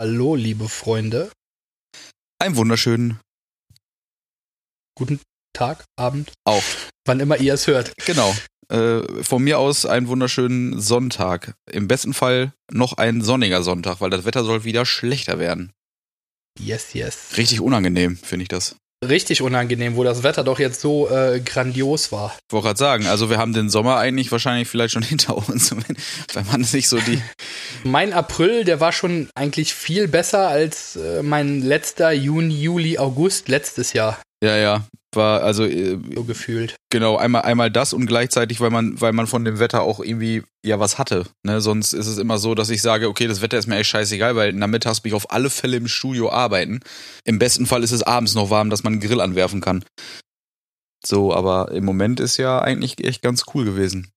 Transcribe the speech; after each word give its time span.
Hallo, 0.00 0.34
liebe 0.34 0.66
Freunde. 0.70 1.30
Einen 2.38 2.56
wunderschönen 2.56 3.20
Guten 4.96 5.20
Tag, 5.52 5.84
Abend, 5.96 6.32
auch. 6.44 6.62
wann 7.04 7.20
immer 7.20 7.36
ihr 7.36 7.52
es 7.52 7.66
hört. 7.66 7.92
Genau. 8.06 8.34
Äh, 8.70 9.22
von 9.22 9.44
mir 9.44 9.58
aus 9.58 9.84
einen 9.84 10.08
wunderschönen 10.08 10.80
Sonntag. 10.80 11.52
Im 11.70 11.86
besten 11.86 12.14
Fall 12.14 12.54
noch 12.72 12.94
ein 12.94 13.20
sonniger 13.20 13.62
Sonntag, 13.62 14.00
weil 14.00 14.08
das 14.08 14.24
Wetter 14.24 14.42
soll 14.42 14.64
wieder 14.64 14.86
schlechter 14.86 15.38
werden. 15.38 15.70
Yes, 16.58 16.94
yes. 16.94 17.36
Richtig 17.36 17.60
unangenehm, 17.60 18.16
finde 18.16 18.44
ich 18.44 18.48
das. 18.48 18.76
Richtig 19.02 19.40
unangenehm, 19.40 19.96
wo 19.96 20.04
das 20.04 20.22
Wetter 20.22 20.44
doch 20.44 20.58
jetzt 20.58 20.82
so 20.82 21.08
äh, 21.08 21.40
grandios 21.40 22.12
war. 22.12 22.36
Ich 22.46 22.52
wollte 22.52 22.66
gerade 22.66 22.78
sagen, 22.78 23.06
also 23.06 23.30
wir 23.30 23.38
haben 23.38 23.54
den 23.54 23.70
Sommer 23.70 23.96
eigentlich 23.96 24.30
wahrscheinlich 24.30 24.68
vielleicht 24.68 24.92
schon 24.92 25.02
hinter 25.10 25.38
uns, 25.38 25.74
wenn, 26.34 26.46
man 26.46 26.64
sich 26.64 26.86
so 26.86 26.98
die. 26.98 27.22
Mein 27.82 28.12
April, 28.12 28.64
der 28.64 28.78
war 28.80 28.92
schon 28.92 29.30
eigentlich 29.34 29.72
viel 29.72 30.06
besser 30.06 30.48
als 30.48 30.96
äh, 30.96 31.22
mein 31.22 31.62
letzter 31.62 32.12
Juni, 32.12 32.60
Juli, 32.60 32.98
August 32.98 33.48
letztes 33.48 33.94
Jahr, 33.94 34.18
Ja, 34.42 34.56
ja. 34.56 34.86
War 35.12 35.42
also 35.42 35.64
äh, 35.64 35.98
so 36.14 36.22
gefühlt. 36.22 36.76
genau 36.88 37.16
einmal 37.16 37.42
einmal 37.42 37.68
das 37.68 37.92
und 37.92 38.06
gleichzeitig, 38.06 38.60
weil 38.60 38.70
man 38.70 39.00
weil 39.00 39.12
man 39.12 39.26
von 39.26 39.44
dem 39.44 39.58
Wetter 39.58 39.82
auch 39.82 39.98
irgendwie 39.98 40.44
ja 40.64 40.78
was 40.78 40.98
hatte. 40.98 41.26
Ne? 41.42 41.60
Sonst 41.60 41.92
ist 41.92 42.06
es 42.06 42.18
immer 42.18 42.38
so, 42.38 42.54
dass 42.54 42.70
ich 42.70 42.80
sage, 42.80 43.08
okay, 43.08 43.26
das 43.26 43.42
Wetter 43.42 43.58
ist 43.58 43.66
mir 43.66 43.76
echt 43.76 43.90
scheißegal, 43.90 44.36
weil 44.36 44.52
nachmittags 44.52 45.00
bin 45.00 45.10
ich 45.10 45.16
auf 45.16 45.32
alle 45.32 45.50
Fälle 45.50 45.78
im 45.78 45.88
Studio 45.88 46.30
arbeiten. 46.30 46.80
Im 47.24 47.40
besten 47.40 47.66
Fall 47.66 47.82
ist 47.82 47.90
es 47.90 48.04
abends 48.04 48.36
noch 48.36 48.50
warm, 48.50 48.70
dass 48.70 48.84
man 48.84 48.94
einen 48.94 49.02
Grill 49.02 49.20
anwerfen 49.20 49.60
kann. 49.60 49.84
So, 51.04 51.34
aber 51.34 51.72
im 51.72 51.84
Moment 51.84 52.20
ist 52.20 52.36
ja 52.36 52.60
eigentlich 52.60 53.04
echt 53.04 53.22
ganz 53.22 53.44
cool 53.52 53.64
gewesen. 53.64 54.12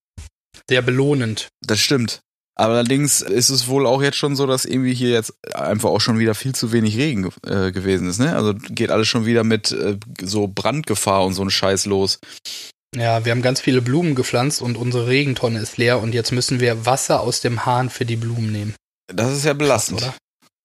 Sehr 0.69 0.83
belohnend. 0.83 1.47
Das 1.61 1.79
stimmt. 1.79 2.21
Allerdings 2.55 3.21
ist 3.21 3.49
es 3.49 3.67
wohl 3.67 3.87
auch 3.87 4.01
jetzt 4.03 4.17
schon 4.17 4.35
so, 4.35 4.45
dass 4.45 4.65
irgendwie 4.65 4.93
hier 4.93 5.09
jetzt 5.09 5.33
einfach 5.55 5.89
auch 5.89 5.99
schon 6.01 6.19
wieder 6.19 6.35
viel 6.35 6.53
zu 6.53 6.71
wenig 6.71 6.97
Regen 6.97 7.31
äh, 7.47 7.71
gewesen 7.71 8.07
ist. 8.07 8.19
Ne? 8.19 8.35
Also 8.35 8.53
geht 8.53 8.91
alles 8.91 9.07
schon 9.07 9.25
wieder 9.25 9.43
mit 9.43 9.71
äh, 9.71 9.97
so 10.21 10.47
Brandgefahr 10.47 11.25
und 11.25 11.33
so 11.33 11.43
ein 11.43 11.49
Scheiß 11.49 11.85
los. 11.87 12.19
Ja, 12.95 13.25
wir 13.25 13.31
haben 13.31 13.41
ganz 13.41 13.59
viele 13.59 13.81
Blumen 13.81 14.13
gepflanzt 14.13 14.61
und 14.61 14.77
unsere 14.77 15.07
Regentonne 15.07 15.59
ist 15.59 15.77
leer 15.77 15.99
und 15.99 16.13
jetzt 16.13 16.31
müssen 16.31 16.59
wir 16.59 16.85
Wasser 16.85 17.21
aus 17.21 17.41
dem 17.41 17.65
Hahn 17.65 17.89
für 17.89 18.05
die 18.05 18.17
Blumen 18.17 18.51
nehmen, 18.51 18.75
Das 19.07 19.31
ist 19.35 19.45
ja 19.45 19.53
belastend. 19.53 20.03
oder? 20.03 20.13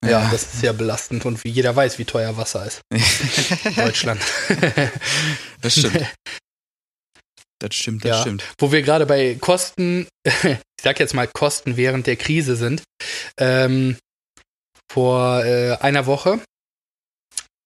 Ja, 0.06 0.28
das 0.30 0.42
ist 0.42 0.60
sehr 0.60 0.74
belastend 0.74 1.24
und 1.24 1.42
wie 1.42 1.48
jeder 1.48 1.74
weiß, 1.74 1.98
wie 1.98 2.04
teuer 2.04 2.36
Wasser 2.36 2.66
ist 2.66 2.82
Deutschland. 3.76 4.20
das 5.62 5.72
stimmt. 5.78 6.00
Das 7.60 7.74
stimmt, 7.74 8.04
das 8.04 8.10
Ja. 8.10 8.20
stimmt. 8.20 8.44
Wo 8.58 8.70
wir 8.70 8.82
gerade 8.82 9.04
bei 9.04 9.34
Kosten, 9.34 10.06
ich 10.78 10.84
sag 10.84 11.00
jetzt 11.00 11.14
mal 11.14 11.26
Kosten 11.26 11.76
während 11.76 12.06
der 12.06 12.16
Krise 12.16 12.56
sind. 12.56 12.82
Ähm, 13.38 13.96
vor 14.90 15.44
äh, 15.44 15.76
einer 15.80 16.06
Woche 16.06 16.40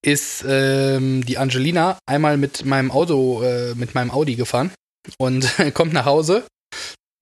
ist 0.04 0.44
ähm, 0.48 1.24
die 1.24 1.38
Angelina 1.38 1.98
einmal 2.06 2.36
mit 2.36 2.64
meinem 2.64 2.90
Auto, 2.90 3.42
äh, 3.42 3.74
mit 3.74 3.94
meinem 3.94 4.10
Audi 4.10 4.34
gefahren 4.34 4.72
und 5.18 5.46
kommt 5.74 5.92
nach 5.92 6.06
Hause. 6.06 6.44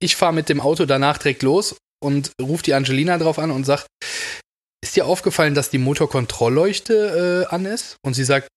Ich 0.00 0.16
fahre 0.16 0.33
mit 0.33 0.48
dem 0.48 0.61
Auto 0.61 0.86
danach 0.86 1.18
direkt 1.18 1.42
los 1.42 1.77
und 2.02 2.33
ruft 2.41 2.66
die 2.66 2.74
Angelina 2.74 3.18
drauf 3.18 3.38
an 3.38 3.50
und 3.50 3.64
sagt, 3.64 3.86
ist 4.83 4.96
dir 4.96 5.06
aufgefallen, 5.06 5.55
dass 5.55 5.70
die 5.70 5.78
Motorkontrollleuchte 5.78 7.46
äh, 7.50 7.55
an 7.55 7.66
ist? 7.66 7.96
Und 8.02 8.14
sie 8.14 8.24
sagt, 8.24 8.48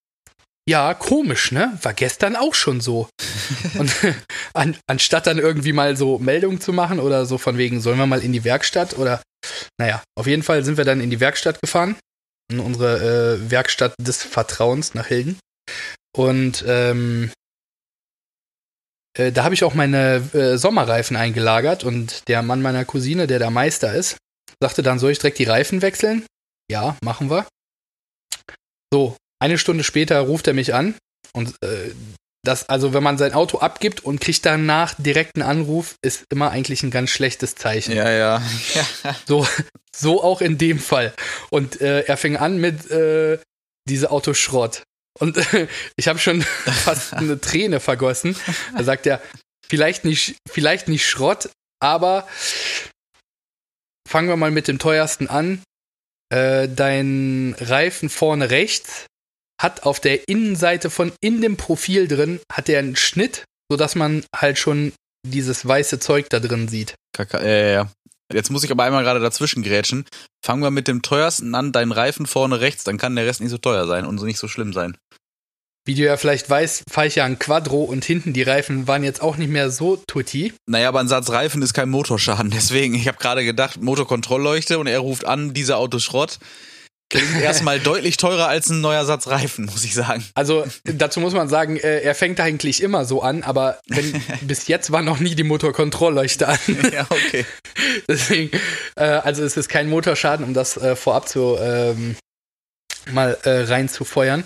ja, 0.67 0.93
komisch, 0.93 1.51
ne? 1.51 1.77
War 1.81 1.93
gestern 1.93 2.35
auch 2.35 2.53
schon 2.53 2.79
so. 2.79 3.09
Und 3.77 3.91
an, 4.53 4.77
anstatt 4.87 5.27
dann 5.27 5.37
irgendwie 5.37 5.73
mal 5.73 5.97
so 5.97 6.19
Meldungen 6.19 6.61
zu 6.61 6.73
machen 6.73 6.99
oder 6.99 7.25
so 7.25 7.37
von 7.37 7.57
wegen, 7.57 7.81
sollen 7.81 7.97
wir 7.97 8.05
mal 8.05 8.23
in 8.23 8.33
die 8.33 8.43
Werkstatt 8.43 8.97
oder, 8.97 9.21
naja, 9.77 10.01
auf 10.17 10.27
jeden 10.27 10.43
Fall 10.43 10.63
sind 10.63 10.77
wir 10.77 10.85
dann 10.85 11.01
in 11.01 11.09
die 11.09 11.19
Werkstatt 11.19 11.61
gefahren, 11.61 11.97
in 12.51 12.59
unsere 12.59 13.35
äh, 13.35 13.51
Werkstatt 13.51 13.93
des 13.99 14.23
Vertrauens 14.23 14.93
nach 14.93 15.07
Hilden. 15.07 15.37
Und 16.15 16.63
ähm, 16.67 17.31
äh, 19.17 19.31
da 19.31 19.43
habe 19.43 19.55
ich 19.55 19.63
auch 19.63 19.73
meine 19.73 20.29
äh, 20.33 20.57
Sommerreifen 20.57 21.17
eingelagert 21.17 21.83
und 21.83 22.27
der 22.27 22.41
Mann 22.41 22.61
meiner 22.61 22.85
Cousine, 22.85 23.27
der 23.27 23.39
der 23.39 23.51
Meister 23.51 23.93
ist, 23.93 24.17
sagte 24.61 24.83
dann, 24.83 24.99
soll 24.99 25.11
ich 25.11 25.19
direkt 25.19 25.39
die 25.39 25.43
Reifen 25.43 25.81
wechseln? 25.81 26.25
Ja, 26.71 26.95
machen 27.03 27.29
wir. 27.29 27.45
So, 28.93 29.17
eine 29.43 29.57
Stunde 29.57 29.83
später 29.83 30.21
ruft 30.21 30.47
er 30.47 30.53
mich 30.53 30.73
an 30.73 30.95
und 31.33 31.49
äh, 31.61 31.91
das, 32.45 32.69
also 32.69 32.93
wenn 32.93 33.03
man 33.03 33.17
sein 33.17 33.33
Auto 33.33 33.59
abgibt 33.59 34.01
und 34.05 34.21
kriegt 34.21 34.45
danach 34.45 34.95
direkt 34.97 35.35
einen 35.35 35.43
Anruf, 35.43 35.95
ist 36.01 36.23
immer 36.29 36.51
eigentlich 36.51 36.81
ein 36.83 36.91
ganz 36.91 37.09
schlechtes 37.09 37.55
Zeichen. 37.55 37.93
Ja, 37.93 38.09
ja. 38.09 38.41
So, 39.27 39.45
so 39.93 40.23
auch 40.23 40.39
in 40.39 40.57
dem 40.57 40.79
Fall. 40.79 41.13
Und 41.49 41.81
äh, 41.81 42.01
er 42.01 42.15
fing 42.15 42.37
an 42.37 42.57
mit 42.57 42.89
äh, 42.89 43.37
diese 43.87 44.11
Autoschrott. 44.11 44.83
Und 45.19 45.37
äh, 45.37 45.67
ich 45.97 46.07
habe 46.07 46.19
schon 46.19 46.41
fast 46.41 47.13
eine 47.13 47.39
Träne 47.39 47.81
vergossen. 47.81 48.35
Da 48.77 48.83
sagt 48.83 49.05
er, 49.07 49.21
vielleicht 49.67 50.05
nicht, 50.05 50.37
vielleicht 50.49 50.87
nicht 50.87 51.05
Schrott, 51.05 51.49
aber 51.81 52.27
fangen 54.07 54.29
wir 54.29 54.37
mal 54.37 54.51
mit 54.51 54.69
dem 54.69 54.79
teuersten 54.79 55.27
an. 55.27 55.61
Äh, 56.29 56.69
dein 56.69 57.55
Reifen 57.59 58.09
vorne 58.09 58.49
rechts 58.49 59.05
hat 59.61 59.83
auf 59.83 59.99
der 59.99 60.27
Innenseite 60.27 60.89
von 60.89 61.11
in 61.21 61.41
dem 61.41 61.57
Profil 61.57 62.07
drin, 62.07 62.39
hat 62.51 62.69
er 62.69 62.79
einen 62.79 62.95
Schnitt, 62.95 63.45
sodass 63.71 63.95
man 63.95 64.25
halt 64.35 64.57
schon 64.57 64.93
dieses 65.25 65.65
weiße 65.65 65.99
Zeug 65.99 66.29
da 66.29 66.39
drin 66.39 66.67
sieht. 66.67 66.95
Kaka, 67.15 67.41
ja, 67.41 67.57
ja, 67.57 67.67
ja. 67.67 67.91
Jetzt 68.31 68.49
muss 68.49 68.63
ich 68.63 68.71
aber 68.71 68.83
einmal 68.83 69.03
gerade 69.03 69.19
dazwischen 69.19 69.63
grätschen. 69.63 70.05
Fangen 70.43 70.63
wir 70.63 70.71
mit 70.71 70.87
dem 70.87 71.01
teuersten 71.01 71.53
an, 71.55 71.71
deinen 71.71 71.91
Reifen 71.91 72.25
vorne 72.25 72.61
rechts, 72.61 72.83
dann 72.83 72.97
kann 72.97 73.15
der 73.15 73.25
Rest 73.25 73.41
nicht 73.41 73.51
so 73.51 73.57
teuer 73.57 73.85
sein 73.85 74.05
und 74.05 74.17
so 74.17 74.25
nicht 74.25 74.39
so 74.39 74.47
schlimm 74.47 74.73
sein. 74.73 74.97
Wie 75.85 75.95
du 75.95 76.03
ja 76.03 76.15
vielleicht 76.15 76.49
weißt, 76.49 76.85
fahre 76.89 77.07
ich 77.07 77.15
ja 77.15 77.25
ein 77.25 77.39
Quadro 77.39 77.83
und 77.83 78.05
hinten 78.05 78.31
die 78.31 78.41
Reifen 78.41 78.87
waren 78.87 79.03
jetzt 79.03 79.21
auch 79.21 79.35
nicht 79.35 79.51
mehr 79.51 79.69
so 79.69 79.97
tutti. 80.07 80.53
Naja, 80.65 80.87
aber 80.87 81.01
ein 81.01 81.09
Satz 81.09 81.29
Reifen 81.29 81.61
ist 81.61 81.73
kein 81.73 81.89
Motorschaden, 81.89 82.51
deswegen, 82.55 82.95
ich 82.95 83.07
habe 83.07 83.17
gerade 83.17 83.43
gedacht, 83.43 83.81
Motorkontrollleuchte 83.81 84.79
und 84.79 84.87
er 84.87 84.99
ruft 84.99 85.25
an, 85.25 85.53
dieser 85.53 85.77
Auto 85.77 85.99
Schrott. 85.99 86.39
Klingt 87.13 87.41
erstmal 87.41 87.79
deutlich 87.79 88.17
teurer 88.17 88.47
als 88.47 88.69
ein 88.69 88.81
neuer 88.81 89.05
Satz 89.05 89.27
Reifen, 89.27 89.65
muss 89.65 89.83
ich 89.83 89.93
sagen. 89.93 90.25
Also 90.33 90.65
dazu 90.83 91.19
muss 91.19 91.33
man 91.33 91.47
sagen, 91.47 91.77
äh, 91.77 91.99
er 91.99 92.15
fängt 92.15 92.39
eigentlich 92.39 92.81
immer 92.81 93.05
so 93.05 93.21
an, 93.21 93.43
aber 93.43 93.79
wenn, 93.87 94.19
bis 94.41 94.67
jetzt 94.67 94.91
war 94.91 95.03
noch 95.03 95.19
nie 95.19 95.35
die 95.35 95.43
Motorkontrollleuchte 95.43 96.47
an. 96.47 96.59
Ja, 96.93 97.07
okay. 97.09 97.45
Deswegen, 98.07 98.51
äh, 98.95 99.03
also 99.03 99.43
es 99.43 99.57
ist 99.57 99.69
kein 99.69 99.89
Motorschaden, 99.89 100.45
um 100.45 100.53
das 100.53 100.77
äh, 100.77 100.95
vorab 100.95 101.27
zu 101.27 101.57
ähm, 101.59 102.15
mal 103.11 103.37
äh, 103.43 103.63
reinzufeuern. 103.63 104.43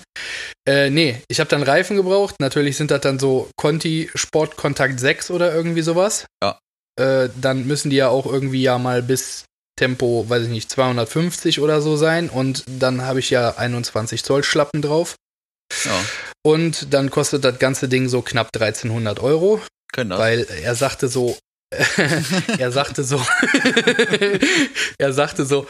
Äh, 0.67 0.89
nee, 0.89 1.21
ich 1.27 1.39
habe 1.39 1.49
dann 1.49 1.63
Reifen 1.63 1.97
gebraucht. 1.97 2.35
Natürlich 2.39 2.77
sind 2.77 2.91
das 2.91 3.01
dann 3.01 3.19
so 3.19 3.49
Conti 3.57 4.09
Sport 4.13 4.55
Kontakt 4.55 4.99
6 4.99 5.31
oder 5.31 5.53
irgendwie 5.53 5.81
sowas. 5.81 6.25
Ja. 6.43 6.59
Äh, 6.99 7.29
dann 7.39 7.67
müssen 7.67 7.89
die 7.89 7.97
ja 7.97 8.09
auch 8.09 8.25
irgendwie 8.25 8.61
ja 8.61 8.77
mal 8.77 9.01
bis 9.01 9.46
Tempo, 9.77 10.25
weiß 10.27 10.43
ich 10.43 10.49
nicht, 10.49 10.69
250 10.69 11.61
oder 11.61 11.81
so 11.81 11.95
sein. 11.95 12.29
Und 12.29 12.65
dann 12.67 13.01
habe 13.01 13.19
ich 13.19 13.29
ja 13.29 13.55
21 13.57 14.23
Zoll 14.23 14.43
Schlappen 14.43 14.81
drauf. 14.81 15.15
Ja, 15.85 16.05
Und 16.43 16.93
dann 16.93 17.09
kostet 17.09 17.43
das 17.43 17.59
ganze 17.59 17.87
Ding 17.87 18.09
so 18.09 18.21
knapp 18.21 18.49
1300 18.53 19.19
Euro. 19.21 19.61
das. 20.09 20.19
Weil 20.19 20.47
er 20.63 20.75
sagte 20.75 21.07
so, 21.07 21.37
er 22.57 22.71
sagte 22.71 23.03
so, 23.03 23.21
er 24.97 25.13
sagte 25.13 25.45
so, 25.45 25.67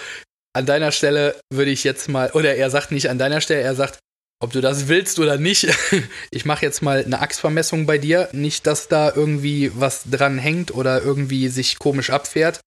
an 0.53 0.65
deiner 0.65 0.91
Stelle 0.91 1.39
würde 1.51 1.71
ich 1.71 1.83
jetzt 1.83 2.09
mal, 2.09 2.31
oder 2.31 2.55
er 2.55 2.69
sagt 2.69 2.91
nicht 2.91 3.09
an 3.09 3.17
deiner 3.17 3.41
Stelle, 3.41 3.61
er 3.61 3.75
sagt, 3.75 3.99
ob 4.39 4.53
du 4.53 4.61
das 4.61 4.87
willst 4.87 5.19
oder 5.19 5.37
nicht, 5.37 5.67
ich 6.31 6.45
mache 6.45 6.65
jetzt 6.65 6.81
mal 6.81 7.03
eine 7.03 7.19
Achsvermessung 7.19 7.85
bei 7.85 7.97
dir, 7.97 8.29
nicht, 8.31 8.67
dass 8.67 8.87
da 8.87 9.11
irgendwie 9.13 9.71
was 9.75 10.03
dran 10.09 10.37
hängt 10.37 10.73
oder 10.73 11.01
irgendwie 11.01 11.49
sich 11.49 11.79
komisch 11.79 12.11
abfährt. 12.11 12.59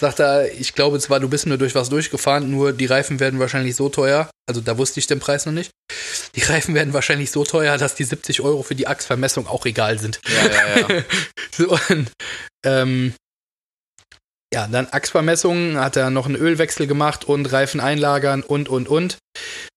Sagt 0.00 0.20
er, 0.20 0.52
ich 0.52 0.74
glaube 0.74 0.98
zwar, 1.00 1.20
du 1.20 1.28
bist 1.28 1.46
nur 1.46 1.58
durch 1.58 1.74
was 1.74 1.88
durchgefahren, 1.88 2.50
nur 2.50 2.72
die 2.72 2.86
Reifen 2.86 3.20
werden 3.20 3.40
wahrscheinlich 3.40 3.76
so 3.76 3.88
teuer, 3.88 4.30
also 4.46 4.60
da 4.60 4.78
wusste 4.78 5.00
ich 5.00 5.06
den 5.06 5.20
Preis 5.20 5.46
noch 5.46 5.52
nicht, 5.52 5.70
die 6.34 6.42
Reifen 6.42 6.74
werden 6.74 6.92
wahrscheinlich 6.92 7.30
so 7.30 7.44
teuer, 7.44 7.78
dass 7.78 7.94
die 7.94 8.04
70 8.04 8.40
Euro 8.40 8.62
für 8.62 8.74
die 8.74 8.86
Achsvermessung 8.86 9.46
auch 9.46 9.66
egal 9.66 9.98
sind. 9.98 10.20
Ja, 10.26 10.46
ja, 10.46 10.88
ja. 10.88 11.02
So, 11.54 11.78
und, 11.90 12.10
ähm, 12.64 13.12
ja, 14.52 14.66
dann 14.66 14.88
Achsvermessungen, 14.90 15.78
hat 15.78 15.96
er 15.96 16.10
noch 16.10 16.26
einen 16.26 16.36
Ölwechsel 16.36 16.86
gemacht 16.86 17.24
und 17.24 17.50
Reifen 17.52 17.80
einlagern 17.80 18.42
und, 18.42 18.68
und, 18.68 18.88
und. 18.88 19.18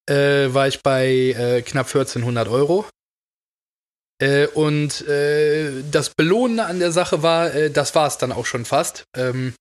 Äh, 0.09 0.53
war 0.53 0.67
ich 0.67 0.81
bei 0.83 1.07
äh, 1.07 1.61
knapp 1.61 1.87
1400 1.87 2.47
Euro. 2.47 2.85
Äh, 4.21 4.47
und 4.47 5.07
äh, 5.07 5.83
das 5.91 6.09
Belohnende 6.09 6.65
an 6.65 6.79
der 6.79 6.91
Sache 6.91 7.23
war, 7.23 7.53
äh, 7.53 7.71
das 7.71 7.95
war 7.95 8.07
es 8.07 8.17
dann 8.17 8.31
auch 8.31 8.45
schon 8.45 8.65
fast. 8.65 9.03
Ähm, 9.15 9.53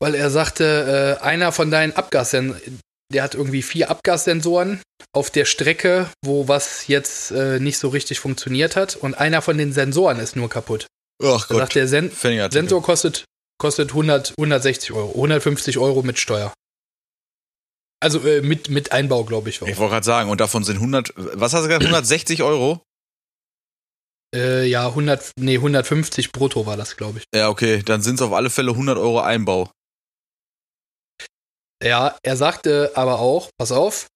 weil 0.00 0.14
er 0.14 0.30
sagte, 0.30 1.18
äh, 1.20 1.24
einer 1.24 1.52
von 1.52 1.70
deinen 1.70 1.92
Abgassensoren, 1.92 2.80
der 3.12 3.22
hat 3.22 3.34
irgendwie 3.34 3.62
vier 3.62 3.90
Abgassensoren 3.90 4.80
auf 5.12 5.30
der 5.30 5.44
Strecke, 5.44 6.08
wo 6.24 6.48
was 6.48 6.88
jetzt 6.88 7.30
äh, 7.30 7.60
nicht 7.60 7.78
so 7.78 7.88
richtig 7.88 8.20
funktioniert 8.20 8.76
hat. 8.76 8.96
Und 8.96 9.14
einer 9.14 9.42
von 9.42 9.56
den 9.58 9.72
Sensoren 9.72 10.18
ist 10.18 10.36
nur 10.36 10.48
kaputt. 10.48 10.86
Ach 11.22 11.48
Gott. 11.48 11.58
sagt, 11.58 11.74
der 11.74 11.88
Sen. 11.88 12.10
Sensor 12.10 12.82
kostet, 12.82 13.24
kostet 13.58 13.90
100, 13.90 14.34
160 14.36 14.92
Euro, 14.92 15.12
150 15.14 15.78
Euro 15.78 16.02
mit 16.02 16.18
Steuer. 16.18 16.52
Also 18.00 18.20
äh, 18.26 18.42
mit, 18.42 18.68
mit 18.68 18.92
Einbau, 18.92 19.24
glaube 19.24 19.48
ich. 19.48 19.62
Auch. 19.62 19.66
Ich 19.66 19.78
wollte 19.78 19.92
gerade 19.92 20.06
sagen, 20.06 20.30
und 20.30 20.40
davon 20.40 20.64
sind 20.64 20.76
100, 20.76 21.14
was 21.16 21.54
hast 21.54 21.62
du 21.62 21.68
gesagt, 21.68 21.84
160 21.84 22.42
Euro? 22.42 22.82
Äh, 24.34 24.66
ja, 24.66 24.88
100, 24.88 25.30
nee, 25.38 25.56
150 25.56 26.32
brutto 26.32 26.66
war 26.66 26.76
das, 26.76 26.96
glaube 26.96 27.20
ich. 27.20 27.24
Ja, 27.34 27.48
okay, 27.48 27.82
dann 27.82 28.02
sind 28.02 28.16
es 28.16 28.22
auf 28.22 28.32
alle 28.32 28.50
Fälle 28.50 28.72
100 28.72 28.98
Euro 28.98 29.20
Einbau. 29.20 29.70
Ja, 31.82 32.16
er 32.22 32.36
sagte 32.36 32.92
aber 32.94 33.20
auch, 33.20 33.50
pass 33.58 33.72
auf, 33.72 34.06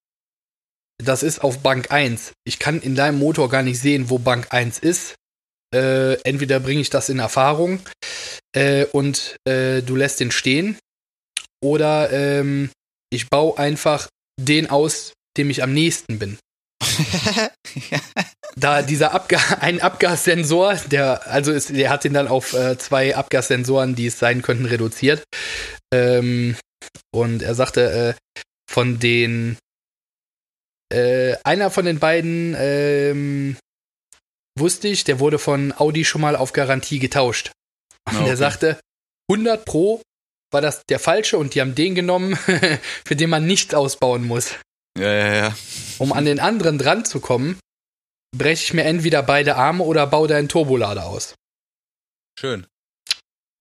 das 1.02 1.22
ist 1.22 1.42
auf 1.42 1.58
Bank 1.58 1.90
1. 1.90 2.32
Ich 2.44 2.58
kann 2.58 2.80
in 2.80 2.94
deinem 2.94 3.18
Motor 3.18 3.48
gar 3.48 3.62
nicht 3.62 3.80
sehen, 3.80 4.10
wo 4.10 4.18
Bank 4.18 4.48
1 4.50 4.78
ist. 4.78 5.14
Äh, 5.74 6.14
entweder 6.22 6.58
bringe 6.60 6.80
ich 6.80 6.90
das 6.90 7.08
in 7.08 7.20
Erfahrung 7.20 7.80
äh, 8.54 8.86
und 8.86 9.36
äh, 9.46 9.82
du 9.82 9.94
lässt 9.94 10.18
den 10.18 10.32
stehen 10.32 10.76
oder 11.62 12.10
ähm, 12.10 12.70
ich 13.10 13.28
baue 13.28 13.56
einfach 13.56 14.08
den 14.40 14.68
aus, 14.68 15.12
dem 15.36 15.48
ich 15.50 15.62
am 15.62 15.72
nächsten 15.72 16.18
bin. 16.18 16.38
da 18.56 18.82
dieser 18.82 19.12
Abga 19.12 19.38
ein 19.60 19.80
Abgassensor, 19.80 20.74
der 20.90 21.26
also 21.28 21.52
ist, 21.52 21.70
der 21.70 21.90
hat 21.90 22.04
ihn 22.04 22.14
dann 22.14 22.28
auf 22.28 22.52
äh, 22.52 22.76
zwei 22.78 23.14
Abgassensoren, 23.14 23.94
die 23.94 24.06
es 24.06 24.18
sein 24.18 24.42
könnten, 24.42 24.66
reduziert. 24.66 25.22
Ähm, 25.92 26.56
und 27.12 27.42
er 27.42 27.54
sagte, 27.54 28.14
äh, 28.16 28.42
von 28.70 28.98
den 28.98 29.58
äh, 30.92 31.36
einer 31.44 31.70
von 31.70 31.84
den 31.84 31.98
beiden 31.98 32.54
ähm, 32.58 33.56
wusste 34.58 34.88
ich, 34.88 35.04
der 35.04 35.20
wurde 35.20 35.38
von 35.38 35.72
Audi 35.76 36.04
schon 36.04 36.20
mal 36.20 36.36
auf 36.36 36.52
Garantie 36.52 36.98
getauscht. 36.98 37.52
Und 38.08 38.16
okay. 38.16 38.26
der 38.26 38.36
sagte, 38.36 38.80
100 39.30 39.64
Pro 39.64 40.02
war 40.52 40.60
das 40.60 40.82
der 40.88 40.98
falsche 40.98 41.38
und 41.38 41.54
die 41.54 41.60
haben 41.60 41.74
den 41.74 41.94
genommen, 41.94 42.36
für 43.06 43.16
den 43.16 43.30
man 43.30 43.46
nichts 43.46 43.74
ausbauen 43.74 44.26
muss. 44.26 44.54
Ja, 44.98 45.12
ja, 45.12 45.34
ja. 45.34 45.56
Um 45.98 46.12
an 46.12 46.24
den 46.24 46.40
anderen 46.40 46.78
dran 46.78 47.04
zu 47.04 47.20
kommen, 47.20 47.58
breche 48.36 48.64
ich 48.64 48.74
mir 48.74 48.84
entweder 48.84 49.22
beide 49.22 49.56
Arme 49.56 49.84
oder 49.84 50.06
baue 50.06 50.28
deinen 50.28 50.48
Turbolader 50.48 51.06
aus. 51.06 51.34
Schön. 52.38 52.66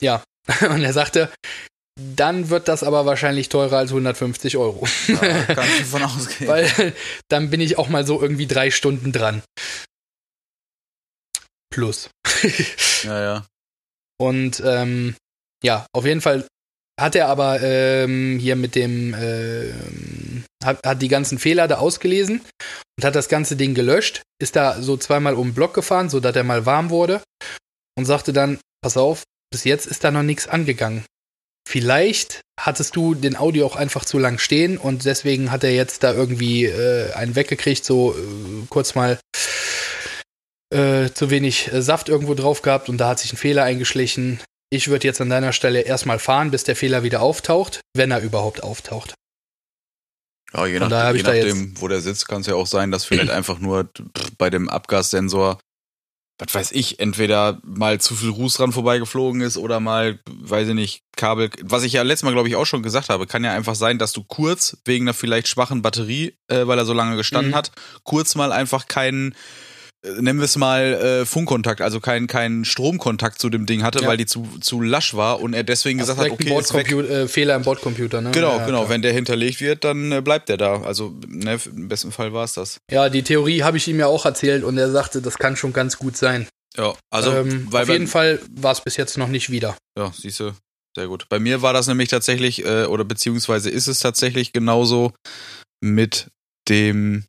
Ja. 0.01 0.23
Und 0.61 0.83
er 0.83 0.93
sagte, 0.93 1.31
dann 2.15 2.49
wird 2.49 2.67
das 2.67 2.83
aber 2.83 3.05
wahrscheinlich 3.05 3.49
teurer 3.49 3.77
als 3.77 3.91
150 3.91 4.57
Euro. 4.57 4.87
Ja, 5.07 5.15
kann 5.15 5.67
ich 5.67 5.79
davon 5.79 6.03
ausgehen. 6.03 6.47
Weil 6.47 6.93
dann 7.29 7.49
bin 7.49 7.61
ich 7.61 7.77
auch 7.77 7.89
mal 7.89 8.05
so 8.05 8.21
irgendwie 8.21 8.47
drei 8.47 8.71
Stunden 8.71 9.11
dran. 9.11 9.41
Plus. 11.71 12.09
ja, 13.03 13.21
ja. 13.21 13.45
Und 14.19 14.61
ähm, 14.65 15.15
ja, 15.63 15.85
auf 15.93 16.05
jeden 16.05 16.21
Fall 16.21 16.45
hat 16.99 17.15
er 17.15 17.27
aber 17.27 17.61
ähm, 17.61 18.37
hier 18.39 18.55
mit 18.55 18.75
dem, 18.75 19.13
äh, 19.13 19.71
hat, 20.63 20.85
hat 20.85 21.01
die 21.01 21.07
ganzen 21.07 21.39
Fehler 21.39 21.67
da 21.67 21.77
ausgelesen 21.77 22.41
und 22.97 23.05
hat 23.05 23.15
das 23.15 23.29
ganze 23.29 23.55
Ding 23.55 23.73
gelöscht, 23.73 24.21
ist 24.41 24.55
da 24.55 24.81
so 24.81 24.97
zweimal 24.97 25.35
um 25.35 25.49
den 25.49 25.53
Block 25.53 25.73
gefahren, 25.73 26.09
sodass 26.09 26.35
er 26.35 26.43
mal 26.43 26.65
warm 26.65 26.89
wurde 26.89 27.21
und 27.97 28.05
sagte 28.05 28.33
dann, 28.33 28.59
pass 28.81 28.97
auf, 28.97 29.23
bis 29.51 29.63
jetzt 29.63 29.87
ist 29.87 30.03
da 30.03 30.11
noch 30.11 30.23
nichts 30.23 30.47
angegangen. 30.47 31.05
Vielleicht 31.69 32.41
hattest 32.59 32.95
du 32.95 33.13
den 33.13 33.35
Audio 33.35 33.63
auch 33.67 33.75
einfach 33.75 34.03
zu 34.03 34.17
lang 34.17 34.39
stehen 34.39 34.79
und 34.79 35.05
deswegen 35.05 35.51
hat 35.51 35.63
er 35.63 35.71
jetzt 35.71 36.01
da 36.01 36.11
irgendwie 36.11 36.65
äh, 36.65 37.13
einen 37.13 37.35
weggekriegt, 37.35 37.85
so 37.85 38.15
äh, 38.15 38.65
kurz 38.69 38.95
mal 38.95 39.19
äh, 40.73 41.11
zu 41.11 41.29
wenig 41.29 41.71
äh, 41.71 41.83
Saft 41.83 42.09
irgendwo 42.09 42.33
drauf 42.33 42.63
gehabt 42.63 42.89
und 42.89 42.97
da 42.97 43.09
hat 43.09 43.19
sich 43.19 43.33
ein 43.33 43.37
Fehler 43.37 43.65
eingeschlichen. 43.65 44.39
Ich 44.71 44.87
würde 44.87 45.05
jetzt 45.05 45.21
an 45.21 45.29
deiner 45.29 45.53
Stelle 45.53 45.81
erstmal 45.81 46.17
fahren, 46.17 46.49
bis 46.49 46.63
der 46.63 46.75
Fehler 46.75 47.03
wieder 47.03 47.21
auftaucht, 47.21 47.81
wenn 47.95 48.09
er 48.09 48.21
überhaupt 48.21 48.63
auftaucht. 48.63 49.13
Ja, 50.55 50.65
je, 50.65 50.79
nach, 50.79 51.13
je 51.13 51.21
nachdem, 51.21 51.79
wo 51.79 51.87
der 51.87 52.01
sitzt, 52.01 52.27
kann 52.27 52.41
es 52.41 52.47
ja 52.47 52.55
auch 52.55 52.65
sein, 52.65 52.89
dass 52.89 53.05
vielleicht 53.05 53.29
einfach 53.29 53.59
nur 53.59 53.91
bei 54.39 54.49
dem 54.49 54.69
Abgassensor, 54.69 55.59
was 56.39 56.55
weiß 56.55 56.71
ich, 56.71 56.99
entweder 56.99 57.59
mal 57.63 57.99
zu 57.99 58.15
viel 58.15 58.29
Ruß 58.29 58.55
dran 58.55 58.71
vorbeigeflogen 58.71 59.41
ist 59.41 59.57
oder 59.57 59.81
mal, 59.81 60.19
weiß 60.25 60.69
ich 60.69 60.73
nicht, 60.73 61.03
Kabel. 61.17 61.49
Was 61.61 61.83
ich 61.83 61.93
ja 61.93 62.01
letztes 62.01 62.23
Mal, 62.23 62.31
glaube 62.31 62.47
ich, 62.47 62.55
auch 62.55 62.65
schon 62.65 62.81
gesagt 62.81 63.09
habe, 63.09 63.27
kann 63.27 63.43
ja 63.43 63.53
einfach 63.53 63.75
sein, 63.75 63.99
dass 63.99 64.13
du 64.13 64.23
kurz 64.23 64.77
wegen 64.85 65.05
einer 65.05 65.13
vielleicht 65.13 65.49
schwachen 65.49 65.81
Batterie, 65.81 66.37
äh, 66.47 66.65
weil 66.65 66.77
er 66.77 66.85
so 66.85 66.93
lange 66.93 67.17
gestanden 67.17 67.51
mhm. 67.51 67.55
hat, 67.55 67.71
kurz 68.03 68.35
mal 68.35 68.53
einfach 68.53 68.87
keinen 68.87 69.35
nennen 70.03 70.39
wir 70.39 70.45
es 70.45 70.55
mal 70.55 70.93
äh, 70.93 71.25
Funkkontakt, 71.25 71.81
also 71.81 71.99
keinen 71.99 72.27
kein 72.27 72.63
Stromkontakt 72.63 73.39
zu 73.39 73.49
dem 73.49 73.65
Ding 73.65 73.83
hatte, 73.83 74.01
ja. 74.01 74.07
weil 74.07 74.17
die 74.17 74.25
zu, 74.25 74.47
zu 74.61 74.81
lasch 74.81 75.13
war 75.13 75.41
und 75.41 75.53
er 75.53 75.63
deswegen 75.63 75.99
gesagt 75.99 76.19
hat, 76.19 76.29
okay, 76.29 76.57
ist 76.57 76.73
weg. 76.73 76.91
Äh, 76.91 77.27
Fehler 77.27 77.55
im 77.55 77.63
Bordcomputer, 77.63 78.21
ne? 78.21 78.31
Genau, 78.31 78.57
ja, 78.57 78.65
genau. 78.65 78.79
Klar. 78.79 78.89
Wenn 78.89 79.01
der 79.01 79.13
hinterlegt 79.13 79.61
wird, 79.61 79.83
dann 79.83 80.11
äh, 80.11 80.21
bleibt 80.21 80.49
der 80.49 80.57
da. 80.57 80.81
Also 80.81 81.15
ne, 81.27 81.59
im 81.65 81.89
besten 81.89 82.11
Fall 82.11 82.33
war 82.33 82.45
es 82.45 82.53
das. 82.53 82.79
Ja, 82.89 83.09
die 83.09 83.23
Theorie 83.23 83.63
habe 83.63 83.77
ich 83.77 83.87
ihm 83.87 83.99
ja 83.99 84.07
auch 84.07 84.25
erzählt 84.25 84.63
und 84.63 84.77
er 84.77 84.89
sagte, 84.89 85.21
das 85.21 85.37
kann 85.37 85.55
schon 85.55 85.73
ganz 85.73 85.97
gut 85.97 86.15
sein. 86.15 86.47
Ja, 86.77 86.93
also 87.09 87.31
ähm, 87.31 87.67
auf 87.71 87.89
jeden 87.89 88.07
Fall 88.07 88.39
war 88.51 88.71
es 88.71 88.81
bis 88.81 88.95
jetzt 88.95 89.17
noch 89.17 89.27
nicht 89.27 89.49
wieder. 89.49 89.75
Ja, 89.97 90.13
siehst 90.15 90.39
du, 90.39 90.53
sehr 90.95 91.07
gut. 91.07 91.27
Bei 91.27 91.39
mir 91.39 91.61
war 91.61 91.73
das 91.73 91.87
nämlich 91.87 92.09
tatsächlich 92.09 92.63
äh, 92.63 92.85
oder 92.85 93.03
beziehungsweise 93.03 93.69
ist 93.69 93.87
es 93.87 93.99
tatsächlich 93.99 94.53
genauso 94.53 95.11
mit 95.81 96.27
dem 96.69 97.25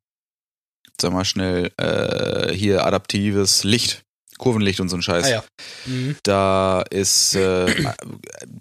sag 1.00 1.12
mal 1.12 1.24
schnell, 1.24 1.70
äh, 1.76 2.52
hier 2.52 2.84
adaptives 2.84 3.64
Licht. 3.64 4.02
Kurvenlicht 4.40 4.80
und 4.80 4.88
so 4.88 4.96
ein 4.96 5.02
Scheiß. 5.02 5.26
Ah, 5.26 5.30
ja. 5.30 5.44
mhm. 5.84 6.16
Da 6.22 6.82
ist, 6.90 7.34
äh, 7.34 7.84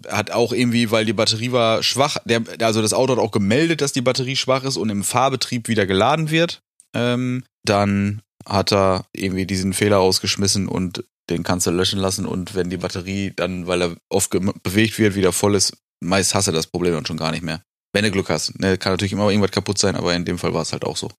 hat 0.08 0.30
auch 0.30 0.52
irgendwie, 0.52 0.90
weil 0.90 1.06
die 1.06 1.14
Batterie 1.14 1.52
war 1.52 1.82
schwach, 1.82 2.18
der, 2.26 2.42
also 2.60 2.82
das 2.82 2.92
Auto 2.92 3.14
hat 3.14 3.18
auch 3.18 3.30
gemeldet, 3.30 3.80
dass 3.80 3.92
die 3.92 4.02
Batterie 4.02 4.36
schwach 4.36 4.62
ist 4.64 4.76
und 4.76 4.90
im 4.90 5.02
Fahrbetrieb 5.02 5.68
wieder 5.68 5.86
geladen 5.86 6.30
wird. 6.30 6.60
Ähm, 6.94 7.44
dann 7.64 8.20
hat 8.46 8.72
er 8.72 9.06
irgendwie 9.12 9.46
diesen 9.46 9.72
Fehler 9.72 10.00
ausgeschmissen 10.00 10.68
und 10.68 11.04
den 11.30 11.44
kannst 11.44 11.66
du 11.66 11.70
löschen 11.70 11.98
lassen 11.98 12.26
und 12.26 12.54
wenn 12.54 12.70
die 12.70 12.76
Batterie 12.76 13.32
dann, 13.34 13.66
weil 13.66 13.82
er 13.82 13.96
oft 14.10 14.30
bewegt 14.62 14.98
wird, 14.98 15.14
wieder 15.14 15.32
voll 15.32 15.54
ist, 15.54 15.76
meist 16.00 16.34
hast 16.34 16.48
du 16.48 16.52
das 16.52 16.66
Problem 16.66 16.92
dann 16.92 17.06
schon 17.06 17.16
gar 17.16 17.30
nicht 17.30 17.42
mehr. 17.42 17.62
Wenn 17.92 18.04
du 18.04 18.10
Glück 18.10 18.28
hast. 18.28 18.58
Ne, 18.60 18.78
kann 18.78 18.92
natürlich 18.92 19.12
immer 19.12 19.28
irgendwas 19.30 19.50
kaputt 19.50 19.78
sein, 19.78 19.96
aber 19.96 20.14
in 20.14 20.24
dem 20.24 20.38
Fall 20.38 20.54
war 20.54 20.62
es 20.62 20.72
halt 20.72 20.84
auch 20.84 20.96
so. 20.96 21.10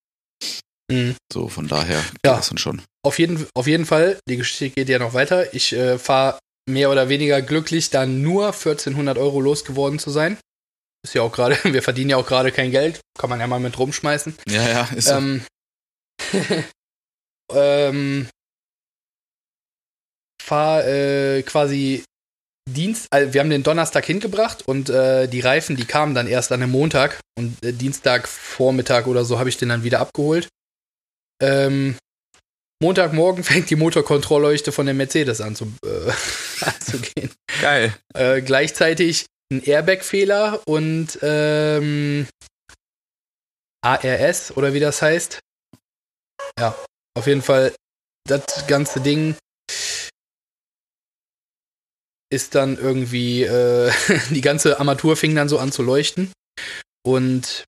Mhm. 0.92 1.16
So, 1.32 1.48
von 1.48 1.68
daher 1.68 2.04
ja, 2.26 2.36
das 2.36 2.52
schon. 2.60 2.82
Auf 3.04 3.20
jeden, 3.20 3.48
auf 3.56 3.68
jeden 3.68 3.86
Fall, 3.86 4.20
die 4.28 4.38
Geschichte 4.38 4.70
geht 4.70 4.90
ja 4.90 5.00
noch 5.00 5.14
weiter. 5.14 5.54
Ich 5.54 5.74
äh, 5.74 5.98
fahre 5.98 6.40
mehr 6.70 6.92
oder 6.92 7.10
weniger 7.10 7.42
glücklich, 7.42 7.90
dann 7.90 8.22
nur 8.22 8.48
1400 8.48 9.18
Euro 9.18 9.42
losgeworden 9.42 10.00
zu 10.00 10.10
sein. 10.10 10.38
Ist 11.04 11.16
ja 11.16 11.22
auch 11.22 11.32
gerade, 11.32 11.58
wir 11.64 11.82
verdienen 11.82 12.12
ja 12.12 12.18
auch 12.18 12.28
gerade 12.28 12.52
kein 12.52 12.72
Geld, 12.72 13.00
kann 13.18 13.30
man 13.30 13.40
ja 13.40 13.48
mal 13.48 13.60
mit 13.60 13.78
rumschmeißen. 13.78 14.36
Ja, 14.48 14.70
ja, 14.70 14.90
ist 14.96 15.08
so. 15.08 15.16
Ähm, 15.16 15.46
ähm, 17.54 18.28
fahr 20.42 20.86
äh, 20.86 21.44
quasi 21.44 22.04
Dienst, 22.70 23.08
also 23.12 23.34
wir 23.34 23.42
haben 23.42 23.50
den 23.50 23.64
Donnerstag 23.64 24.06
hingebracht 24.06 24.68
und 24.68 24.90
äh, 24.90 25.28
die 25.28 25.40
Reifen, 25.40 25.76
die 25.76 25.86
kamen 25.86 26.14
dann 26.14 26.28
erst 26.28 26.52
an 26.52 26.60
dem 26.62 26.70
Montag 26.70 27.20
und 27.38 27.64
äh, 27.66 27.74
Dienstag 27.74 28.28
Vormittag 28.28 29.08
oder 29.08 29.26
so 29.26 29.40
habe 29.40 29.50
ich 29.50 29.58
den 29.58 29.70
dann 29.70 29.84
wieder 29.84 30.00
abgeholt. 30.00 30.48
Ähm, 31.42 31.96
Montagmorgen 32.82 33.44
fängt 33.44 33.70
die 33.70 33.76
Motorkontrollleuchte 33.76 34.72
von 34.72 34.86
der 34.86 34.96
Mercedes 34.96 35.42
an 35.42 35.56
zu, 35.56 35.66
äh, 35.86 36.12
anzugehen. 36.66 37.32
Geil. 37.62 37.94
Äh, 38.14 38.42
gleichzeitig 38.42 39.26
ein 39.52 39.64
Airbag-Fehler 39.64 40.62
und 40.66 41.20
ähm, 41.22 42.28
ARS 43.84 44.56
oder 44.56 44.74
wie 44.74 44.80
das 44.80 45.02
heißt. 45.02 45.40
Ja, 46.60 46.78
auf 47.18 47.28
jeden 47.28 47.42
Fall 47.42 47.74
das 48.28 48.68
ganze 48.68 49.02
Ding 49.02 49.36
ist 52.32 52.56
dann 52.56 52.78
irgendwie, 52.78 53.44
äh, 53.44 53.92
die 54.30 54.42
ganze 54.42 54.80
Armatur 54.80 55.18
fing 55.18 55.36
dann 55.36 55.50
so 55.50 55.60
an 55.60 55.72
zu 55.72 55.84
leuchten. 55.84 56.32
Und 57.04 57.66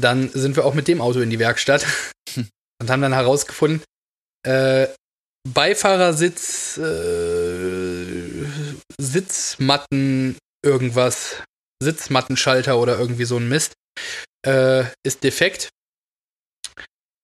dann 0.00 0.30
sind 0.30 0.56
wir 0.56 0.64
auch 0.64 0.74
mit 0.74 0.88
dem 0.88 1.00
Auto 1.00 1.20
in 1.20 1.30
die 1.30 1.38
Werkstatt 1.38 1.86
und 2.36 2.90
haben 2.90 3.02
dann 3.02 3.12
herausgefunden, 3.12 3.82
äh, 4.46 4.88
Beifahrersitz, 5.48 6.76
äh, 6.78 8.46
Sitzmatten, 9.00 10.36
irgendwas, 10.62 11.42
Sitzmattenschalter 11.82 12.78
oder 12.78 12.98
irgendwie 12.98 13.24
so 13.24 13.38
ein 13.38 13.48
Mist, 13.48 13.72
äh, 14.46 14.84
ist 15.02 15.24
defekt. 15.24 15.70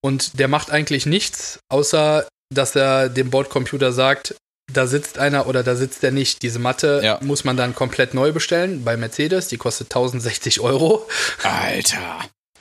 Und 0.03 0.39
der 0.39 0.49
macht 0.49 0.71
eigentlich 0.71 1.05
nichts, 1.05 1.59
außer 1.69 2.27
dass 2.55 2.77
er 2.77 3.09
dem 3.09 3.31
Bordcomputer 3.31 3.93
sagt, 3.93 4.37
da 4.73 4.87
sitzt 4.87 5.19
einer 5.19 5.47
oder 5.47 5.63
da 5.63 5.77
sitzt 5.77 6.03
er 6.05 6.11
nicht. 6.11 6.43
Diese 6.43 6.59
Matte 6.59 7.01
ja. 7.03 7.19
muss 7.23 7.45
man 7.45 7.57
dann 7.57 7.75
komplett 7.75 8.15
neu 8.15 8.33
bestellen 8.33 8.85
bei 8.85 8.97
Mercedes. 8.97 9.49
Die 9.49 9.59
kostet 9.59 9.89
1060 9.89 10.61
Euro. 10.61 11.09
Alter. 11.43 12.21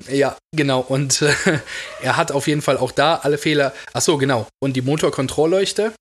Ja, 0.10 0.38
genau. 0.56 0.82
Und 0.82 1.22
äh, 1.22 1.34
er 2.02 2.18
hat 2.18 2.32
auf 2.32 2.48
jeden 2.48 2.62
Fall 2.62 2.78
auch 2.78 2.92
da 2.92 3.16
alle 3.16 3.38
Fehler. 3.38 3.74
Ach 3.94 4.02
so, 4.02 4.18
genau. 4.18 4.48
Und 4.60 4.76
die 4.76 4.82
Motorkontrollleuchte. 4.82 5.94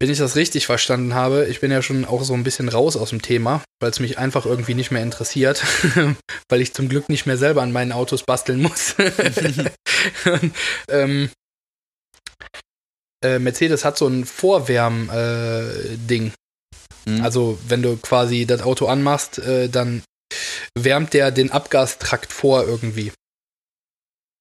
wenn 0.00 0.10
ich 0.10 0.18
das 0.18 0.36
richtig 0.36 0.66
verstanden 0.66 1.14
habe, 1.14 1.46
ich 1.46 1.60
bin 1.60 1.70
ja 1.70 1.80
schon 1.80 2.04
auch 2.04 2.24
so 2.24 2.34
ein 2.34 2.44
bisschen 2.44 2.68
raus 2.68 2.96
aus 2.96 3.10
dem 3.10 3.22
Thema, 3.22 3.62
weil 3.80 3.90
es 3.90 4.00
mich 4.00 4.18
einfach 4.18 4.44
irgendwie 4.44 4.74
nicht 4.74 4.90
mehr 4.90 5.02
interessiert, 5.02 5.64
weil 6.48 6.60
ich 6.60 6.74
zum 6.74 6.88
Glück 6.88 7.08
nicht 7.08 7.26
mehr 7.26 7.38
selber 7.38 7.62
an 7.62 7.72
meinen 7.72 7.92
Autos 7.92 8.22
basteln 8.22 8.60
muss. 8.60 8.96
ähm, 10.88 11.30
äh, 13.24 13.38
Mercedes 13.38 13.86
hat 13.86 13.96
so 13.96 14.06
ein 14.06 14.26
Vorwärm-Ding. 14.26 16.32
Äh, 17.06 17.10
mhm. 17.10 17.22
Also, 17.22 17.58
wenn 17.68 17.80
du 17.82 17.96
quasi 17.96 18.44
das 18.44 18.60
Auto 18.62 18.86
anmachst, 18.86 19.38
äh, 19.38 19.70
dann 19.70 20.02
wärmt 20.76 21.12
der 21.12 21.30
den 21.30 21.50
Abgastrakt 21.50 22.32
vor 22.32 22.64
irgendwie. 22.64 23.12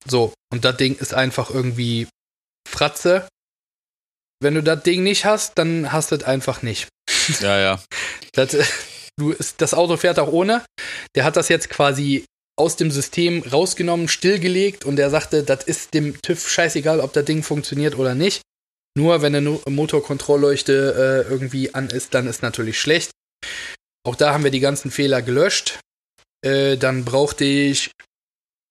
So, 0.05 0.33
und 0.51 0.65
das 0.65 0.77
Ding 0.77 0.95
ist 0.95 1.13
einfach 1.13 1.49
irgendwie 1.49 2.07
Fratze. 2.67 3.27
Wenn 4.41 4.55
du 4.55 4.63
das 4.63 4.83
Ding 4.83 5.03
nicht 5.03 5.25
hast, 5.25 5.57
dann 5.57 5.91
hast 5.91 6.11
du 6.11 6.15
es 6.15 6.23
einfach 6.23 6.61
nicht. 6.61 6.89
Ja, 7.39 7.59
ja. 7.59 7.83
das, 8.33 8.57
du, 9.17 9.35
das 9.57 9.73
Auto 9.73 9.97
fährt 9.97 10.19
auch 10.19 10.31
ohne. 10.31 10.65
Der 11.15 11.23
hat 11.23 11.37
das 11.37 11.49
jetzt 11.49 11.69
quasi 11.69 12.25
aus 12.55 12.75
dem 12.75 12.91
System 12.91 13.41
rausgenommen, 13.41 14.07
stillgelegt 14.07 14.85
und 14.85 14.97
der 14.97 15.09
sagte, 15.09 15.43
das 15.43 15.63
ist 15.63 15.93
dem 15.93 16.21
TÜV 16.21 16.47
scheißegal, 16.47 16.99
ob 16.99 17.13
das 17.13 17.25
Ding 17.25 17.41
funktioniert 17.41 17.97
oder 17.97 18.15
nicht. 18.15 18.41
Nur 18.95 19.21
wenn 19.21 19.35
eine 19.35 19.59
Motorkontrollleuchte 19.67 21.25
äh, 21.27 21.31
irgendwie 21.31 21.73
an 21.73 21.89
ist, 21.89 22.13
dann 22.13 22.27
ist 22.27 22.43
natürlich 22.43 22.79
schlecht. 22.79 23.11
Auch 24.05 24.15
da 24.15 24.33
haben 24.33 24.43
wir 24.43 24.51
die 24.51 24.59
ganzen 24.59 24.91
Fehler 24.91 25.21
gelöscht. 25.21 25.79
Äh, 26.45 26.77
dann 26.77 27.05
brauchte 27.05 27.45
ich 27.45 27.91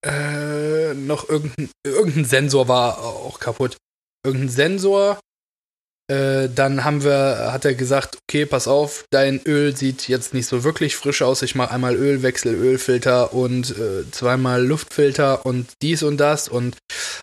äh, 0.05 0.95
noch 0.95 1.29
irgendein, 1.29 1.71
irgendein 1.85 2.25
Sensor 2.25 2.69
war 2.69 2.99
auch 2.99 3.41
kaputt. 3.41 3.77
Irgendein 4.25 4.51
Sensor. 4.51 5.21
Äh, 6.11 6.49
dann 6.55 6.85
haben 6.85 7.05
wir, 7.05 7.53
hat 7.53 7.65
er 7.65 7.75
gesagt, 7.75 8.19
okay, 8.29 8.45
pass 8.45 8.69
auf, 8.69 9.05
dein 9.11 9.41
Öl 9.47 9.77
sieht 9.77 10.09
jetzt 10.09 10.35
nicht 10.35 10.47
so 10.47 10.65
wirklich 10.65 10.97
frisch 10.97 11.23
aus. 11.23 11.43
Ich 11.43 11.55
mache 11.55 11.71
einmal 11.71 11.95
Ölwechsel, 11.95 12.55
Ölfilter 12.55 13.33
und 13.33 13.71
äh, 13.79 14.11
zweimal 14.11 14.65
Luftfilter 14.65 15.47
und 15.47 15.73
dies 15.81 16.03
und 16.03 16.19
das. 16.19 16.49
Und 16.49 16.77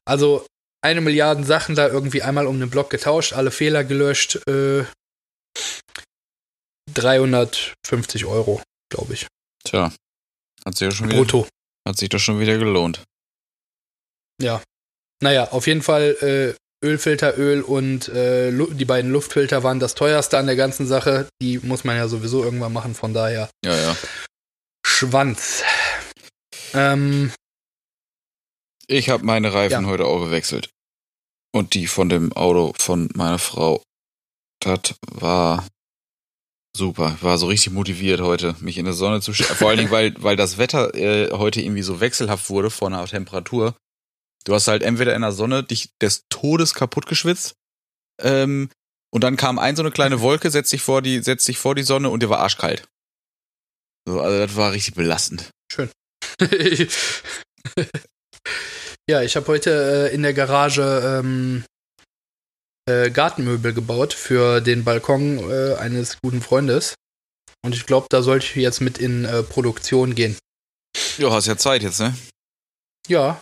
also 0.06 0.46
eine 0.82 1.02
Milliarde 1.02 1.44
Sachen 1.44 1.76
da 1.76 1.88
irgendwie 1.88 2.24
einmal 2.24 2.48
um 2.48 2.60
den 2.60 2.70
Block 2.70 2.90
getauscht, 2.90 3.34
alle 3.34 3.52
Fehler 3.52 3.84
gelöscht. 3.84 4.40
Äh, 4.48 4.86
350 6.94 8.26
Euro, 8.26 8.62
glaube 8.90 9.14
ich. 9.14 9.28
Tja, 9.64 9.92
hat 10.66 10.76
sich 10.76 10.86
ja 10.88 10.92
schon 10.92 11.10
Brutto. 11.10 11.40
wieder, 11.40 11.50
hat 11.88 11.98
sich 11.98 12.10
das 12.10 12.22
schon 12.22 12.40
wieder 12.40 12.58
gelohnt. 12.58 13.04
Ja. 14.42 14.62
Naja, 15.22 15.50
auf 15.52 15.68
jeden 15.68 15.82
Fall 15.82 16.16
äh, 16.22 16.86
Ölfilteröl 16.86 17.62
und 17.62 18.08
äh, 18.10 18.52
die 18.52 18.86
beiden 18.86 19.12
Luftfilter 19.12 19.64
waren 19.64 19.80
das 19.80 19.96
teuerste 19.96 20.38
an 20.38 20.46
der 20.46 20.56
ganzen 20.56 20.88
Sache. 20.88 21.28
Die 21.42 21.60
muss 21.60 21.84
man 21.84 21.98
ja 21.98 22.08
sowieso 22.08 22.44
irgendwann 22.44 22.72
machen, 22.72 22.96
von 22.96 23.14
daher. 23.14 23.50
Ja, 23.66 23.76
ja. 23.76 23.98
Schwanz. 24.86 25.64
Ähm, 26.74 27.34
ich 28.88 29.10
habe 29.10 29.26
meine 29.26 29.54
Reifen 29.54 29.84
ja. 29.84 29.90
heute 29.90 30.06
auch 30.06 30.24
gewechselt. 30.24 30.70
Und 31.52 31.74
die 31.74 31.88
von 31.88 32.10
dem 32.10 32.32
Auto 32.34 32.74
von 32.78 33.10
meiner 33.14 33.40
Frau. 33.40 33.84
Das 34.62 34.96
war 35.12 35.66
super. 36.76 37.18
War 37.22 37.38
so 37.38 37.48
richtig 37.48 37.74
motiviert 37.74 38.22
heute, 38.22 38.56
mich 38.60 38.78
in 38.78 38.86
der 38.86 38.94
Sonne 38.94 39.22
zu 39.22 39.34
stellen. 39.34 39.56
Vor 39.56 39.70
allen 39.70 39.78
Dingen, 39.78 39.92
weil, 39.92 40.14
weil 40.20 40.36
das 40.36 40.58
Wetter 40.58 40.94
äh, 40.96 41.32
heute 41.32 41.62
irgendwie 41.62 41.82
so 41.82 42.00
wechselhaft 42.00 42.50
wurde 42.50 42.70
von 42.70 42.94
der 42.94 43.06
Temperatur. 43.06 43.76
Du 44.46 44.54
hast 44.54 44.68
halt 44.68 44.84
entweder 44.84 45.16
in 45.16 45.22
der 45.22 45.32
Sonne 45.32 45.64
dich 45.64 45.90
des 46.02 46.24
Todes 46.30 46.74
kaputt 46.74 47.06
geschwitzt, 47.06 47.56
ähm, 48.22 48.70
und 49.12 49.24
dann 49.24 49.38
kam 49.38 49.58
ein 49.58 49.76
so 49.76 49.82
eine 49.82 49.92
kleine 49.92 50.22
Wolke, 50.22 50.52
setzt 50.52 50.70
sich 50.70 50.82
vor 50.82 51.02
die, 51.02 51.22
setzt 51.24 51.46
sich 51.46 51.58
vor 51.58 51.76
die 51.76 51.84
Sonne 51.84 52.10
und 52.10 52.22
dir 52.22 52.30
war 52.30 52.40
arschkalt. 52.40 52.88
So, 54.08 54.22
also 54.22 54.46
das 54.46 54.56
war 54.56 54.72
richtig 54.72 54.96
belastend. 54.96 55.50
Schön. 55.72 55.90
ja, 59.10 59.22
ich 59.22 59.36
habe 59.36 59.48
heute 59.48 60.10
äh, 60.12 60.14
in 60.14 60.22
der 60.22 60.34
Garage 60.34 61.22
ähm, 61.24 61.64
äh, 62.90 63.10
Gartenmöbel 63.12 63.74
gebaut 63.74 64.14
für 64.14 64.62
den 64.62 64.84
Balkon 64.84 65.40
äh, 65.50 65.76
eines 65.76 66.18
guten 66.22 66.42
Freundes. 66.42 66.96
Und 67.64 67.76
ich 67.76 67.86
glaube, 67.86 68.08
da 68.10 68.22
sollte 68.22 68.46
ich 68.46 68.56
jetzt 68.56 68.82
mit 68.82 68.98
in 68.98 69.26
äh, 69.26 69.44
Produktion 69.44 70.16
gehen. 70.16 70.38
Ja, 71.18 71.32
hast 71.32 71.48
ja 71.48 71.58
Zeit 71.58 71.84
jetzt, 71.84 72.00
ne? 72.00 72.16
Ja, 73.08 73.42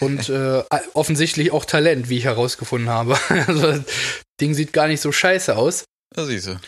und 0.00 0.28
äh, 0.28 0.62
offensichtlich 0.94 1.52
auch 1.52 1.64
Talent, 1.64 2.08
wie 2.08 2.18
ich 2.18 2.24
herausgefunden 2.24 2.88
habe. 2.88 3.18
also 3.46 3.72
das 3.72 3.82
Ding 4.40 4.54
sieht 4.54 4.72
gar 4.72 4.88
nicht 4.88 5.00
so 5.00 5.12
scheiße 5.12 5.56
aus. 5.56 5.84
Da 6.14 6.24
siehst 6.24 6.48
du. 6.48 6.58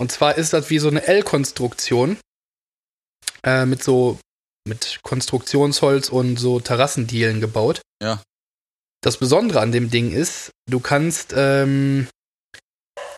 Und 0.00 0.10
zwar 0.10 0.36
ist 0.36 0.52
das 0.52 0.70
wie 0.70 0.78
so 0.78 0.88
eine 0.88 1.06
L-Konstruktion 1.06 2.16
äh, 3.44 3.66
mit 3.66 3.82
so 3.82 4.18
mit 4.66 5.00
Konstruktionsholz 5.02 6.08
und 6.08 6.36
so 6.38 6.60
Terrassendielen 6.60 7.40
gebaut. 7.40 7.82
Ja. 8.02 8.22
Das 9.02 9.16
Besondere 9.16 9.60
an 9.60 9.72
dem 9.72 9.90
Ding 9.90 10.12
ist, 10.12 10.50
du 10.70 10.80
kannst 10.80 11.34
ähm, 11.36 12.08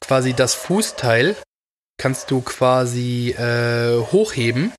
quasi 0.00 0.32
das 0.32 0.54
Fußteil 0.54 1.36
kannst 2.00 2.30
du 2.30 2.40
quasi 2.40 3.30
äh, 3.30 4.00
hochheben. 4.00 4.72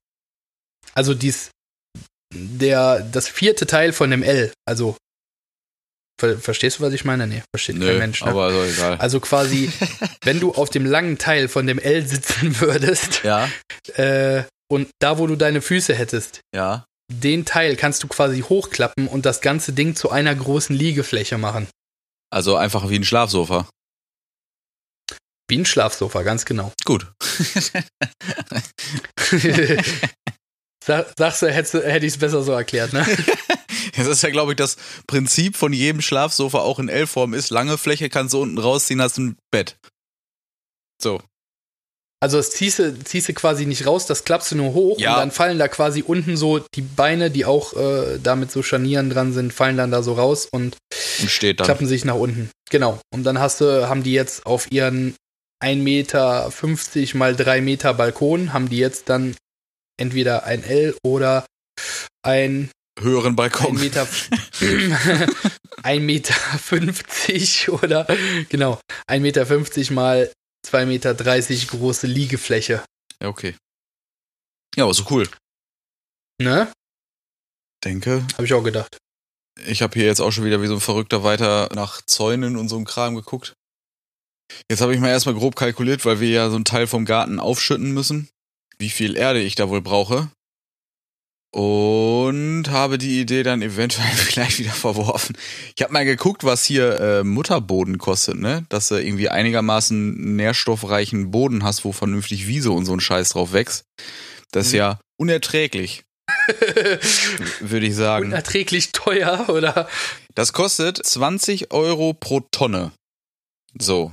Also 0.94 1.14
dies 1.14 1.50
der, 2.34 3.00
das 3.00 3.28
vierte 3.28 3.66
Teil 3.66 3.92
von 3.92 4.10
dem 4.10 4.22
L, 4.22 4.52
also 4.66 4.96
Ver 6.18 6.38
verstehst 6.38 6.78
du, 6.78 6.82
was 6.82 6.94
ich 6.94 7.04
meine? 7.04 7.26
Nee, 7.26 7.42
versteht 7.54 7.76
Nö, 7.76 7.86
kein 7.86 7.98
Mensch. 7.98 8.24
Ne? 8.24 8.30
Aber 8.30 8.44
also, 8.44 8.62
egal. 8.62 8.96
also 8.96 9.20
quasi, 9.20 9.70
wenn 10.24 10.40
du 10.40 10.54
auf 10.54 10.70
dem 10.70 10.86
langen 10.86 11.18
Teil 11.18 11.48
von 11.48 11.66
dem 11.66 11.78
L 11.78 12.06
sitzen 12.06 12.58
würdest, 12.60 13.22
ja. 13.22 13.50
äh, 13.96 14.44
und 14.68 14.88
da, 14.98 15.18
wo 15.18 15.26
du 15.26 15.36
deine 15.36 15.60
Füße 15.60 15.94
hättest, 15.94 16.40
ja. 16.54 16.86
Den 17.10 17.44
Teil 17.44 17.76
kannst 17.76 18.02
du 18.02 18.08
quasi 18.08 18.40
hochklappen 18.40 19.08
und 19.08 19.26
das 19.26 19.40
ganze 19.40 19.72
Ding 19.72 19.94
zu 19.94 20.10
einer 20.10 20.34
großen 20.34 20.74
Liegefläche 20.74 21.38
machen. 21.38 21.68
Also 22.30 22.56
einfach 22.56 22.88
wie 22.90 22.96
ein 22.96 23.04
Schlafsofa. 23.04 23.68
Wie 25.48 25.58
ein 25.58 25.66
Schlafsofa, 25.66 26.22
ganz 26.22 26.44
genau. 26.44 26.72
Gut. 26.84 27.06
Sag, 30.84 31.12
sagst 31.16 31.42
du, 31.42 31.52
hätte, 31.52 31.88
hätte 31.88 32.06
ich 32.06 32.14
es 32.14 32.18
besser 32.18 32.42
so 32.42 32.52
erklärt, 32.52 32.92
ne? 32.92 33.06
Das 33.96 34.08
ist 34.08 34.22
ja, 34.22 34.28
glaube 34.28 34.52
ich, 34.52 34.56
das 34.56 34.76
Prinzip 35.06 35.56
von 35.56 35.72
jedem 35.72 36.02
Schlafsofa 36.02 36.58
auch 36.58 36.78
in 36.78 36.90
L-Form 36.90 37.32
ist. 37.32 37.48
Lange 37.48 37.78
Fläche 37.78 38.10
kannst 38.10 38.34
du 38.34 38.42
unten 38.42 38.58
rausziehen, 38.58 39.00
hast 39.00 39.16
ein 39.16 39.38
Bett. 39.50 39.78
So. 41.00 41.22
Also 42.20 42.38
das 42.38 42.50
ziehst 42.50 42.78
du, 42.78 42.98
ziehst 43.04 43.28
du 43.28 43.34
quasi 43.34 43.66
nicht 43.66 43.86
raus, 43.86 44.06
das 44.06 44.24
klappst 44.24 44.52
du 44.52 44.56
nur 44.56 44.72
hoch 44.72 44.98
ja. 44.98 45.12
und 45.12 45.20
dann 45.20 45.30
fallen 45.30 45.58
da 45.58 45.68
quasi 45.68 46.02
unten 46.02 46.36
so 46.36 46.58
die 46.58 46.82
Beine, 46.82 47.30
die 47.30 47.44
auch 47.44 47.74
äh, 47.74 48.18
damit 48.22 48.50
so 48.50 48.62
Scharnieren 48.62 49.10
dran 49.10 49.32
sind, 49.34 49.52
fallen 49.52 49.76
dann 49.76 49.90
da 49.90 50.02
so 50.02 50.14
raus 50.14 50.48
und, 50.50 50.76
und 51.20 51.56
klappen 51.58 51.86
sich 51.86 52.04
nach 52.06 52.14
unten. 52.14 52.50
Genau. 52.70 52.98
Und 53.12 53.24
dann 53.24 53.38
hast 53.38 53.60
du, 53.60 53.88
haben 53.88 54.02
die 54.02 54.14
jetzt 54.14 54.46
auf 54.46 54.72
ihren 54.72 55.14
1,50 55.62 55.76
Meter 55.76 57.18
mal 57.18 57.36
3 57.36 57.60
Meter 57.60 57.94
Balkon, 57.94 58.52
haben 58.52 58.70
die 58.70 58.78
jetzt 58.78 59.10
dann 59.10 59.36
entweder 59.98 60.44
ein 60.44 60.64
L 60.64 60.96
oder 61.04 61.44
ein 62.22 62.70
höheren 62.98 63.36
Balkon. 63.36 63.76
Ein 63.76 63.80
Meter, 63.80 64.08
ein 65.82 66.06
Meter 66.06 66.34
50 66.34 67.68
oder 67.68 68.06
genau, 68.48 68.80
ein 69.06 69.22
Meter 69.22 69.44
50 69.44 69.90
mal 69.90 70.30
2,30 70.66 70.86
Meter 70.86 71.14
30 71.14 71.68
große 71.68 72.06
Liegefläche. 72.06 72.84
Ja, 73.22 73.28
okay. 73.28 73.54
Ja, 74.76 74.84
aber 74.84 74.94
so 74.94 75.04
cool. 75.10 75.28
Ne? 76.40 76.70
Denke. 77.84 78.26
Habe 78.34 78.44
ich 78.44 78.52
auch 78.52 78.62
gedacht. 78.62 78.98
Ich 79.66 79.80
habe 79.80 79.94
hier 79.94 80.06
jetzt 80.06 80.20
auch 80.20 80.32
schon 80.32 80.44
wieder 80.44 80.60
wie 80.60 80.66
so 80.66 80.74
ein 80.74 80.80
Verrückter 80.80 81.22
weiter 81.24 81.70
nach 81.74 82.02
Zäunen 82.02 82.56
und 82.56 82.68
so 82.68 82.76
einem 82.76 82.84
Kram 82.84 83.14
geguckt. 83.14 83.54
Jetzt 84.70 84.80
habe 84.80 84.94
ich 84.94 85.00
mal 85.00 85.08
erstmal 85.08 85.34
grob 85.34 85.56
kalkuliert, 85.56 86.04
weil 86.04 86.20
wir 86.20 86.28
ja 86.28 86.50
so 86.50 86.56
einen 86.56 86.64
Teil 86.64 86.86
vom 86.86 87.04
Garten 87.04 87.40
aufschütten 87.40 87.92
müssen 87.92 88.28
wie 88.78 88.90
viel 88.90 89.16
Erde 89.16 89.40
ich 89.40 89.54
da 89.54 89.68
wohl 89.68 89.82
brauche. 89.82 90.30
Und 91.56 92.64
habe 92.68 92.98
die 92.98 93.18
Idee 93.18 93.42
dann 93.42 93.62
eventuell 93.62 94.06
vielleicht 94.14 94.58
wieder 94.58 94.72
verworfen. 94.72 95.38
Ich 95.74 95.82
habe 95.82 95.90
mal 95.90 96.04
geguckt, 96.04 96.44
was 96.44 96.66
hier 96.66 97.00
äh, 97.00 97.24
Mutterboden 97.24 97.96
kostet, 97.96 98.38
ne? 98.38 98.66
Dass 98.68 98.88
du 98.88 98.96
irgendwie 98.96 99.30
einigermaßen 99.30 100.36
nährstoffreichen 100.36 101.30
Boden 101.30 101.64
hast, 101.64 101.86
wo 101.86 101.92
vernünftig 101.92 102.46
Wiese 102.46 102.72
und 102.72 102.84
so 102.84 102.92
ein 102.92 103.00
Scheiß 103.00 103.30
drauf 103.30 103.54
wächst. 103.54 103.86
Das 104.52 104.66
ist 104.66 104.72
mhm. 104.72 104.78
ja 104.78 105.00
unerträglich. 105.16 106.04
würde 107.60 107.86
ich 107.86 107.94
sagen. 107.94 108.26
Unerträglich 108.26 108.92
teuer, 108.92 109.48
oder? 109.48 109.88
Das 110.34 110.52
kostet 110.52 110.98
20 111.06 111.72
Euro 111.72 112.12
pro 112.12 112.40
Tonne. 112.40 112.92
So. 113.78 114.12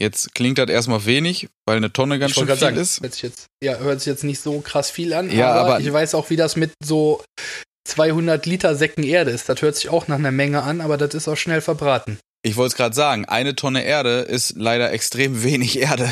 Jetzt 0.00 0.34
klingt 0.34 0.58
das 0.58 0.68
erstmal 0.68 1.04
wenig, 1.06 1.48
weil 1.66 1.76
eine 1.76 1.92
Tonne 1.92 2.18
ganz 2.18 2.32
schön 2.32 2.46
viel 2.46 2.56
sagen, 2.56 2.76
ist. 2.76 3.00
Hört 3.00 3.14
sich 3.14 3.22
jetzt, 3.22 3.46
ja, 3.62 3.78
hört 3.78 4.00
sich 4.00 4.06
jetzt 4.06 4.24
nicht 4.24 4.40
so 4.40 4.60
krass 4.60 4.90
viel 4.90 5.12
an, 5.12 5.30
ja, 5.30 5.52
aber, 5.52 5.74
aber 5.74 5.80
ich 5.80 5.92
weiß 5.92 6.14
auch, 6.14 6.30
wie 6.30 6.36
das 6.36 6.56
mit 6.56 6.72
so 6.82 7.22
200 7.86 8.44
Liter 8.46 8.74
Säcken 8.74 9.04
Erde 9.04 9.30
ist. 9.30 9.48
Das 9.48 9.62
hört 9.62 9.76
sich 9.76 9.90
auch 9.90 10.08
nach 10.08 10.18
einer 10.18 10.32
Menge 10.32 10.62
an, 10.62 10.80
aber 10.80 10.96
das 10.96 11.14
ist 11.14 11.28
auch 11.28 11.36
schnell 11.36 11.60
verbraten. 11.60 12.18
Ich 12.46 12.56
wollte 12.56 12.72
es 12.72 12.76
gerade 12.76 12.94
sagen, 12.94 13.24
eine 13.24 13.56
Tonne 13.56 13.84
Erde 13.84 14.18
ist 14.18 14.56
leider 14.58 14.92
extrem 14.92 15.42
wenig 15.42 15.80
Erde. 15.80 16.04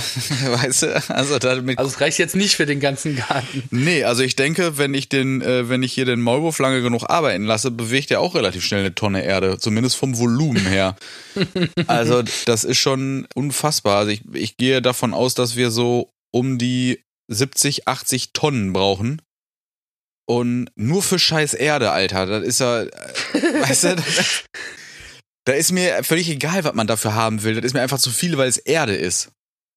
weißt 0.47 0.83
du? 0.83 1.03
Also, 1.11 1.39
damit 1.39 1.79
also 1.79 1.91
es 1.91 2.01
reicht 2.01 2.19
jetzt 2.19 2.35
nicht 2.35 2.57
für 2.57 2.65
den 2.65 2.81
ganzen 2.81 3.17
Garten. 3.17 3.65
Nee, 3.71 4.05
also 4.05 4.23
ich 4.23 4.35
denke, 4.35 4.79
wenn 4.79 4.95
ich 4.95 5.11
den, 5.11 5.43
äh, 5.43 5.69
wenn 5.69 5.83
ich 5.83 5.93
hier 5.93 6.07
den 6.07 6.23
Maulwurf 6.23 6.59
lange 6.59 6.81
genug 6.81 7.05
arbeiten 7.11 7.45
lasse, 7.45 7.71
bewegt 7.71 8.11
er 8.11 8.21
auch 8.21 8.35
relativ 8.35 8.65
schnell 8.65 8.81
eine 8.81 8.95
Tonne 8.95 9.23
Erde, 9.23 9.59
zumindest 9.59 9.97
vom 9.97 10.17
Volumen 10.17 10.65
her. 10.65 10.97
also 11.87 12.23
das 12.47 12.65
ist 12.65 12.79
schon 12.79 13.29
unfassbar. 13.35 13.99
Also 13.99 14.13
ich, 14.13 14.23
ich 14.33 14.57
gehe 14.57 14.81
davon 14.81 15.13
aus, 15.13 15.35
dass 15.35 15.57
wir 15.57 15.71
so 15.71 16.15
um 16.31 16.57
die 16.57 17.05
70, 17.29 17.87
80 17.89 18.33
Tonnen 18.33 18.73
brauchen. 18.73 19.21
Und 20.25 20.71
nur 20.77 21.03
für 21.03 21.19
scheiß 21.19 21.53
Erde, 21.53 21.91
Alter. 21.91 22.25
Das 22.25 22.43
ist 22.43 22.61
ja, 22.61 22.85
äh, 22.85 22.89
weißt 23.35 23.85
du, 23.85 23.97
da 25.45 25.53
ist 25.53 25.73
mir 25.73 26.05
völlig 26.05 26.29
egal, 26.29 26.65
was 26.65 26.75
man 26.75 26.87
dafür 26.87 27.15
haben 27.15 27.43
will. 27.43 27.55
Das 27.55 27.65
ist 27.65 27.75
mir 27.75 27.83
einfach 27.83 27.99
zu 27.99 28.11
viel, 28.11 28.39
weil 28.39 28.49
es 28.49 28.59
Erde 28.59 28.95
ist. 28.95 29.31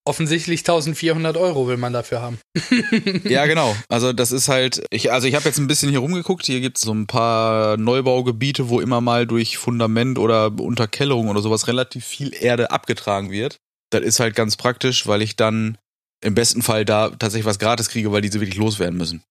Offensichtlich 0.08 0.60
1400 0.60 1.36
Euro 1.36 1.68
will 1.68 1.78
man 1.78 1.92
dafür 1.92 2.22
haben. 2.22 2.38
ja, 3.24 3.48
genau. 3.48 3.76
Also 3.90 4.14
das 4.14 4.32
ist 4.32 4.50
halt, 4.50 4.86
ich, 4.92 5.12
also 5.12 5.28
ich 5.28 5.34
habe 5.34 5.46
jetzt 5.46 5.58
ein 5.58 5.66
bisschen 5.66 5.90
hier 5.90 6.00
rumgeguckt. 6.00 6.46
Hier 6.46 6.62
gibt 6.62 6.78
es 6.78 6.84
so 6.84 6.94
ein 6.94 7.08
paar 7.08 7.78
Neubaugebiete, 7.78 8.70
wo 8.70 8.80
immer 8.80 9.02
mal 9.02 9.26
durch 9.26 9.58
Fundament 9.58 10.20
oder 10.20 10.54
Unterkellerung 10.60 11.30
oder 11.30 11.42
sowas 11.42 11.68
relativ 11.68 12.06
viel 12.06 12.36
Erde 12.36 12.70
abgetragen 12.70 13.32
wird. 13.32 13.58
Das 13.90 14.02
ist 14.02 14.20
halt 14.20 14.36
ganz 14.36 14.58
praktisch, 14.58 15.08
weil 15.08 15.24
ich 15.24 15.36
dann 15.36 15.80
im 16.24 16.36
besten 16.36 16.62
Fall 16.62 16.86
da 16.86 17.10
tatsächlich 17.10 17.46
was 17.46 17.60
gratis 17.60 17.90
kriege, 17.90 18.12
weil 18.12 18.22
diese 18.22 18.40
wirklich 18.40 18.58
loswerden 18.58 18.98
müssen. 18.98 19.24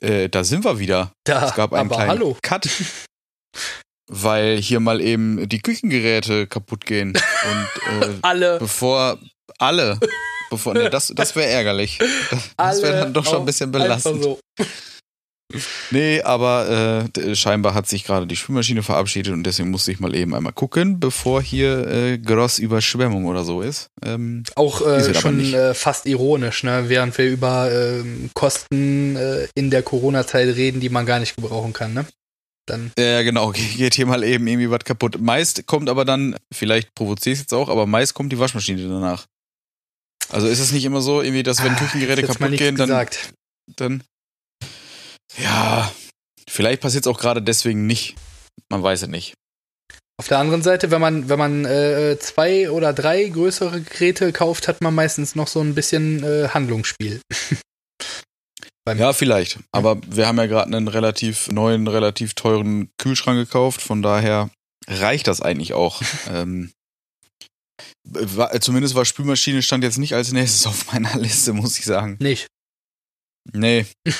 Äh, 0.00 0.28
da 0.28 0.44
sind 0.44 0.64
wir 0.64 0.78
wieder. 0.78 1.10
Da, 1.24 1.48
es 1.48 1.54
gab 1.54 1.72
einen 1.72 1.88
kleinen 1.88 2.10
hallo. 2.10 2.36
Cut. 2.42 2.68
weil 4.08 4.58
hier 4.58 4.80
mal 4.80 5.00
eben 5.00 5.48
die 5.48 5.60
Küchengeräte 5.60 6.46
kaputt 6.46 6.86
gehen. 6.86 7.10
Und 7.10 8.02
äh, 8.02 8.14
alle. 8.22 8.58
Bevor 8.58 9.18
alle. 9.58 9.98
Bevor, 10.50 10.74
nee, 10.74 10.88
das, 10.90 11.12
das 11.14 11.34
wäre 11.34 11.48
ärgerlich. 11.48 11.98
Das 12.56 12.82
wäre 12.82 13.00
dann 13.00 13.12
doch 13.12 13.24
schon 13.24 13.40
ein 13.40 13.46
bisschen 13.46 13.72
belastend. 13.72 14.22
So. 14.22 14.38
Nee, 15.90 16.22
aber 16.22 17.08
äh, 17.16 17.34
scheinbar 17.36 17.74
hat 17.74 17.86
sich 17.86 18.04
gerade 18.04 18.26
die 18.26 18.34
Spülmaschine 18.34 18.82
verabschiedet 18.82 19.32
und 19.32 19.44
deswegen 19.44 19.70
musste 19.70 19.92
ich 19.92 20.00
mal 20.00 20.14
eben 20.14 20.34
einmal 20.34 20.52
gucken, 20.52 20.98
bevor 20.98 21.40
hier 21.40 21.86
äh, 21.86 22.18
groß 22.18 22.58
Überschwemmung 22.58 23.26
oder 23.26 23.44
so 23.44 23.62
ist. 23.62 23.88
Ähm, 24.04 24.42
Auch 24.56 24.84
äh, 24.84 25.14
schon 25.14 25.54
äh, 25.54 25.72
fast 25.72 26.06
ironisch, 26.06 26.64
ne? 26.64 26.84
während 26.88 27.16
wir 27.16 27.26
über 27.30 27.70
ähm, 27.72 28.30
Kosten 28.34 29.14
äh, 29.14 29.46
in 29.54 29.70
der 29.70 29.82
Corona-Zeit 29.82 30.56
reden, 30.56 30.80
die 30.80 30.88
man 30.88 31.06
gar 31.06 31.20
nicht 31.20 31.36
gebrauchen 31.36 31.72
kann. 31.72 31.94
Ne? 31.94 32.06
Dann. 32.66 32.92
Ja, 32.98 33.22
genau, 33.22 33.50
geht 33.76 33.94
hier 33.94 34.06
mal 34.06 34.22
eben 34.24 34.46
irgendwie 34.46 34.70
was 34.70 34.84
kaputt. 34.84 35.20
Meist 35.20 35.66
kommt 35.66 35.88
aber 35.88 36.04
dann, 36.04 36.36
vielleicht 36.52 36.94
provoziere 36.94 37.32
ich 37.32 37.38
es 37.38 37.44
jetzt 37.44 37.54
auch, 37.54 37.68
aber 37.68 37.86
meist 37.86 38.14
kommt 38.14 38.32
die 38.32 38.38
Waschmaschine 38.38 38.82
danach. 38.88 39.26
Also 40.30 40.48
ist 40.48 40.58
es 40.58 40.72
nicht 40.72 40.84
immer 40.84 41.00
so, 41.00 41.22
irgendwie, 41.22 41.42
dass 41.42 41.62
wenn 41.62 41.72
ah, 41.72 41.78
Küchengeräte 41.78 42.22
kaputt 42.22 42.56
gehen, 42.56 42.76
dann, 42.76 42.88
gesagt. 42.88 43.32
dann. 43.76 44.02
Ja, 45.38 45.92
vielleicht 46.48 46.80
passiert 46.80 47.06
es 47.06 47.12
auch 47.12 47.18
gerade 47.18 47.42
deswegen 47.42 47.86
nicht. 47.86 48.16
Man 48.68 48.82
weiß 48.82 49.02
es 49.02 49.08
nicht. 49.08 49.34
Auf 50.18 50.28
der 50.28 50.38
anderen 50.38 50.62
Seite, 50.62 50.90
wenn 50.90 51.00
man, 51.00 51.28
wenn 51.28 51.38
man 51.38 51.64
äh, 51.66 52.18
zwei 52.18 52.70
oder 52.70 52.94
drei 52.94 53.24
größere 53.24 53.82
Geräte 53.82 54.32
kauft, 54.32 54.66
hat 54.66 54.80
man 54.80 54.94
meistens 54.94 55.34
noch 55.34 55.46
so 55.46 55.60
ein 55.60 55.74
bisschen 55.74 56.24
äh, 56.24 56.48
Handlungsspiel. 56.48 57.20
ja, 58.94 59.12
vielleicht. 59.12 59.58
Aber 59.72 60.00
wir 60.06 60.26
haben 60.26 60.38
ja 60.38 60.46
gerade 60.46 60.74
einen 60.74 60.88
relativ 60.88 61.48
neuen, 61.48 61.88
relativ 61.88 62.34
teuren 62.34 62.90
Kühlschrank 62.98 63.38
gekauft. 63.38 63.80
Von 63.80 64.02
daher 64.02 64.50
reicht 64.88 65.26
das 65.26 65.40
eigentlich 65.40 65.74
auch. 65.74 66.02
ähm, 66.30 66.72
war, 68.04 68.58
zumindest 68.60 68.94
war 68.94 69.04
Spülmaschine 69.04 69.62
stand 69.62 69.84
jetzt 69.84 69.98
nicht 69.98 70.14
als 70.14 70.32
nächstes 70.32 70.66
auf 70.66 70.92
meiner 70.92 71.16
Liste, 71.18 71.52
muss 71.52 71.78
ich 71.78 71.84
sagen. 71.84 72.16
Nicht. 72.20 72.46
Nee. 73.52 73.86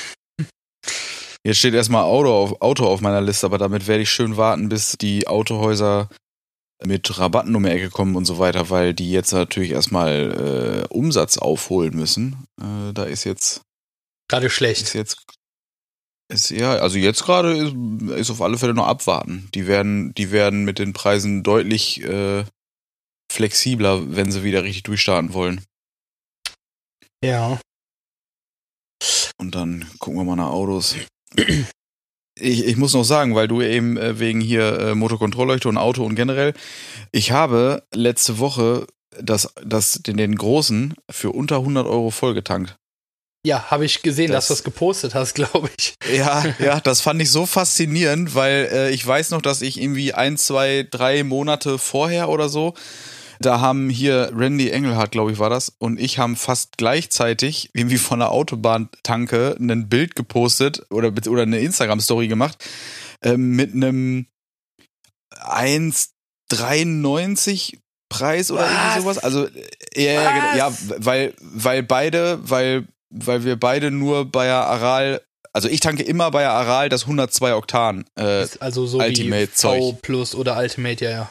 Jetzt 1.45 1.59
steht 1.59 1.75
erstmal 1.75 2.03
Auto 2.03 2.33
auf, 2.33 2.61
Auto 2.61 2.87
auf 2.87 3.01
meiner 3.01 3.21
Liste, 3.21 3.47
aber 3.47 3.57
damit 3.57 3.87
werde 3.87 4.03
ich 4.03 4.11
schön 4.11 4.37
warten, 4.37 4.69
bis 4.69 4.97
die 5.01 5.29
Autohäuser 5.29 6.09
mit 6.85 7.19
Rabatten 7.21 7.55
um 7.55 7.63
die 7.63 7.71
Ecke 7.71 7.89
kommen 7.89 8.17
und 8.17 8.25
so 8.25 8.41
weiter, 8.41 8.69
weil 8.69 8.95
die 8.95 9.13
jetzt 9.13 9.33
natürlich 9.33 9.71
erstmal 9.71 10.87
äh, 10.91 10.93
Umsatz 10.93 11.39
aufholen 11.39 11.95
müssen. 11.95 12.47
Äh, 12.61 12.93
da 12.93 13.05
ist 13.05 13.23
jetzt 13.23 13.63
Gerade 14.29 14.51
schlecht. 14.51 14.83
Ist 14.83 14.95
jetzt 14.95 15.27
ist 16.29 16.51
ja, 16.51 16.75
also 16.77 16.99
jetzt 16.99 17.25
gerade 17.25 17.57
ist, 17.57 17.75
ist 18.19 18.31
auf 18.31 18.43
alle 18.43 18.59
Fälle 18.59 18.75
nur 18.75 18.89
abwarten. 18.89 19.49
Die 19.55 19.67
werden, 19.67 20.13
die 20.15 20.33
werden 20.33 20.65
mit 20.65 20.79
den 20.79 20.93
Preisen 20.93 21.45
deutlich 21.45 22.03
äh, 22.03 22.45
flexibler, 23.31 24.17
wenn 24.17 24.33
sie 24.33 24.43
wieder 24.43 24.65
richtig 24.65 24.83
durchstarten 24.85 25.33
wollen. 25.35 25.65
Ja. 27.23 27.61
Und 29.39 29.55
dann 29.55 29.89
gucken 29.99 30.19
wir 30.19 30.25
mal 30.25 30.37
nach 30.37 30.51
Autos. 30.51 30.97
Ich, 32.39 32.67
ich 32.67 32.77
muss 32.77 32.93
noch 32.93 33.05
sagen, 33.05 33.35
weil 33.35 33.49
du 33.49 33.63
eben 33.63 33.97
äh, 33.97 34.19
wegen 34.19 34.41
hier 34.41 34.79
äh, 34.79 34.95
Motorkontrollleuchte 34.95 35.69
und 35.69 35.79
Auto 35.79 36.05
und 36.05 36.17
generell, 36.17 36.55
ich 37.11 37.31
habe 37.31 37.87
letzte 37.95 38.39
Woche 38.39 38.87
das, 39.19 39.55
das, 39.65 40.03
den, 40.03 40.17
den 40.17 40.35
großen 40.35 40.95
für 41.11 41.31
unter 41.31 41.57
100 41.57 41.87
Euro 41.87 42.11
vollgetankt. 42.11 42.77
Ja, 43.47 43.71
habe 43.71 43.85
ich 43.85 44.03
gesehen, 44.03 44.33
das, 44.33 44.49
dass 44.49 44.49
du 44.49 44.55
das 44.55 44.65
gepostet 44.65 45.15
hast, 45.15 45.35
glaube 45.35 45.71
ich. 45.79 45.95
Ja, 46.13 46.45
ja, 46.59 46.81
das 46.81 47.01
fand 47.01 47.23
ich 47.23 47.31
so 47.31 47.47
faszinierend, 47.47 48.35
weil 48.35 48.69
äh, 48.73 48.91
ich 48.91 49.07
weiß 49.07 49.31
noch, 49.31 49.41
dass 49.41 49.63
ich 49.63 49.81
irgendwie 49.81 50.13
ein, 50.13 50.37
zwei, 50.37 50.85
drei 50.91 51.23
Monate 51.23 51.79
vorher 51.79 52.29
oder 52.29 52.49
so, 52.49 52.75
da 53.39 53.61
haben 53.61 53.89
hier 53.89 54.33
Randy 54.35 54.71
Engelhardt, 54.71 55.13
glaube 55.13 55.31
ich, 55.31 55.39
war 55.39 55.49
das, 55.49 55.73
und 55.79 56.01
ich 56.01 56.19
haben 56.19 56.35
fast 56.35 56.77
gleichzeitig 56.77 57.71
irgendwie 57.73 57.99
von 57.99 58.19
der 58.19 58.33
Autobahntanke 58.33 59.57
ein 59.61 59.89
Bild 59.89 60.17
gepostet 60.17 60.85
oder, 60.91 61.13
oder 61.29 61.43
eine 61.43 61.61
Instagram-Story 61.61 62.27
gemacht 62.27 62.65
äh, 63.23 63.37
mit 63.37 63.75
einem 63.75 64.27
1,93 65.37 67.75
Preis 68.09 68.51
oder 68.51 68.63
Was? 68.63 68.73
irgendwie 68.73 69.01
sowas. 69.03 69.19
Also 69.19 69.47
ja, 69.95 70.57
ja, 70.57 70.73
weil 70.99 71.33
weil 71.41 71.85
beide, 71.85 72.41
weil 72.43 72.89
weil 73.11 73.45
wir 73.45 73.57
beide 73.57 73.91
nur 73.91 74.25
bei 74.25 74.51
Aral, 74.51 75.23
also 75.53 75.69
ich 75.69 75.81
tanke 75.81 76.03
immer 76.03 76.31
bei 76.31 76.47
Aral 76.47 76.89
das 76.89 77.03
102 77.03 77.55
Oktan 77.55 78.05
äh, 78.17 78.47
also 78.61 78.87
so 78.87 78.99
Ultimate 78.99 79.51
wie 79.53 79.57
V 79.57 79.99
Plus 80.03 80.35
oder 80.35 80.57
Ultimate, 80.59 81.05
ja, 81.05 81.11
ja. 81.11 81.31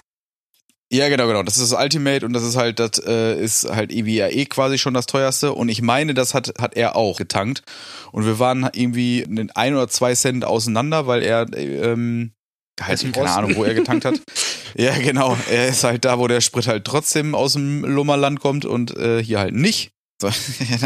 Ja, 0.91 1.09
genau, 1.09 1.27
genau. 1.27 1.41
Das 1.41 1.57
ist 1.57 1.71
das 1.71 1.79
Ultimate 1.79 2.25
und 2.25 2.33
das 2.33 2.43
ist 2.43 2.55
halt, 2.55 2.79
das 2.79 2.99
äh, 3.05 3.41
ist 3.41 3.67
halt 3.69 3.91
EVRE 3.91 4.45
quasi 4.45 4.77
schon 4.77 4.93
das 4.93 5.07
teuerste. 5.07 5.53
Und 5.53 5.69
ich 5.69 5.81
meine, 5.81 6.13
das 6.13 6.33
hat, 6.33 6.53
hat 6.59 6.75
er 6.75 6.95
auch 6.95 7.17
getankt. 7.17 7.63
Und 8.11 8.25
wir 8.25 8.37
waren 8.37 8.69
irgendwie 8.71 9.25
ein 9.55 9.73
oder 9.73 9.87
zwei 9.87 10.13
Cent 10.13 10.45
auseinander, 10.45 11.07
weil 11.07 11.23
er, 11.23 11.47
ähm, 11.57 12.33
halt, 12.79 13.01
keine 13.01 13.17
Osten. 13.17 13.27
Ahnung, 13.27 13.55
wo 13.55 13.63
er 13.63 13.73
getankt 13.73 14.05
hat. 14.05 14.21
ja, 14.75 14.95
genau. 14.99 15.35
Er 15.49 15.67
ist 15.67 15.83
halt 15.83 16.05
da, 16.05 16.19
wo 16.19 16.27
der 16.27 16.41
Sprit 16.41 16.67
halt 16.67 16.85
trotzdem 16.85 17.33
aus 17.33 17.53
dem 17.53 17.83
Lummerland 17.83 18.39
kommt 18.39 18.63
und 18.65 18.95
äh, 18.95 19.23
hier 19.23 19.39
halt 19.39 19.55
nicht. 19.55 19.91
So, 20.21 20.29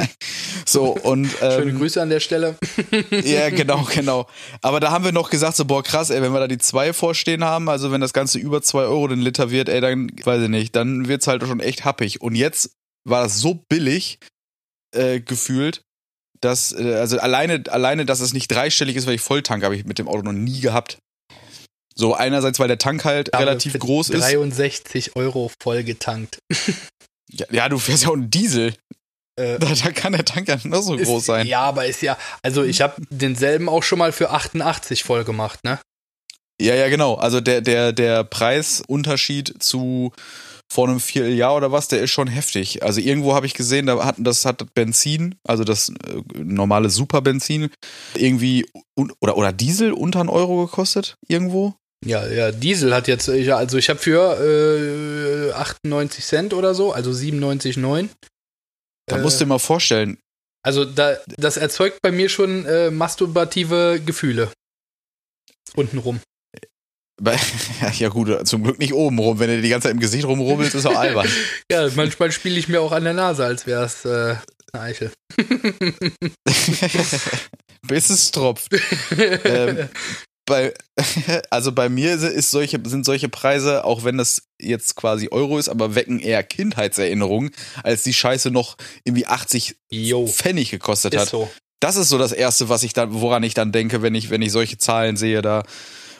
so 0.65 0.85
und 0.91 1.29
ähm, 1.41 1.51
schöne 1.51 1.73
Grüße 1.73 2.01
an 2.01 2.09
der 2.09 2.19
Stelle. 2.19 2.57
ja, 3.11 3.49
genau, 3.51 3.83
genau. 3.83 4.27
Aber 4.61 4.79
da 4.79 4.91
haben 4.91 5.05
wir 5.05 5.11
noch 5.11 5.29
gesagt, 5.29 5.55
so 5.55 5.65
boah 5.65 5.83
krass, 5.83 6.09
ey, 6.09 6.21
wenn 6.21 6.33
wir 6.33 6.39
da 6.39 6.47
die 6.47 6.57
zwei 6.57 6.93
vorstehen 6.93 7.43
haben, 7.43 7.69
also 7.69 7.91
wenn 7.91 8.01
das 8.01 8.13
Ganze 8.13 8.39
über 8.39 8.61
zwei 8.61 8.83
Euro 8.83 9.07
den 9.07 9.19
Liter 9.19 9.51
wird, 9.51 9.69
ey, 9.69 9.81
dann 9.81 10.09
weiß 10.23 10.43
ich 10.43 10.49
nicht, 10.49 10.75
dann 10.75 11.07
wird's 11.07 11.27
halt 11.27 11.43
schon 11.43 11.59
echt 11.59 11.85
happig. 11.85 12.21
Und 12.21 12.35
jetzt 12.35 12.71
war 13.07 13.21
das 13.21 13.39
so 13.39 13.63
billig 13.69 14.19
äh, 14.95 15.19
gefühlt, 15.19 15.83
dass 16.41 16.71
äh, 16.71 16.95
also 16.95 17.19
alleine 17.19 17.63
alleine, 17.69 18.05
dass 18.05 18.21
es 18.21 18.33
nicht 18.33 18.47
dreistellig 18.47 18.95
ist, 18.95 19.05
weil 19.05 19.15
ich 19.15 19.21
Volltank 19.21 19.63
habe 19.63 19.75
ich 19.75 19.85
mit 19.85 19.99
dem 19.99 20.07
Auto 20.07 20.23
noch 20.23 20.33
nie 20.33 20.59
gehabt. 20.59 20.97
So 21.93 22.15
einerseits, 22.15 22.59
weil 22.59 22.69
der 22.69 22.77
Tank 22.77 23.05
halt 23.05 23.33
Aber 23.33 23.45
relativ 23.45 23.77
groß 23.77 24.07
63 24.07 24.17
ist. 24.17 25.13
63 25.13 25.15
Euro 25.17 25.51
voll 25.61 25.83
getankt. 25.83 26.39
Ja, 27.31 27.45
ja, 27.51 27.69
du 27.69 27.77
fährst 27.77 28.03
ja 28.03 28.09
auch 28.09 28.13
einen 28.13 28.31
Diesel. 28.31 28.73
Äh, 29.39 29.59
da, 29.59 29.67
da, 29.67 29.91
kann 29.91 30.13
der 30.13 30.25
Tank 30.25 30.47
ja 30.47 30.57
noch 30.63 30.81
so 30.81 30.95
ist, 30.95 31.07
groß 31.07 31.25
sein. 31.25 31.47
Ja, 31.47 31.61
aber 31.61 31.85
ist 31.85 32.01
ja, 32.01 32.17
also 32.43 32.63
ich 32.63 32.81
habe 32.81 33.01
denselben 33.09 33.69
auch 33.69 33.83
schon 33.83 33.99
mal 33.99 34.11
für 34.11 34.31
88 34.31 35.03
voll 35.03 35.23
gemacht, 35.23 35.63
ne? 35.63 35.79
Ja, 36.61 36.75
ja, 36.75 36.89
genau. 36.89 37.15
Also 37.15 37.39
der, 37.39 37.61
der, 37.61 37.93
der 37.93 38.25
Preisunterschied 38.25 39.63
zu 39.63 40.11
vor 40.71 40.87
einem 40.87 40.99
Vierteljahr 40.99 41.55
oder 41.55 41.71
was, 41.71 41.87
der 41.87 42.01
ist 42.01 42.11
schon 42.11 42.27
heftig. 42.27 42.83
Also 42.83 43.01
irgendwo 43.01 43.33
habe 43.33 43.45
ich 43.45 43.53
gesehen, 43.53 43.87
da 43.87 44.05
hat, 44.05 44.15
das 44.19 44.45
hat 44.45 44.73
Benzin, 44.75 45.35
also 45.47 45.63
das 45.63 45.89
äh, 45.89 46.21
normale 46.37 46.89
Superbenzin, 46.89 47.69
irgendwie 48.15 48.69
oder, 49.19 49.37
oder 49.37 49.53
Diesel 49.53 49.93
unter 49.93 50.19
einen 50.19 50.29
Euro 50.29 50.65
gekostet, 50.65 51.15
irgendwo. 51.27 51.73
Ja, 52.05 52.27
ja, 52.27 52.51
Diesel 52.51 52.93
hat 52.93 53.07
jetzt, 53.07 53.29
also 53.29 53.77
ich 53.77 53.89
habe 53.89 53.99
für 53.99 55.49
äh, 55.49 55.53
98 55.53 56.23
Cent 56.23 56.53
oder 56.53 56.75
so, 56.75 56.93
also 56.93 57.11
97,9 57.11 58.09
da 59.09 59.17
äh, 59.17 59.21
musst 59.21 59.39
du 59.39 59.45
dir 59.45 59.49
mal 59.49 59.59
vorstellen. 59.59 60.17
Also 60.65 60.85
da, 60.85 61.17
das 61.37 61.57
erzeugt 61.57 62.01
bei 62.01 62.11
mir 62.11 62.29
schon 62.29 62.65
äh, 62.65 62.91
masturbative 62.91 64.01
Gefühle. 64.05 64.51
Untenrum. 65.75 66.19
Bei, 67.21 67.37
ja 67.97 68.07
gut, 68.07 68.47
zum 68.47 68.63
Glück 68.63 68.79
nicht 68.79 68.93
oben 68.93 69.19
rum. 69.19 69.39
Wenn 69.39 69.49
du 69.49 69.61
die 69.61 69.67
ganze 69.67 69.87
Zeit 69.87 69.93
im 69.93 69.99
Gesicht 69.99 70.25
rumrubbelst, 70.25 70.73
ist 70.73 70.85
auch 70.85 70.95
albern. 70.95 71.27
ja, 71.71 71.89
manchmal 71.95 72.31
spiele 72.31 72.57
ich 72.57 72.69
mir 72.69 72.79
auch 72.79 72.93
an 72.93 73.03
der 73.03 73.13
Nase, 73.13 73.43
als 73.43 73.67
wäre 73.67 73.83
es 73.83 74.05
äh, 74.05 74.37
eine 74.71 74.83
Eichel. 74.83 75.11
Bis 77.87 78.09
es 78.09 78.31
tropft. 78.31 78.71
ähm, 79.43 79.89
bei, 80.49 80.73
also 81.49 81.71
bei 81.71 81.87
mir 81.87 82.13
ist 82.15 82.51
solche, 82.51 82.81
sind 82.83 83.05
solche 83.05 83.29
Preise, 83.29 83.85
auch 83.85 84.03
wenn 84.03 84.17
das 84.17 84.49
jetzt 84.59 84.95
quasi 84.95 85.29
Euro 85.31 85.57
ist, 85.57 85.69
aber 85.69 85.95
wecken 85.95 86.19
eher 86.19 86.43
Kindheitserinnerungen, 86.43 87.51
als 87.83 88.03
die 88.03 88.13
Scheiße 88.13 88.51
noch 88.51 88.75
irgendwie 89.05 89.25
80 89.25 89.77
Jo, 89.89 90.27
Pfennig 90.27 90.71
gekostet 90.71 91.13
ist 91.13 91.21
hat. 91.21 91.29
so. 91.29 91.49
Das 91.79 91.95
ist 91.95 92.09
so 92.09 92.17
das 92.17 92.33
Erste, 92.33 92.67
was 92.67 92.83
ich 92.83 92.91
dann, 92.91 93.13
woran 93.13 93.43
ich 93.43 93.53
dann 93.53 93.71
denke, 93.71 94.01
wenn 94.01 94.13
ich, 94.13 94.29
wenn 94.29 94.41
ich 94.41 94.51
solche 94.51 94.77
Zahlen 94.77 95.15
sehe 95.15 95.41
da. 95.41 95.63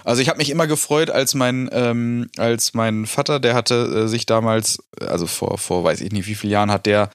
Also 0.06 0.22
ich 0.22 0.30
habe 0.30 0.38
mich 0.38 0.50
immer 0.50 0.68
gefreut, 0.68 1.10
als 1.10 1.36
mein, 1.36 1.70
ähm, 1.74 2.30
als 2.38 2.74
mein 2.74 3.06
Vater, 3.06 3.42
der 3.42 3.56
hatte 3.56 4.06
äh, 4.06 4.08
sich 4.08 4.26
damals, 4.26 4.80
also 5.02 5.28
vor, 5.28 5.58
vor 5.58 5.84
weiß 5.84 6.00
ich 6.00 6.14
nicht 6.14 6.28
wie 6.28 6.36
vielen 6.36 6.54
Jahren, 6.54 6.72
hat 6.72 6.86
der 6.86 7.10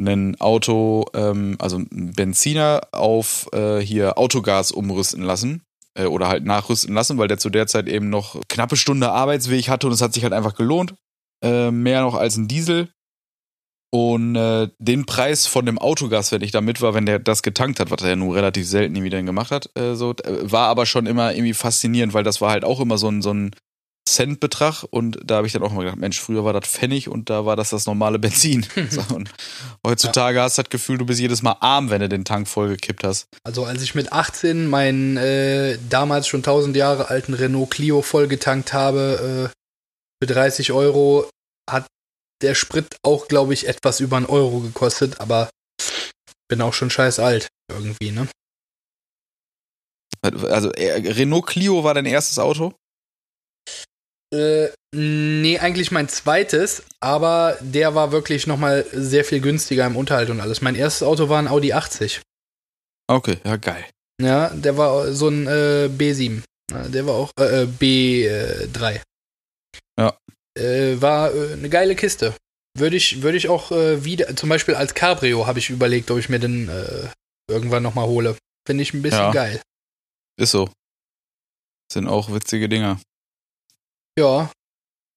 ein 0.00 0.40
Auto, 0.40 1.04
ähm, 1.14 1.56
also 1.60 1.76
einen 1.76 2.12
Benziner 2.12 2.80
auf 2.92 3.48
äh, 3.52 3.80
hier 3.80 4.16
Autogas 4.16 4.72
umrüsten 4.72 5.22
lassen 5.22 5.62
äh, 5.94 6.06
oder 6.06 6.28
halt 6.28 6.44
nachrüsten 6.44 6.94
lassen, 6.94 7.18
weil 7.18 7.28
der 7.28 7.38
zu 7.38 7.50
der 7.50 7.66
Zeit 7.66 7.88
eben 7.88 8.10
noch 8.10 8.40
knappe 8.48 8.76
Stunde 8.76 9.10
Arbeitsweg 9.10 9.68
hatte 9.68 9.86
und 9.86 9.92
es 9.92 10.02
hat 10.02 10.14
sich 10.14 10.22
halt 10.22 10.32
einfach 10.32 10.54
gelohnt. 10.54 10.94
Äh, 11.42 11.70
mehr 11.70 12.02
noch 12.02 12.14
als 12.14 12.36
ein 12.36 12.48
Diesel. 12.48 12.88
Und 13.92 14.34
äh, 14.34 14.70
den 14.78 15.06
Preis 15.06 15.46
von 15.46 15.66
dem 15.66 15.78
Autogas, 15.78 16.32
wenn 16.32 16.42
ich 16.42 16.50
da 16.50 16.60
mit 16.60 16.80
war, 16.80 16.94
wenn 16.94 17.06
der 17.06 17.20
das 17.20 17.44
getankt 17.44 17.78
hat, 17.78 17.92
was 17.92 18.02
er 18.02 18.10
ja 18.10 18.16
nur 18.16 18.34
relativ 18.34 18.66
selten 18.66 18.96
irgendwie 18.96 19.10
dann 19.10 19.24
gemacht 19.24 19.52
hat, 19.52 19.70
äh, 19.78 19.94
so, 19.94 20.10
äh, 20.24 20.50
war 20.50 20.66
aber 20.66 20.84
schon 20.84 21.06
immer 21.06 21.32
irgendwie 21.32 21.54
faszinierend, 21.54 22.12
weil 22.12 22.24
das 22.24 22.40
war 22.40 22.50
halt 22.50 22.64
auch 22.64 22.80
immer 22.80 22.98
so 22.98 23.08
ein, 23.08 23.22
so 23.22 23.32
ein 23.32 23.52
Centbetrag 24.14 24.84
und 24.90 25.18
da 25.24 25.36
habe 25.36 25.46
ich 25.46 25.52
dann 25.52 25.62
auch 25.62 25.72
mal 25.72 25.82
gedacht, 25.82 25.98
Mensch, 25.98 26.20
früher 26.20 26.44
war 26.44 26.52
das 26.52 26.68
Pfennig 26.68 27.08
und 27.08 27.30
da 27.30 27.44
war 27.44 27.56
das 27.56 27.70
das 27.70 27.86
normale 27.86 28.18
Benzin. 28.18 28.66
so, 28.90 29.02
und 29.14 29.30
heutzutage 29.86 30.40
hast 30.40 30.58
du 30.58 30.62
das 30.62 30.70
Gefühl, 30.70 30.98
du 30.98 31.06
bist 31.06 31.20
jedes 31.20 31.42
Mal 31.42 31.56
arm, 31.60 31.90
wenn 31.90 32.00
du 32.00 32.08
den 32.08 32.24
Tank 32.24 32.48
vollgekippt 32.48 33.04
hast. 33.04 33.26
Also 33.44 33.64
als 33.64 33.82
ich 33.82 33.94
mit 33.94 34.12
18 34.12 34.68
meinen 34.68 35.16
äh, 35.16 35.78
damals 35.88 36.28
schon 36.28 36.40
1000 36.40 36.76
Jahre 36.76 37.10
alten 37.10 37.34
Renault 37.34 37.70
Clio 37.70 38.02
vollgetankt 38.02 38.72
habe 38.72 39.50
äh, 39.52 40.24
für 40.24 40.32
30 40.32 40.72
Euro, 40.72 41.28
hat 41.70 41.86
der 42.42 42.54
Sprit 42.54 42.96
auch, 43.02 43.28
glaube 43.28 43.54
ich, 43.54 43.66
etwas 43.68 44.00
über 44.00 44.16
einen 44.16 44.26
Euro 44.26 44.60
gekostet, 44.60 45.20
aber 45.20 45.50
bin 46.48 46.60
auch 46.60 46.74
schon 46.74 46.90
scheiß 46.90 47.18
alt 47.18 47.48
irgendwie, 47.70 48.10
ne? 48.10 48.28
Also 50.22 50.70
äh, 50.72 51.10
Renault 51.12 51.46
Clio 51.46 51.84
war 51.84 51.94
dein 51.94 52.06
erstes 52.06 52.38
Auto? 52.38 52.74
Äh, 54.34 54.70
nee, 54.94 55.58
eigentlich 55.58 55.90
mein 55.92 56.08
zweites, 56.08 56.82
aber 57.00 57.56
der 57.60 57.94
war 57.94 58.10
wirklich 58.12 58.46
nochmal 58.46 58.84
sehr 58.92 59.24
viel 59.24 59.40
günstiger 59.40 59.86
im 59.86 59.96
Unterhalt 59.96 60.30
und 60.30 60.40
alles. 60.40 60.60
Mein 60.60 60.74
erstes 60.74 61.02
Auto 61.06 61.28
war 61.28 61.38
ein 61.38 61.48
Audi 61.48 61.72
80. 61.72 62.20
Okay, 63.08 63.38
ja 63.44 63.56
geil. 63.56 63.84
Ja, 64.20 64.48
der 64.50 64.76
war 64.76 65.12
so 65.12 65.28
ein 65.28 65.46
äh, 65.46 65.88
B7. 65.96 66.42
Ja, 66.70 66.88
Der 66.88 67.06
war 67.06 67.14
auch 67.14 67.30
äh, 67.38 67.66
B3. 67.66 69.00
Ja. 69.98 70.16
Äh, 70.58 71.00
war 71.00 71.34
äh, 71.34 71.52
eine 71.52 71.68
geile 71.68 71.94
Kiste. 71.94 72.34
Würde 72.76 72.96
ich, 72.96 73.22
würde 73.22 73.36
ich 73.38 73.48
auch 73.48 73.70
äh, 73.70 74.04
wieder, 74.04 74.34
zum 74.34 74.48
Beispiel 74.48 74.74
als 74.74 74.94
Cabrio 74.94 75.46
habe 75.46 75.58
ich 75.58 75.70
überlegt, 75.70 76.10
ob 76.10 76.18
ich 76.18 76.28
mir 76.28 76.38
den 76.40 76.68
äh, 76.68 77.08
irgendwann 77.50 77.82
nochmal 77.82 78.06
hole. 78.06 78.36
Finde 78.66 78.82
ich 78.82 78.94
ein 78.94 79.02
bisschen 79.02 79.18
Ja. 79.18 79.30
geil. 79.32 79.60
Ist 80.40 80.50
so. 80.52 80.68
Sind 81.92 82.08
auch 82.08 82.32
witzige 82.32 82.68
Dinger. 82.68 82.98
Ja. 84.18 84.50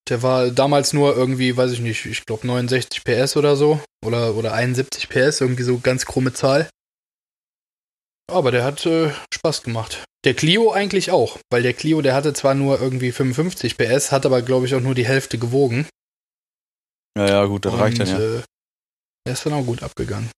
Der 0.10 0.24
war 0.24 0.52
damals 0.52 0.94
nur 0.94 1.16
irgendwie, 1.18 1.58
weiß 1.58 1.72
ich 1.72 1.82
nicht, 1.82 2.06
ich 2.06 2.26
glaube 2.26 2.48
69 2.48 3.04
PS 3.04 3.36
oder 3.36 3.56
so. 3.56 3.82
Oder, 4.06 4.36
oder 4.36 4.54
71 4.54 5.10
PS, 5.10 5.42
irgendwie 5.42 5.64
so 5.64 5.80
ganz 5.80 6.06
krumme 6.06 6.34
Zahl. 6.34 6.70
Aber 8.32 8.52
der 8.52 8.64
hat 8.64 8.86
äh, 8.86 9.12
Spaß 9.34 9.64
gemacht. 9.64 10.04
Der 10.24 10.34
Clio 10.34 10.72
eigentlich 10.72 11.12
auch, 11.12 11.40
weil 11.50 11.64
der 11.64 11.74
Clio, 11.74 12.02
der 12.02 12.14
hatte 12.14 12.34
zwar 12.34 12.54
nur 12.54 12.82
irgendwie 12.82 13.12
55 13.12 13.78
PS, 13.78 14.12
hat 14.12 14.26
aber, 14.26 14.42
glaube 14.42 14.66
ich, 14.66 14.76
auch 14.76 14.82
nur 14.82 14.96
die 14.96 15.06
Hälfte 15.06 15.38
gewogen. 15.38 15.88
Ja, 17.18 17.28
ja, 17.28 17.46
gut, 17.46 17.66
das 17.66 17.74
reicht 17.74 18.00
dann 18.00 18.08
Und, 18.08 18.14
ja. 18.14 18.40
Äh, 18.40 18.44
der 19.26 19.34
ist 19.34 19.46
dann 19.46 19.54
auch 19.54 19.66
gut 19.66 19.84
abgegangen. 19.84 20.30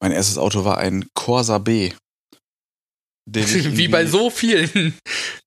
Mein 0.00 0.12
erstes 0.12 0.38
Auto 0.38 0.64
war 0.64 0.78
ein 0.78 1.08
Corsa 1.14 1.58
B. 1.58 1.92
Wie 3.76 3.88
bei 3.88 4.06
so 4.06 4.30
vielen. 4.30 4.94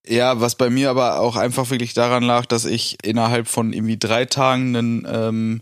Ja, 0.08 0.42
was 0.42 0.56
bei 0.56 0.70
mir 0.70 0.90
aber 0.90 1.20
auch 1.20 1.36
einfach 1.36 1.70
wirklich 1.70 1.94
daran 1.94 2.24
lag, 2.24 2.46
dass 2.46 2.66
ich 2.66 2.98
innerhalb 3.04 3.48
von 3.48 3.72
irgendwie 3.72 3.98
drei 3.98 4.26
Tagen 4.26 4.76
einen, 4.76 5.08
ähm, 5.10 5.62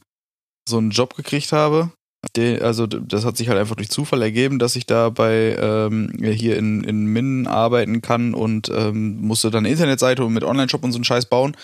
so 0.68 0.78
einen 0.78 0.90
Job 0.90 1.16
gekriegt 1.16 1.52
habe. 1.52 1.92
Den, 2.36 2.62
also 2.62 2.88
das 2.88 3.24
hat 3.24 3.38
sich 3.38 3.50
halt 3.50 3.60
einfach 3.60 3.76
durch 3.76 3.90
Zufall 3.90 4.22
ergeben, 4.24 4.58
dass 4.58 4.76
ich 4.76 4.88
da 4.88 5.10
bei 5.10 5.56
ähm, 5.60 6.12
hier 6.20 6.58
in, 6.58 6.84
in 6.84 7.06
Minden 7.06 7.46
arbeiten 7.46 8.02
kann 8.02 8.34
und 8.34 8.70
ähm, 8.70 9.22
musste 9.22 9.52
dann 9.52 9.66
eine 9.66 9.70
Internetseite 9.70 10.26
und 10.26 10.34
mit 10.34 10.44
Online-Shop 10.44 10.84
und 10.84 10.92
so 10.92 10.98
einen 10.98 11.06
Scheiß 11.06 11.28
bauen. 11.28 11.56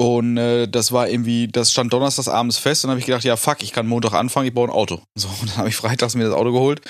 Und 0.00 0.38
äh, 0.38 0.66
das 0.66 0.92
war 0.92 1.10
irgendwie, 1.10 1.46
das 1.46 1.72
stand 1.72 1.92
donnerstags 1.92 2.26
abends 2.26 2.56
fest 2.56 2.82
und 2.82 2.88
dann 2.88 2.92
habe 2.92 3.00
ich 3.00 3.06
gedacht, 3.06 3.22
ja 3.22 3.36
fuck, 3.36 3.62
ich 3.62 3.70
kann 3.70 3.86
Montag 3.86 4.14
anfangen, 4.14 4.46
ich 4.46 4.54
baue 4.54 4.68
ein 4.68 4.72
Auto. 4.72 5.02
So, 5.14 5.28
und 5.28 5.50
dann 5.50 5.58
habe 5.58 5.68
ich 5.68 5.76
freitags 5.76 6.14
mir 6.14 6.24
das 6.24 6.32
Auto 6.32 6.52
geholt, 6.52 6.80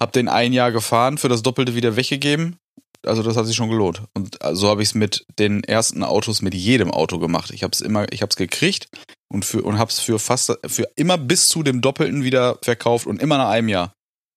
habe 0.00 0.10
den 0.10 0.28
ein 0.28 0.52
Jahr 0.52 0.72
gefahren, 0.72 1.18
für 1.18 1.28
das 1.28 1.42
Doppelte 1.42 1.76
wieder 1.76 1.94
weggegeben 1.94 2.56
also 3.06 3.22
das 3.22 3.36
hat 3.36 3.46
sich 3.46 3.54
schon 3.54 3.70
gelohnt. 3.70 4.02
Und 4.12 4.38
so 4.52 4.68
habe 4.68 4.82
ich 4.82 4.88
es 4.88 4.94
mit 4.96 5.24
den 5.38 5.62
ersten 5.62 6.02
Autos, 6.02 6.42
mit 6.42 6.52
jedem 6.52 6.90
Auto 6.90 7.20
gemacht. 7.20 7.52
Ich 7.52 7.62
habe 7.62 7.70
es 7.72 7.80
immer, 7.80 8.12
ich 8.12 8.22
habe 8.22 8.30
es 8.30 8.36
gekriegt 8.36 8.88
und 9.32 9.44
für 9.44 9.62
und 9.62 9.78
habe 9.78 9.92
es 9.92 10.00
für 10.00 10.18
fast 10.18 10.58
für 10.66 10.88
immer 10.96 11.16
bis 11.16 11.48
zu 11.48 11.62
dem 11.62 11.80
Doppelten 11.80 12.24
wieder 12.24 12.58
verkauft 12.62 13.06
und 13.06 13.22
immer 13.22 13.38
nach 13.38 13.50
einem 13.50 13.68
Jahr. 13.68 13.92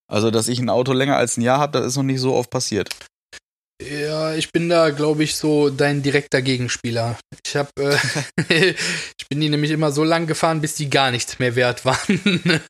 Also 0.08 0.30
dass 0.30 0.46
ich 0.46 0.60
ein 0.60 0.70
Auto 0.70 0.92
länger 0.92 1.16
als 1.16 1.36
ein 1.36 1.42
Jahr 1.42 1.58
habe, 1.58 1.76
das 1.76 1.88
ist 1.88 1.96
noch 1.96 2.04
nicht 2.04 2.20
so 2.20 2.34
oft 2.34 2.50
passiert. 2.50 2.88
Ja, 3.90 4.34
ich 4.34 4.50
bin 4.52 4.68
da, 4.68 4.90
glaube 4.90 5.24
ich, 5.24 5.34
so 5.34 5.70
dein 5.70 6.02
direkter 6.02 6.42
Gegenspieler. 6.42 7.18
Ich 7.44 7.56
habe, 7.56 7.70
äh, 7.78 7.96
ich 9.18 9.28
bin 9.28 9.40
die 9.40 9.48
nämlich 9.48 9.70
immer 9.70 9.92
so 9.92 10.04
lang 10.04 10.26
gefahren, 10.26 10.60
bis 10.60 10.74
die 10.74 10.90
gar 10.90 11.10
nichts 11.10 11.38
mehr 11.38 11.56
wert 11.56 11.84
waren. 11.84 12.00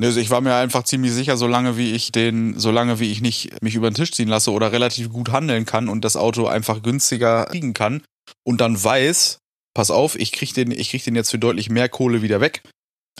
Also 0.00 0.18
ich 0.20 0.30
war 0.30 0.40
mir 0.40 0.54
einfach 0.54 0.84
ziemlich 0.84 1.12
sicher, 1.12 1.36
solange 1.36 1.76
wie 1.76 1.92
ich 1.92 2.10
den, 2.10 2.58
solange 2.58 3.00
wie 3.00 3.12
ich 3.12 3.20
nicht 3.20 3.60
mich 3.60 3.74
über 3.74 3.90
den 3.90 3.94
Tisch 3.94 4.12
ziehen 4.12 4.28
lasse 4.28 4.50
oder 4.50 4.72
relativ 4.72 5.10
gut 5.10 5.30
handeln 5.30 5.66
kann 5.66 5.90
und 5.90 6.06
das 6.06 6.16
Auto 6.16 6.46
einfach 6.46 6.82
günstiger 6.82 7.46
kriegen 7.46 7.74
kann 7.74 8.02
und 8.42 8.62
dann 8.62 8.82
weiß, 8.82 9.40
pass 9.74 9.90
auf, 9.90 10.18
ich 10.18 10.32
krieg 10.32 10.54
den, 10.54 10.70
ich 10.70 10.90
krieg 10.90 11.04
den 11.04 11.16
jetzt 11.16 11.30
für 11.30 11.38
deutlich 11.38 11.68
mehr 11.68 11.90
Kohle 11.90 12.22
wieder 12.22 12.40
weg. 12.40 12.62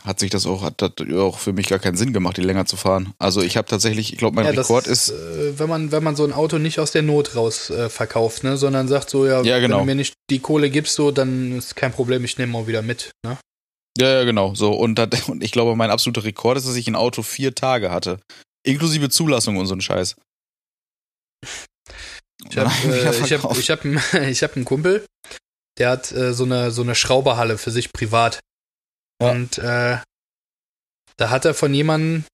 Hat 0.04 0.18
sich 0.18 0.30
das 0.30 0.46
auch, 0.46 0.62
hat 0.62 0.80
das 0.80 0.92
auch 1.14 1.38
für 1.38 1.52
mich 1.52 1.68
gar 1.68 1.78
keinen 1.78 1.96
Sinn 1.96 2.12
gemacht, 2.12 2.36
die 2.36 2.42
länger 2.42 2.64
zu 2.64 2.76
fahren. 2.76 3.12
Also 3.18 3.42
ich 3.42 3.56
habe 3.56 3.68
tatsächlich, 3.68 4.12
ich 4.12 4.18
glaube, 4.18 4.36
mein 4.36 4.46
ja, 4.46 4.52
das 4.52 4.68
Rekord 4.68 4.86
ist, 4.86 5.10
äh, 5.10 5.58
wenn 5.58 5.68
man, 5.68 5.92
wenn 5.92 6.02
man 6.02 6.16
so 6.16 6.24
ein 6.24 6.32
Auto 6.32 6.58
nicht 6.58 6.78
aus 6.78 6.92
der 6.92 7.02
Not 7.02 7.36
raus 7.36 7.68
äh, 7.68 7.90
verkauft, 7.90 8.42
ne, 8.42 8.56
sondern 8.56 8.88
sagt 8.88 9.10
so, 9.10 9.26
ja, 9.26 9.42
Ja, 9.42 9.58
genau. 9.58 9.76
wenn 9.76 9.80
du 9.82 9.86
mir 9.86 9.94
nicht 9.96 10.14
die 10.30 10.38
Kohle 10.38 10.70
gibst, 10.70 10.94
so, 10.94 11.10
dann 11.10 11.58
ist 11.58 11.76
kein 11.76 11.92
Problem, 11.92 12.24
ich 12.24 12.38
nehme 12.38 12.52
mal 12.52 12.66
wieder 12.66 12.82
mit, 12.82 13.10
ne? 13.24 13.36
ja, 13.98 14.12
ja, 14.12 14.24
genau, 14.24 14.54
so. 14.54 14.72
Und, 14.72 14.94
das, 14.96 15.08
und 15.28 15.42
ich 15.44 15.52
glaube, 15.52 15.76
mein 15.76 15.90
absoluter 15.90 16.24
Rekord 16.24 16.56
ist, 16.56 16.66
dass 16.66 16.76
ich 16.76 16.88
ein 16.88 16.96
Auto 16.96 17.22
vier 17.22 17.54
Tage 17.54 17.90
hatte. 17.90 18.20
Inklusive 18.64 19.10
Zulassung 19.10 19.56
und 19.56 19.66
so 19.66 19.74
ein 19.74 19.80
Scheiß. 19.80 20.16
Ich 22.48 22.56
habe 22.56 22.70
äh, 22.88 22.98
ich 22.98 23.32
hab, 23.32 23.56
ich 23.56 23.70
hab, 23.70 23.84
ich 24.14 24.42
hab 24.42 24.56
einen 24.56 24.64
Kumpel, 24.64 25.04
der 25.78 25.90
hat 25.90 26.12
äh, 26.12 26.32
so, 26.32 26.44
eine, 26.44 26.70
so 26.70 26.82
eine 26.82 26.94
Schrauberhalle 26.94 27.58
für 27.58 27.70
sich 27.70 27.92
privat. 27.92 28.40
Ja. 29.20 29.30
Und 29.30 29.58
äh, 29.58 29.98
da 31.16 31.30
hat 31.30 31.44
er 31.44 31.54
von 31.54 31.74
jemandem 31.74 32.24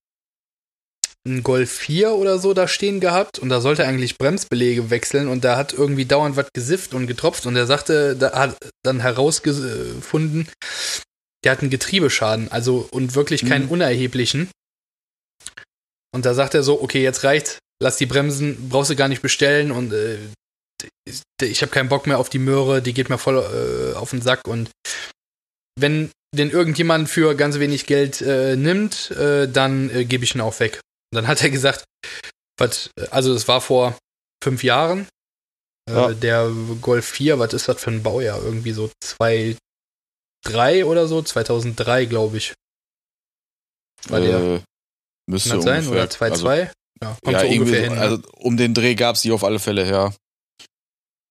einen 1.27 1.43
Golf 1.43 1.73
4 1.73 2.13
oder 2.13 2.39
so 2.39 2.55
da 2.55 2.69
stehen 2.69 3.01
gehabt 3.01 3.41
und 3.41 3.49
da 3.49 3.61
sollte 3.61 3.83
er 3.83 3.89
eigentlich 3.89 4.17
Bremsbelege 4.17 4.91
wechseln 4.91 5.27
und 5.27 5.43
da 5.43 5.57
hat 5.57 5.73
irgendwie 5.73 6.05
dauernd 6.05 6.37
was 6.37 6.47
gesifft 6.55 6.95
und 6.95 7.09
getropft 7.09 7.47
und 7.47 7.57
er 7.57 7.67
sagte, 7.67 8.15
da 8.15 8.33
hat 8.33 8.57
dann 8.85 9.01
herausgefunden, 9.01 10.49
der 11.45 11.53
hat 11.53 11.61
einen 11.63 11.71
Getriebeschaden, 11.71 12.51
also 12.53 12.89
und 12.93 13.17
wirklich 13.17 13.45
keinen 13.45 13.65
Mhm. 13.67 13.73
unerheblichen. 13.73 14.51
Und 16.15 16.25
da 16.25 16.33
sagt 16.35 16.55
er 16.55 16.63
so, 16.63 16.81
okay, 16.81 17.03
jetzt 17.03 17.25
reicht's, 17.25 17.59
lass 17.83 17.97
die 17.97 18.07
Bremsen, 18.07 18.69
brauchst 18.69 18.91
du 18.91 18.97
gar 18.97 19.09
nicht 19.09 19.21
bestellen 19.23 19.73
und 19.73 19.93
äh, 19.93 20.19
ich 21.43 21.63
habe 21.63 21.73
keinen 21.73 21.89
Bock 21.89 22.07
mehr 22.07 22.19
auf 22.21 22.29
die 22.31 22.39
Möhre, 22.39 22.83
die 22.83 22.95
geht 22.95 23.09
mir 23.09 23.19
voll 23.19 23.37
äh, 23.37 23.97
auf 23.97 24.11
den 24.11 24.23
Sack 24.23 24.47
und 24.47 24.71
wenn 25.79 26.11
den 26.35 26.51
irgendjemand 26.51 27.09
für 27.09 27.35
ganz 27.35 27.59
wenig 27.59 27.87
Geld 27.87 28.21
äh, 28.21 28.57
nimmt, 28.57 29.11
äh, 29.13 29.49
dann 29.49 29.91
äh, 29.91 30.05
gebe 30.05 30.25
ich 30.25 30.35
ihn 30.35 30.41
auch 30.41 30.59
weg. 30.61 30.81
Und 31.13 31.17
dann 31.17 31.27
hat 31.27 31.43
er 31.43 31.51
gesagt, 31.51 31.85
was, 32.59 32.91
also 33.11 33.33
das 33.33 33.49
war 33.49 33.61
vor 33.61 33.97
fünf 34.43 34.63
Jahren, 34.65 35.07
äh, 35.89 35.93
Ja. 35.95 36.13
der 36.13 36.51
Golf 36.81 37.07
4, 37.07 37.39
was 37.39 37.53
ist 37.55 37.69
das 37.69 37.81
für 37.81 37.91
ein 37.91 38.03
Baujahr? 38.03 38.43
Irgendwie 38.43 38.73
so 38.73 38.91
2003 39.01 40.85
oder 40.85 41.07
so, 41.07 41.23
2003 41.23 42.07
glaube 42.07 42.37
ich. 42.39 42.55
War 44.09 44.21
der, 44.21 44.39
äh, 44.39 44.61
müsste 45.29 45.51
kann 45.51 45.59
das 45.59 45.65
sein? 45.65 45.87
ungefähr, 45.87 46.03
Oder 46.05 46.11
2-2? 46.13 46.31
Also, 46.31 46.47
ja, 47.03 47.17
kommt 47.25 47.33
ja, 47.35 47.41
so 47.41 47.47
ungefähr 47.47 47.81
hin. 47.83 47.95
ne? 47.95 48.01
also 48.01 48.19
um 48.37 48.57
den 48.57 48.75
Dreh 48.75 48.95
gab's 48.95 49.23
die 49.23 49.33
auf 49.33 49.45
alle 49.45 49.59
Fälle, 49.59 49.89
ja. 49.89 50.13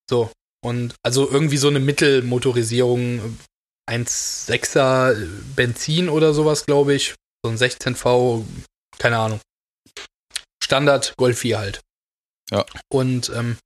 So. 0.09 0.31
Und 0.63 0.95
also 1.03 1.29
irgendwie 1.29 1.57
so 1.57 1.67
eine 1.67 1.79
Mittelmotorisierung, 1.79 3.37
1,6er 3.89 5.15
Benzin 5.55 6.09
oder 6.09 6.33
sowas, 6.33 6.65
glaube 6.65 6.93
ich. 6.93 7.15
So 7.45 7.51
ein 7.51 7.57
16V, 7.57 8.43
keine 8.97 9.17
Ahnung. 9.17 9.39
Standard 10.63 11.13
Golf 11.17 11.39
4 11.39 11.59
halt. 11.59 11.81
Ja. 12.51 12.65
Und 12.91 13.29
ähm, 13.29 13.57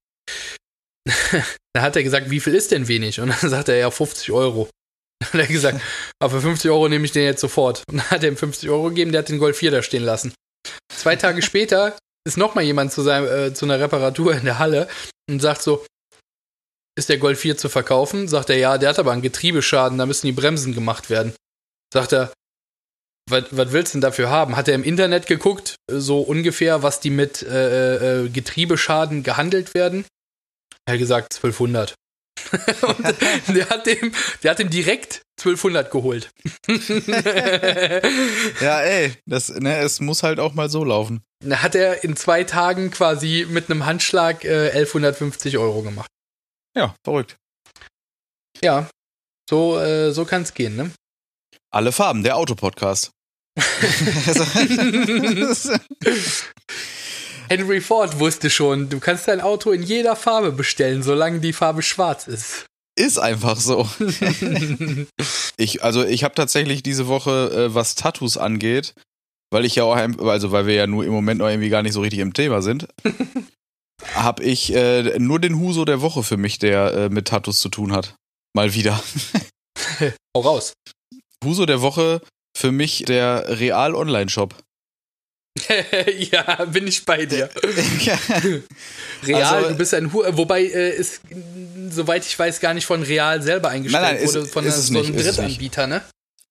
da 1.74 1.82
hat 1.82 1.96
er 1.96 2.04
gesagt, 2.04 2.30
wie 2.30 2.40
viel 2.40 2.56
ist 2.56 2.72
denn 2.72 2.88
wenig? 2.88 3.20
Und 3.20 3.30
dann 3.30 3.50
sagt 3.50 3.70
er 3.70 3.78
ja 3.78 3.90
50 3.90 4.32
Euro. 4.32 4.70
Dann 5.22 5.42
hat 5.42 5.50
er 5.50 5.54
gesagt, 5.54 5.82
aber 6.22 6.36
für 6.36 6.42
50 6.42 6.72
Euro 6.72 6.88
nehme 6.88 7.04
ich 7.04 7.12
den 7.12 7.26
jetzt 7.26 7.42
sofort. 7.42 7.84
Und 7.90 7.98
dann 7.98 8.10
hat 8.10 8.24
er 8.24 8.30
ihm 8.30 8.38
50 8.38 8.70
Euro 8.70 8.88
gegeben, 8.88 9.12
der 9.12 9.20
hat 9.20 9.28
den 9.28 9.38
Golf 9.38 9.58
4 9.58 9.72
da 9.72 9.84
stehen 9.84 10.04
lassen. 10.04 10.34
Zwei 10.94 11.18
Tage 11.18 11.42
später 11.42 11.98
ist 12.26 12.38
nochmal 12.38 12.64
jemand 12.64 12.94
zu, 12.94 13.02
seinem, 13.02 13.28
äh, 13.28 13.54
zu 13.54 13.66
einer 13.66 13.82
Reparatur 13.82 14.34
in 14.34 14.46
der 14.46 14.60
Halle 14.60 14.88
und 15.30 15.42
sagt 15.42 15.62
so, 15.62 15.86
ist 17.00 17.10
der 17.10 17.18
Golf 17.18 17.40
4 17.40 17.58
zu 17.58 17.70
verkaufen? 17.70 18.28
Sagt 18.28 18.52
er, 18.52 18.58
ja, 18.58 18.78
der 18.78 18.90
hat 18.90 19.00
aber 19.00 19.12
einen 19.12 19.24
Getriebeschaden, 19.24 19.98
da 19.98 20.06
müssen 20.06 20.28
die 20.28 20.34
Bremsen 20.34 20.76
gemacht 20.76 21.10
werden. 21.10 21.34
Sagt 21.92 22.14
er, 22.14 22.32
was, 23.30 23.46
willst 23.52 23.94
du 23.94 23.98
denn 23.98 24.02
dafür 24.02 24.30
haben? 24.30 24.56
Hat 24.56 24.68
er 24.68 24.76
im 24.76 24.84
Internet 24.84 25.26
geguckt, 25.26 25.76
so 25.90 26.22
ungefähr, 26.22 26.84
was 26.84 27.00
die 27.00 27.10
mit 27.10 27.42
äh, 27.42 28.26
äh, 28.26 28.30
Getriebeschaden 28.30 29.24
gehandelt 29.24 29.74
werden? 29.74 30.06
Er 30.86 30.94
hat 30.94 31.00
gesagt 31.00 31.34
1200. 31.36 31.96
und 32.82 33.06
der 33.56 33.70
hat, 33.70 33.86
dem, 33.86 34.12
der 34.44 34.52
hat 34.52 34.60
dem 34.60 34.70
direkt 34.70 35.22
1200 35.40 35.92
geholt. 35.92 36.30
ja, 38.62 38.82
ey, 38.82 39.14
das, 39.26 39.50
ne, 39.50 39.78
es 39.80 40.00
muss 40.00 40.24
halt 40.24 40.40
auch 40.40 40.54
mal 40.54 40.70
so 40.70 40.84
laufen. 40.84 41.22
Da 41.46 41.62
hat 41.62 41.76
er 41.76 42.04
in 42.04 42.16
zwei 42.16 42.44
Tagen 42.44 42.92
quasi 42.92 43.48
mit 43.50 43.70
einem 43.70 43.86
Handschlag 43.86 44.44
äh, 44.44 44.72
1150 44.72 45.58
Euro 45.58 45.82
gemacht. 45.82 46.10
Ja, 46.80 46.96
verrückt. 47.04 47.36
Ja, 48.64 48.90
so, 49.50 49.78
äh, 49.78 50.14
so 50.14 50.24
kann 50.24 50.44
es 50.44 50.54
gehen, 50.54 50.78
ne? 50.78 50.92
Alle 51.72 51.92
Farben, 51.92 52.24
der 52.24 52.38
Autopodcast. 52.38 53.12
Henry 57.50 57.82
Ford 57.82 58.18
wusste 58.20 58.50
schon, 58.50 58.88
du 58.88 59.02
kannst 59.02 59.28
dein 59.28 59.42
Auto 59.42 59.72
in 59.72 59.84
jeder 59.84 60.16
Farbe 60.16 60.54
bestellen, 60.54 61.04
solange 61.04 61.42
die 61.42 61.52
Farbe 61.52 61.82
schwarz 61.82 62.28
ist. 62.28 62.66
Ist 62.98 63.20
einfach 63.20 63.60
so. 63.60 63.90
ich, 65.58 65.84
also 65.84 66.06
ich 66.06 66.24
habe 66.24 66.36
tatsächlich 66.36 66.82
diese 66.82 67.08
Woche, 67.08 67.52
äh, 67.52 67.76
was 67.76 67.96
Tattoos 67.96 68.38
angeht, 68.38 68.94
weil 69.52 69.66
ich 69.66 69.76
ja 69.76 69.84
auch, 69.84 69.98
also 69.98 70.54
weil 70.54 70.66
wir 70.66 70.76
ja 70.76 70.88
nur 70.88 71.04
im 71.04 71.12
Moment 71.12 71.40
noch 71.40 71.50
irgendwie 71.50 71.68
gar 71.68 71.84
nicht 71.84 71.92
so 71.92 72.00
richtig 72.00 72.20
im 72.20 72.34
Thema 72.34 72.62
sind, 72.62 72.88
habe 74.14 74.44
ich 74.44 74.74
äh, 74.74 75.20
nur 75.20 75.40
den 75.40 75.60
Huso 75.60 75.86
der 75.86 76.02
Woche 76.02 76.24
für 76.24 76.38
mich, 76.38 76.60
der 76.60 76.94
äh, 76.94 77.10
mit 77.10 77.28
Tattoos 77.28 77.60
zu 77.60 77.70
tun 77.70 77.94
hat. 77.94 78.16
Mal 78.54 78.74
wieder. 78.74 79.02
Hau 80.36 80.42
raus. 80.42 80.74
Huso 81.44 81.66
der 81.66 81.82
Woche 81.82 82.22
für 82.58 82.72
mich 82.72 83.04
der 83.06 83.60
Real 83.60 83.96
Online-Shop. 83.96 84.56
ja, 86.32 86.66
bin 86.66 86.88
ich 86.88 87.06
bei 87.06 87.26
dir. 87.26 87.50
ja. 88.00 88.20
Real, 89.24 89.44
also, 89.44 89.70
du 89.70 89.76
bist 89.76 89.94
ein 89.94 90.14
Hu 90.14 90.24
wobei 90.30 90.64
äh, 90.64 90.96
ist, 90.96 91.22
soweit 91.90 92.26
ich 92.26 92.38
weiß, 92.38 92.60
gar 92.60 92.74
nicht 92.74 92.86
von 92.86 93.04
Real 93.04 93.42
selber 93.42 93.70
eingestellt 93.70 94.04
nein, 94.04 94.16
nein, 94.16 94.28
wurde, 94.28 94.40
ist, 94.40 94.54
von 94.54 94.66
ist 94.66 94.88
so 94.88 95.00
einem 95.00 95.16
Drittanbieter, 95.16 95.88
ne? 95.88 96.02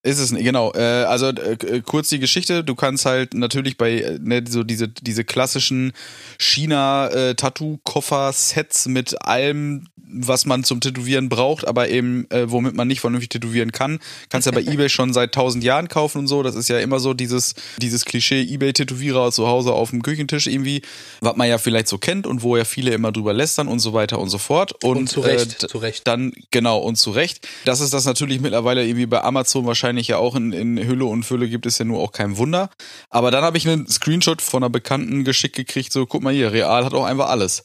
Ist 0.04 0.20
es 0.20 0.30
nicht, 0.30 0.44
genau. 0.44 0.72
Äh, 0.74 1.02
also 1.04 1.28
äh, 1.28 1.82
kurz 1.84 2.08
die 2.08 2.20
Geschichte, 2.20 2.62
du 2.62 2.76
kannst 2.76 3.04
halt 3.04 3.34
natürlich 3.34 3.76
bei 3.76 3.94
äh, 3.94 4.16
ne, 4.20 4.44
so 4.48 4.62
diese, 4.62 4.86
diese 4.86 5.24
klassischen 5.24 5.92
China-Tattoo-Koffer-Sets 6.38 8.86
äh, 8.86 8.90
mit 8.90 9.20
allem, 9.22 9.88
was 10.10 10.46
man 10.46 10.64
zum 10.64 10.80
Tätowieren 10.80 11.28
braucht, 11.28 11.66
aber 11.66 11.88
eben 11.88 12.30
äh, 12.30 12.50
womit 12.50 12.74
man 12.74 12.88
nicht 12.88 13.00
vernünftig 13.00 13.30
tätowieren 13.30 13.72
kann, 13.72 13.98
kannst 14.28 14.46
ja 14.46 14.52
bei 14.52 14.62
Ebay 14.66 14.88
schon 14.88 15.12
seit 15.12 15.32
tausend 15.32 15.64
Jahren 15.64 15.88
kaufen 15.88 16.18
und 16.18 16.26
so. 16.26 16.42
Das 16.42 16.54
ist 16.54 16.68
ja 16.68 16.78
immer 16.78 17.00
so 17.00 17.14
dieses, 17.14 17.54
dieses 17.80 18.04
Klischee 18.04 18.42
Ebay-Tätowierer 18.42 19.30
zu 19.32 19.46
Hause 19.46 19.72
auf 19.72 19.90
dem 19.90 20.02
Küchentisch 20.02 20.46
irgendwie, 20.46 20.82
was 21.20 21.36
man 21.36 21.48
ja 21.48 21.58
vielleicht 21.58 21.88
so 21.88 21.98
kennt 21.98 22.26
und 22.26 22.42
wo 22.42 22.56
ja 22.56 22.64
viele 22.64 22.92
immer 22.92 23.12
drüber 23.12 23.32
lästern 23.32 23.68
und 23.68 23.78
so 23.80 23.92
weiter 23.92 24.18
und 24.18 24.30
so 24.30 24.38
fort. 24.38 24.72
Und, 24.82 24.96
und 24.96 25.08
zu 25.08 25.20
Recht, 25.20 25.62
äh, 25.62 25.68
zu 25.68 25.78
Recht. 25.78 26.06
Dann, 26.06 26.32
genau, 26.50 26.78
und 26.78 26.96
zu 26.96 27.10
Recht. 27.10 27.46
Das 27.64 27.80
ist 27.80 27.92
das 27.92 28.04
natürlich 28.04 28.40
mittlerweile 28.40 28.84
irgendwie 28.84 29.06
bei 29.06 29.22
Amazon 29.22 29.66
wahrscheinlich 29.66 30.08
ja 30.08 30.18
auch 30.18 30.34
in, 30.34 30.52
in 30.52 30.78
Hülle 30.78 31.04
und 31.04 31.24
Fülle 31.24 31.48
gibt 31.48 31.66
es 31.66 31.78
ja 31.78 31.84
nur 31.84 32.00
auch 32.00 32.12
kein 32.12 32.36
Wunder. 32.36 32.70
Aber 33.10 33.30
dann 33.30 33.44
habe 33.44 33.58
ich 33.58 33.68
einen 33.68 33.86
Screenshot 33.88 34.42
von 34.42 34.62
einer 34.62 34.70
Bekannten 34.70 35.24
geschickt 35.24 35.56
gekriegt, 35.56 35.92
so 35.92 36.06
guck 36.06 36.22
mal 36.22 36.32
hier, 36.32 36.52
Real 36.52 36.84
hat 36.84 36.94
auch 36.94 37.04
einfach 37.04 37.28
alles. 37.28 37.64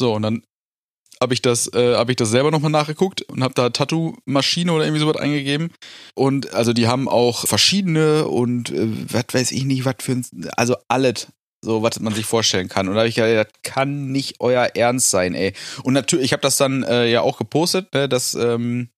So, 0.00 0.14
und 0.14 0.22
dann 0.22 0.42
habe 1.20 1.34
ich 1.34 1.42
das 1.42 1.72
äh, 1.72 1.94
habe 1.96 2.12
ich 2.12 2.16
das 2.16 2.30
selber 2.30 2.50
nochmal 2.50 2.70
nachgeguckt 2.70 3.22
und 3.22 3.42
habe 3.42 3.54
da 3.54 3.70
Tattoo-Maschine 3.70 4.72
oder 4.72 4.84
irgendwie 4.84 5.00
sowas 5.00 5.16
eingegeben 5.16 5.72
und 6.14 6.54
also 6.54 6.72
die 6.72 6.86
haben 6.86 7.08
auch 7.08 7.46
verschiedene 7.46 8.26
und 8.26 8.70
äh, 8.70 8.88
was 9.12 9.26
weiß 9.32 9.52
ich 9.52 9.64
nicht 9.64 9.84
was 9.84 9.96
für 10.00 10.12
ein, 10.12 10.26
also 10.56 10.76
alles 10.88 11.28
so 11.62 11.82
was 11.82 11.98
man 12.00 12.14
sich 12.14 12.26
vorstellen 12.26 12.68
kann 12.68 12.88
und 12.88 12.94
da 12.94 13.00
habe 13.00 13.08
ich 13.08 13.16
ja 13.16 13.44
das 13.44 13.52
kann 13.62 14.12
nicht 14.12 14.36
euer 14.40 14.70
Ernst 14.74 15.10
sein 15.10 15.34
ey 15.34 15.54
und 15.82 15.94
natürlich 15.94 16.26
ich 16.26 16.32
habe 16.32 16.42
das 16.42 16.56
dann 16.56 16.82
äh, 16.82 17.10
ja 17.10 17.22
auch 17.22 17.38
gepostet 17.38 17.92
ne, 17.94 18.08
dass 18.08 18.34
ähm, 18.34 18.88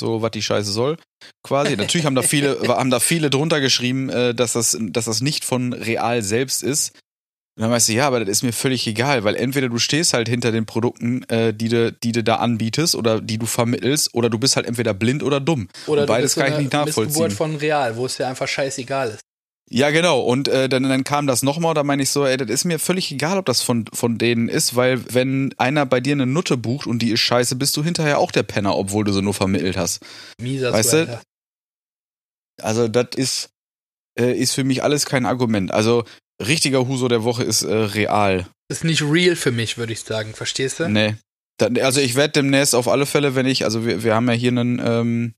so 0.00 0.22
was 0.22 0.32
die 0.32 0.42
Scheiße 0.42 0.72
soll, 0.72 0.96
quasi. 1.44 1.76
Natürlich 1.76 2.06
haben 2.06 2.16
da 2.16 2.22
viele, 2.22 2.58
haben 2.68 2.90
da 2.90 2.98
viele 2.98 3.30
drunter 3.30 3.60
geschrieben, 3.60 4.08
äh, 4.08 4.34
dass 4.34 4.54
das, 4.54 4.76
dass 4.80 5.04
das 5.04 5.20
nicht 5.20 5.44
von 5.44 5.72
Real 5.72 6.22
selbst 6.22 6.64
ist. 6.64 6.98
Und 7.60 7.64
dann 7.64 7.72
weißt 7.72 7.90
du, 7.90 7.92
ja, 7.92 8.06
aber 8.06 8.20
das 8.20 8.30
ist 8.30 8.42
mir 8.42 8.54
völlig 8.54 8.86
egal, 8.86 9.22
weil 9.22 9.36
entweder 9.36 9.68
du 9.68 9.76
stehst 9.76 10.14
halt 10.14 10.30
hinter 10.30 10.50
den 10.50 10.64
Produkten, 10.64 11.24
äh, 11.24 11.52
die 11.52 11.68
du, 11.68 11.92
die 11.92 12.12
du 12.12 12.24
da 12.24 12.36
anbietest 12.36 12.94
oder 12.94 13.20
die 13.20 13.36
du 13.36 13.44
vermittelst, 13.44 14.14
oder 14.14 14.30
du 14.30 14.38
bist 14.38 14.56
halt 14.56 14.64
entweder 14.64 14.94
blind 14.94 15.22
oder 15.22 15.40
dumm. 15.40 15.68
Oder 15.86 16.00
Und 16.00 16.06
beides 16.06 16.36
kann 16.36 16.52
ich 16.52 16.58
nicht 16.58 16.72
nachvollziehen. 16.72 17.04
Missgeburt 17.04 17.32
von 17.34 17.56
Real, 17.56 17.96
wo 17.96 18.06
es 18.06 18.16
dir 18.16 18.28
einfach 18.28 18.48
scheißegal 18.48 19.10
ist. 19.10 19.20
Ja, 19.68 19.90
genau. 19.90 20.20
Und 20.20 20.48
äh, 20.48 20.70
dann, 20.70 20.84
dann 20.84 21.04
kam 21.04 21.26
das 21.26 21.42
nochmal, 21.42 21.74
da 21.74 21.82
meine 21.82 22.02
ich 22.02 22.08
so, 22.08 22.24
ey, 22.24 22.38
das 22.38 22.48
ist 22.48 22.64
mir 22.64 22.78
völlig 22.78 23.12
egal, 23.12 23.36
ob 23.36 23.44
das 23.44 23.60
von, 23.60 23.84
von 23.92 24.16
denen 24.16 24.48
ist, 24.48 24.74
weil 24.74 25.12
wenn 25.12 25.54
einer 25.58 25.84
bei 25.84 26.00
dir 26.00 26.12
eine 26.14 26.24
Nutte 26.24 26.56
bucht 26.56 26.86
und 26.86 27.00
die 27.00 27.10
ist 27.10 27.20
scheiße, 27.20 27.56
bist 27.56 27.76
du 27.76 27.84
hinterher 27.84 28.20
auch 28.20 28.32
der 28.32 28.42
Penner, 28.42 28.74
obwohl 28.74 29.04
du 29.04 29.12
sie 29.12 29.20
nur 29.20 29.34
vermittelt 29.34 29.76
hast. 29.76 30.00
Mieser 30.40 30.72
weißt 30.72 30.94
du? 30.94 31.20
Also 32.62 32.88
das 32.88 33.08
ist, 33.16 33.50
äh, 34.18 34.32
ist 34.32 34.54
für 34.54 34.64
mich 34.64 34.82
alles 34.82 35.04
kein 35.04 35.26
Argument. 35.26 35.72
Also 35.72 36.04
richtiger 36.40 36.86
Huso 36.86 37.08
der 37.08 37.24
Woche 37.24 37.44
ist 37.44 37.62
äh, 37.62 37.74
real. 37.74 38.46
Ist 38.68 38.84
nicht 38.84 39.02
real 39.02 39.36
für 39.36 39.52
mich, 39.52 39.78
würde 39.78 39.92
ich 39.92 40.00
sagen. 40.00 40.34
Verstehst 40.34 40.80
du? 40.80 40.88
Nee. 40.88 41.14
also 41.80 42.00
ich 42.00 42.14
werde 42.14 42.32
demnächst 42.32 42.74
auf 42.74 42.88
alle 42.88 43.06
Fälle, 43.06 43.34
wenn 43.34 43.46
ich, 43.46 43.64
also 43.64 43.84
wir, 43.84 44.02
wir 44.02 44.14
haben 44.14 44.28
ja 44.28 44.34
hier 44.34 44.50
einen, 44.50 44.80
ähm, 44.84 45.34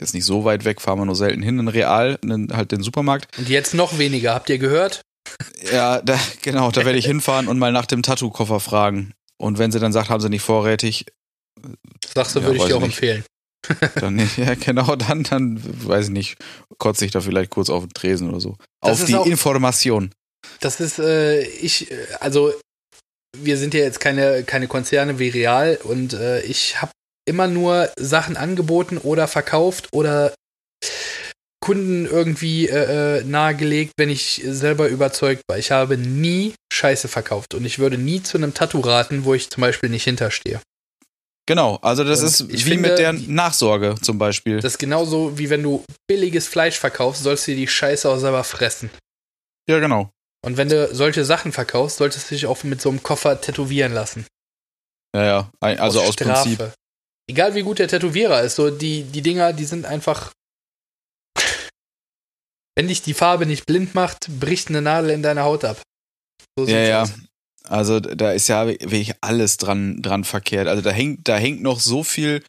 ist 0.00 0.14
nicht 0.14 0.24
so 0.24 0.44
weit 0.44 0.64
weg, 0.64 0.80
fahren 0.80 0.98
wir 0.98 1.04
nur 1.04 1.16
selten 1.16 1.42
hin, 1.42 1.58
in 1.58 1.68
Real, 1.68 2.18
in, 2.22 2.48
halt 2.52 2.72
den 2.72 2.82
Supermarkt. 2.82 3.38
Und 3.38 3.48
jetzt 3.48 3.74
noch 3.74 3.98
weniger, 3.98 4.34
habt 4.34 4.50
ihr 4.50 4.58
gehört? 4.58 5.02
Ja, 5.72 6.00
da, 6.02 6.18
genau, 6.42 6.70
da 6.70 6.84
werde 6.84 6.98
ich 6.98 7.06
hinfahren 7.06 7.48
und 7.48 7.58
mal 7.58 7.72
nach 7.72 7.86
dem 7.86 8.02
Tattoo-Koffer 8.02 8.60
fragen. 8.60 9.12
Und 9.38 9.58
wenn 9.58 9.72
sie 9.72 9.80
dann 9.80 9.92
sagt, 9.92 10.10
haben 10.10 10.20
sie 10.20 10.28
nicht 10.28 10.42
vorrätig. 10.42 11.06
Sagst 12.14 12.34
du, 12.34 12.40
ja, 12.40 12.46
würde 12.46 12.58
ich 12.58 12.64
dir 12.64 12.76
auch 12.76 12.80
nicht. 12.80 12.94
empfehlen. 12.94 13.24
Dann, 13.94 14.18
ja, 14.36 14.54
genau, 14.54 14.96
dann, 14.96 15.22
dann, 15.22 15.60
weiß 15.86 16.06
ich 16.06 16.10
nicht, 16.10 16.36
kotze 16.78 17.04
ich 17.04 17.12
da 17.12 17.20
vielleicht 17.20 17.50
kurz 17.50 17.70
auf 17.70 17.84
den 17.84 17.92
Tresen 17.92 18.28
oder 18.28 18.40
so. 18.40 18.56
Das 18.80 19.02
auf 19.02 19.06
die 19.06 19.14
auch, 19.14 19.24
Information. 19.24 20.12
Das 20.60 20.80
ist, 20.80 20.98
äh, 20.98 21.42
ich, 21.42 21.92
also, 22.20 22.52
wir 23.36 23.56
sind 23.56 23.74
ja 23.74 23.80
jetzt 23.80 24.00
keine, 24.00 24.44
keine 24.44 24.68
Konzerne 24.68 25.18
wie 25.18 25.28
Real 25.28 25.78
und 25.84 26.12
äh, 26.12 26.42
ich 26.42 26.80
habe 26.80 26.92
immer 27.24 27.46
nur 27.46 27.90
Sachen 27.98 28.36
angeboten 28.36 28.98
oder 28.98 29.28
verkauft 29.28 29.88
oder 29.92 30.34
Kunden 31.62 32.06
irgendwie 32.06 32.68
äh, 32.68 33.20
äh, 33.20 33.24
nahegelegt, 33.24 33.92
wenn 33.96 34.10
ich 34.10 34.42
selber 34.44 34.88
überzeugt 34.88 35.42
war. 35.48 35.58
Ich 35.58 35.70
habe 35.70 35.96
nie 35.96 36.54
Scheiße 36.72 37.06
verkauft 37.06 37.54
und 37.54 37.64
ich 37.64 37.78
würde 37.78 37.96
nie 37.96 38.22
zu 38.22 38.36
einem 38.36 38.52
Tattoo 38.52 38.80
raten, 38.80 39.24
wo 39.24 39.32
ich 39.32 39.48
zum 39.48 39.60
Beispiel 39.60 39.88
nicht 39.88 40.04
hinterstehe. 40.04 40.60
Genau, 41.46 41.76
also 41.76 42.04
das 42.04 42.20
und 42.20 42.26
ist 42.26 42.48
wie 42.66 42.70
finde, 42.72 42.90
mit 42.90 42.98
der 42.98 43.12
Nachsorge 43.12 43.94
zum 44.00 44.18
Beispiel. 44.18 44.56
Das 44.60 44.74
ist 44.74 44.78
genauso 44.78 45.38
wie 45.38 45.50
wenn 45.50 45.62
du 45.62 45.84
billiges 46.08 46.48
Fleisch 46.48 46.78
verkaufst, 46.78 47.22
sollst 47.22 47.46
du 47.46 47.52
dir 47.52 47.58
die 47.58 47.68
Scheiße 47.68 48.08
auch 48.08 48.18
selber 48.18 48.44
fressen. 48.44 48.90
Ja, 49.68 49.78
genau. 49.78 50.10
Und 50.44 50.56
wenn 50.56 50.68
du 50.68 50.92
solche 50.94 51.24
Sachen 51.24 51.52
verkaufst, 51.52 51.98
solltest 51.98 52.30
du 52.30 52.34
dich 52.34 52.46
auch 52.46 52.62
mit 52.64 52.80
so 52.80 52.88
einem 52.88 53.02
Koffer 53.02 53.40
tätowieren 53.40 53.92
lassen. 53.92 54.26
Ja, 55.14 55.24
ja, 55.24 55.50
also 55.60 56.00
aus, 56.00 56.08
aus 56.08 56.16
Prinzip 56.16 56.72
egal 57.32 57.54
wie 57.54 57.62
gut 57.62 57.78
der 57.78 57.88
Tätowierer 57.88 58.42
ist, 58.42 58.56
so 58.56 58.70
die, 58.70 59.04
die 59.04 59.22
Dinger, 59.22 59.52
die 59.52 59.64
sind 59.64 59.86
einfach. 59.86 60.32
Wenn 62.74 62.88
dich 62.88 63.02
die 63.02 63.14
Farbe 63.14 63.44
nicht 63.44 63.66
blind 63.66 63.94
macht, 63.94 64.28
bricht 64.40 64.68
eine 64.68 64.80
Nadel 64.80 65.10
in 65.10 65.22
deiner 65.22 65.42
Haut 65.42 65.64
ab. 65.64 65.82
So 66.58 66.66
ja, 66.66 66.78
ja. 66.78 67.02
Aus. 67.02 67.12
Also 67.64 68.00
da 68.00 68.32
ist 68.32 68.48
ja 68.48 68.66
wirklich 68.66 69.12
alles 69.20 69.56
dran, 69.56 70.00
dran 70.02 70.24
verkehrt. 70.24 70.68
Also 70.68 70.82
da 70.82 70.90
hängt, 70.90 71.28
da 71.28 71.36
hängt 71.36 71.62
noch 71.62 71.80
so 71.80 72.02
viel 72.02 72.42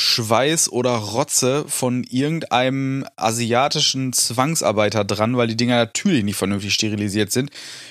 Schweiß 0.00 0.70
oder 0.70 0.90
Rotze 0.90 1.64
von 1.68 2.04
irgendeinem 2.04 3.06
asiatischen 3.16 4.12
Zwangsarbeiter 4.12 5.04
dran, 5.04 5.36
weil 5.36 5.48
die 5.48 5.56
Dinger 5.56 5.76
natürlich 5.76 6.22
nicht 6.22 6.36
vernünftig 6.36 6.74
sterilisiert 6.74 7.32
sind. 7.32 7.50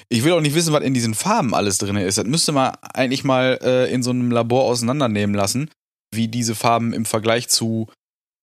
Ich 0.09 0.23
will 0.23 0.33
auch 0.33 0.41
nicht 0.41 0.55
wissen, 0.55 0.73
was 0.73 0.83
in 0.83 0.93
diesen 0.93 1.15
Farben 1.15 1.55
alles 1.55 1.79
drin 1.79 1.97
ist. 1.97 2.17
Das 2.17 2.25
müsste 2.25 2.51
man 2.51 2.75
eigentlich 2.93 3.23
mal 3.23 3.59
äh, 3.63 3.91
in 3.91 4.03
so 4.03 4.11
einem 4.11 4.29
Labor 4.29 4.65
auseinandernehmen 4.65 5.35
lassen, 5.35 5.71
wie 6.13 6.27
diese 6.27 6.53
Farben 6.53 6.93
im 6.93 7.05
Vergleich 7.05 7.47
zu 7.49 7.87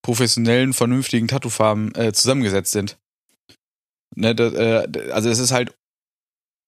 professionellen, 0.03 0.73
vernünftigen 0.73 1.29
Tattoo-Farben 1.29 1.95
äh, 1.95 2.11
zusammengesetzt 2.11 2.73
sind. 2.73 2.97
Ne, 4.15 4.35
das, 4.35 4.53
äh, 4.53 5.11
also 5.11 5.29
es 5.29 5.39
ist 5.39 5.51
halt 5.51 5.73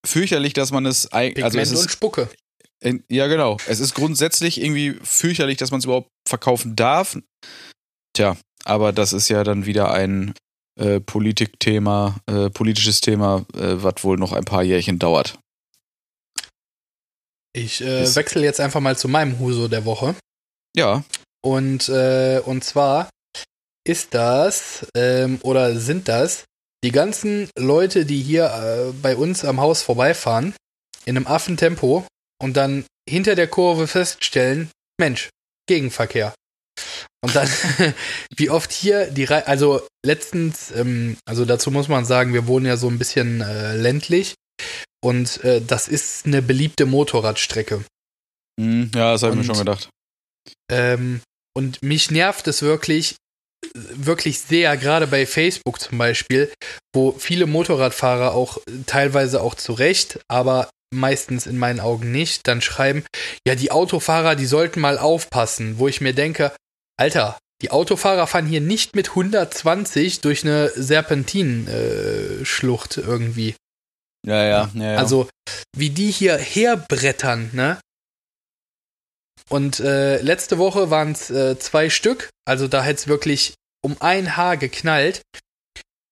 fürchterlich, 0.05 0.53
dass 0.53 0.71
man 0.71 0.85
es 0.85 1.07
Pigment 1.09 1.43
also 1.43 1.59
es 1.59 1.71
ist, 1.71 1.81
und 1.81 1.91
Spucke. 1.91 2.29
ja, 3.09 3.27
genau. 3.27 3.57
Es 3.67 3.81
ist 3.81 3.93
grundsätzlich 3.93 4.61
irgendwie 4.61 4.95
fürchterlich, 5.03 5.57
dass 5.57 5.71
man 5.71 5.79
es 5.79 5.85
überhaupt 5.85 6.09
verkaufen 6.27 6.75
darf. 6.75 7.17
Tja, 8.13 8.37
aber 8.63 8.93
das 8.93 9.13
ist 9.13 9.29
ja 9.29 9.43
dann 9.43 9.65
wieder 9.65 9.91
ein 9.91 10.33
äh, 10.79 10.99
Politikthema, 10.99 12.15
äh, 12.27 12.49
politisches 12.49 13.01
Thema, 13.01 13.45
äh, 13.53 13.83
was 13.83 14.03
wohl 14.03 14.17
noch 14.17 14.33
ein 14.33 14.45
paar 14.45 14.63
Jährchen 14.63 14.99
dauert. 14.99 15.37
Ich 17.53 17.81
äh, 17.81 18.15
wechsle 18.15 18.43
jetzt 18.43 18.59
einfach 18.59 18.81
mal 18.81 18.97
zu 18.97 19.07
meinem 19.07 19.39
Huso 19.39 19.67
der 19.67 19.85
Woche. 19.85 20.15
Ja, 20.75 21.05
Und, 21.45 21.89
äh, 21.89 22.41
und 22.43 22.63
zwar 22.63 23.09
ist 23.87 24.15
das 24.15 24.87
ähm, 24.97 25.39
oder 25.43 25.79
sind 25.79 26.07
das 26.07 26.43
die 26.83 26.91
ganzen 26.91 27.49
Leute, 27.57 28.05
die 28.05 28.21
hier 28.21 28.45
äh, 28.45 28.93
bei 29.01 29.15
uns 29.15 29.45
am 29.45 29.61
Haus 29.61 29.83
vorbeifahren, 29.83 30.55
in 31.05 31.15
einem 31.15 31.27
Affentempo 31.27 32.05
und 32.41 32.57
dann 32.57 32.85
hinter 33.07 33.35
der 33.35 33.47
Kurve 33.47 33.87
feststellen, 33.87 34.71
Mensch, 34.99 35.29
Gegenverkehr. 35.67 36.33
Und 37.23 37.35
dann, 37.35 37.49
wie 38.35 38.49
oft 38.49 38.71
hier 38.71 39.07
die 39.07 39.23
Reihe, 39.23 39.47
also 39.47 39.81
letztens, 40.05 40.71
ähm, 40.71 41.17
also 41.25 41.45
dazu 41.45 41.71
muss 41.71 41.87
man 41.87 42.05
sagen, 42.05 42.33
wir 42.33 42.47
wohnen 42.47 42.65
ja 42.65 42.77
so 42.77 42.87
ein 42.87 42.99
bisschen 42.99 43.41
äh, 43.41 43.75
ländlich 43.75 44.35
und 45.03 45.43
äh, 45.43 45.61
das 45.61 45.87
ist 45.87 46.25
eine 46.25 46.41
beliebte 46.41 46.85
Motorradstrecke. 46.85 47.83
hm, 48.59 48.91
ja, 48.93 49.13
das 49.13 49.23
habe 49.23 49.33
ich 49.33 49.39
mir 49.39 49.45
schon 49.45 49.57
gedacht. 49.57 49.89
Ähm, 50.71 51.21
und 51.57 51.81
mich 51.81 52.11
nervt 52.11 52.47
es 52.47 52.61
wirklich, 52.61 53.15
wirklich 53.73 54.39
sehr, 54.39 54.77
gerade 54.77 55.07
bei 55.07 55.25
Facebook 55.25 55.79
zum 55.79 55.97
Beispiel, 55.97 56.51
wo 56.93 57.13
viele 57.13 57.47
Motorradfahrer 57.47 58.33
auch 58.33 58.59
teilweise 58.85 59.41
auch 59.41 59.55
zu 59.55 59.73
Recht, 59.73 60.19
aber 60.27 60.69
meistens 60.95 61.45
in 61.45 61.57
meinen 61.57 61.79
Augen 61.79 62.11
nicht, 62.11 62.47
dann 62.47 62.61
schreiben, 62.61 63.05
ja, 63.47 63.55
die 63.55 63.71
Autofahrer, 63.71 64.35
die 64.35 64.45
sollten 64.45 64.79
mal 64.79 64.97
aufpassen, 64.97 65.79
wo 65.79 65.87
ich 65.87 66.01
mir 66.01 66.13
denke, 66.13 66.51
Alter, 66.97 67.37
die 67.61 67.71
Autofahrer 67.71 68.27
fahren 68.27 68.45
hier 68.45 68.61
nicht 68.61 68.95
mit 68.95 69.09
120 69.09 70.21
durch 70.21 70.43
eine 70.43 70.69
Serpentinschlucht 70.69 72.97
irgendwie. 72.97 73.55
Ja, 74.25 74.43
ja, 74.43 74.71
ja. 74.73 74.91
ja. 74.91 74.97
Also, 74.97 75.29
wie 75.75 75.91
die 75.91 76.11
hier 76.11 76.37
herbrettern, 76.37 77.49
ne? 77.53 77.79
Und 79.49 79.79
äh, 79.79 80.19
letzte 80.21 80.57
Woche 80.57 80.89
waren 80.89 81.11
es 81.11 81.29
äh, 81.29 81.59
zwei 81.59 81.91
Stück, 81.91 82.29
also 82.45 82.67
da 82.67 82.83
hätte 82.83 83.01
es 83.01 83.07
wirklich 83.07 83.53
um 83.83 83.95
ein 83.99 84.35
Haar 84.35 84.57
geknallt. 84.57 85.21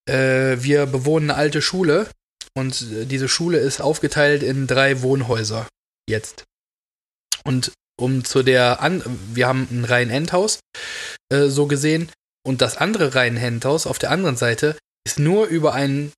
Äh, 0.08 0.58
wir 0.60 0.86
bewohnen 0.86 1.32
eine 1.32 1.40
alte 1.40 1.60
Schule 1.62 2.08
und 2.56 2.82
äh, 2.92 3.06
diese 3.06 3.28
Schule 3.28 3.58
ist 3.58 3.82
aufgeteilt 3.82 4.44
in 4.44 4.68
drei 4.68 5.02
Wohnhäuser 5.02 5.68
jetzt. 6.08 6.44
Und 7.44 7.72
um 8.00 8.26
zu 8.26 8.44
der, 8.44 8.82
An 8.82 9.04
wir 9.34 9.48
haben 9.48 9.68
ein 9.72 9.86
Reihen-Endhaus, 9.86 10.60
äh, 11.30 11.48
so 11.48 11.68
gesehen, 11.68 12.10
und 12.46 12.62
das 12.62 12.78
andere 12.78 13.16
Reihen-Endhaus 13.16 13.88
auf 13.88 14.00
der 14.00 14.12
anderen 14.12 14.36
Seite 14.36 14.78
ist 15.06 15.20
nur 15.20 15.48
über 15.48 15.74
einen 15.74 16.12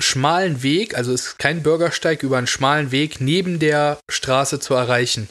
schmalen 0.00 0.62
Weg, 0.62 0.96
also 0.96 1.12
ist 1.12 1.38
kein 1.38 1.62
Bürgersteig, 1.62 2.22
über 2.22 2.38
einen 2.38 2.46
schmalen 2.46 2.90
Weg 2.90 3.20
neben 3.20 3.58
der 3.58 3.98
Straße 4.10 4.60
zu 4.60 4.74
erreichen. 4.74 5.28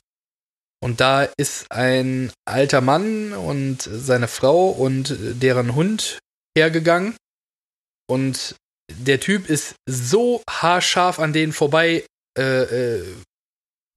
Und 0.84 1.02
da 1.02 1.24
ist 1.38 1.72
ein 1.72 2.32
alter 2.46 2.82
Mann 2.82 3.34
und 3.34 3.82
seine 3.82 4.28
Frau 4.28 4.70
und 4.70 5.16
deren 5.20 5.74
Hund 5.74 6.20
hergegangen. 6.56 7.16
Und 8.08 8.56
der 8.94 9.20
Typ 9.20 9.50
ist 9.50 9.76
so 9.90 10.42
haarscharf 10.50 11.20
an 11.20 11.34
denen 11.34 11.54
vorbei 11.54 12.06
äh, 12.38 12.98
äh, 12.98 13.04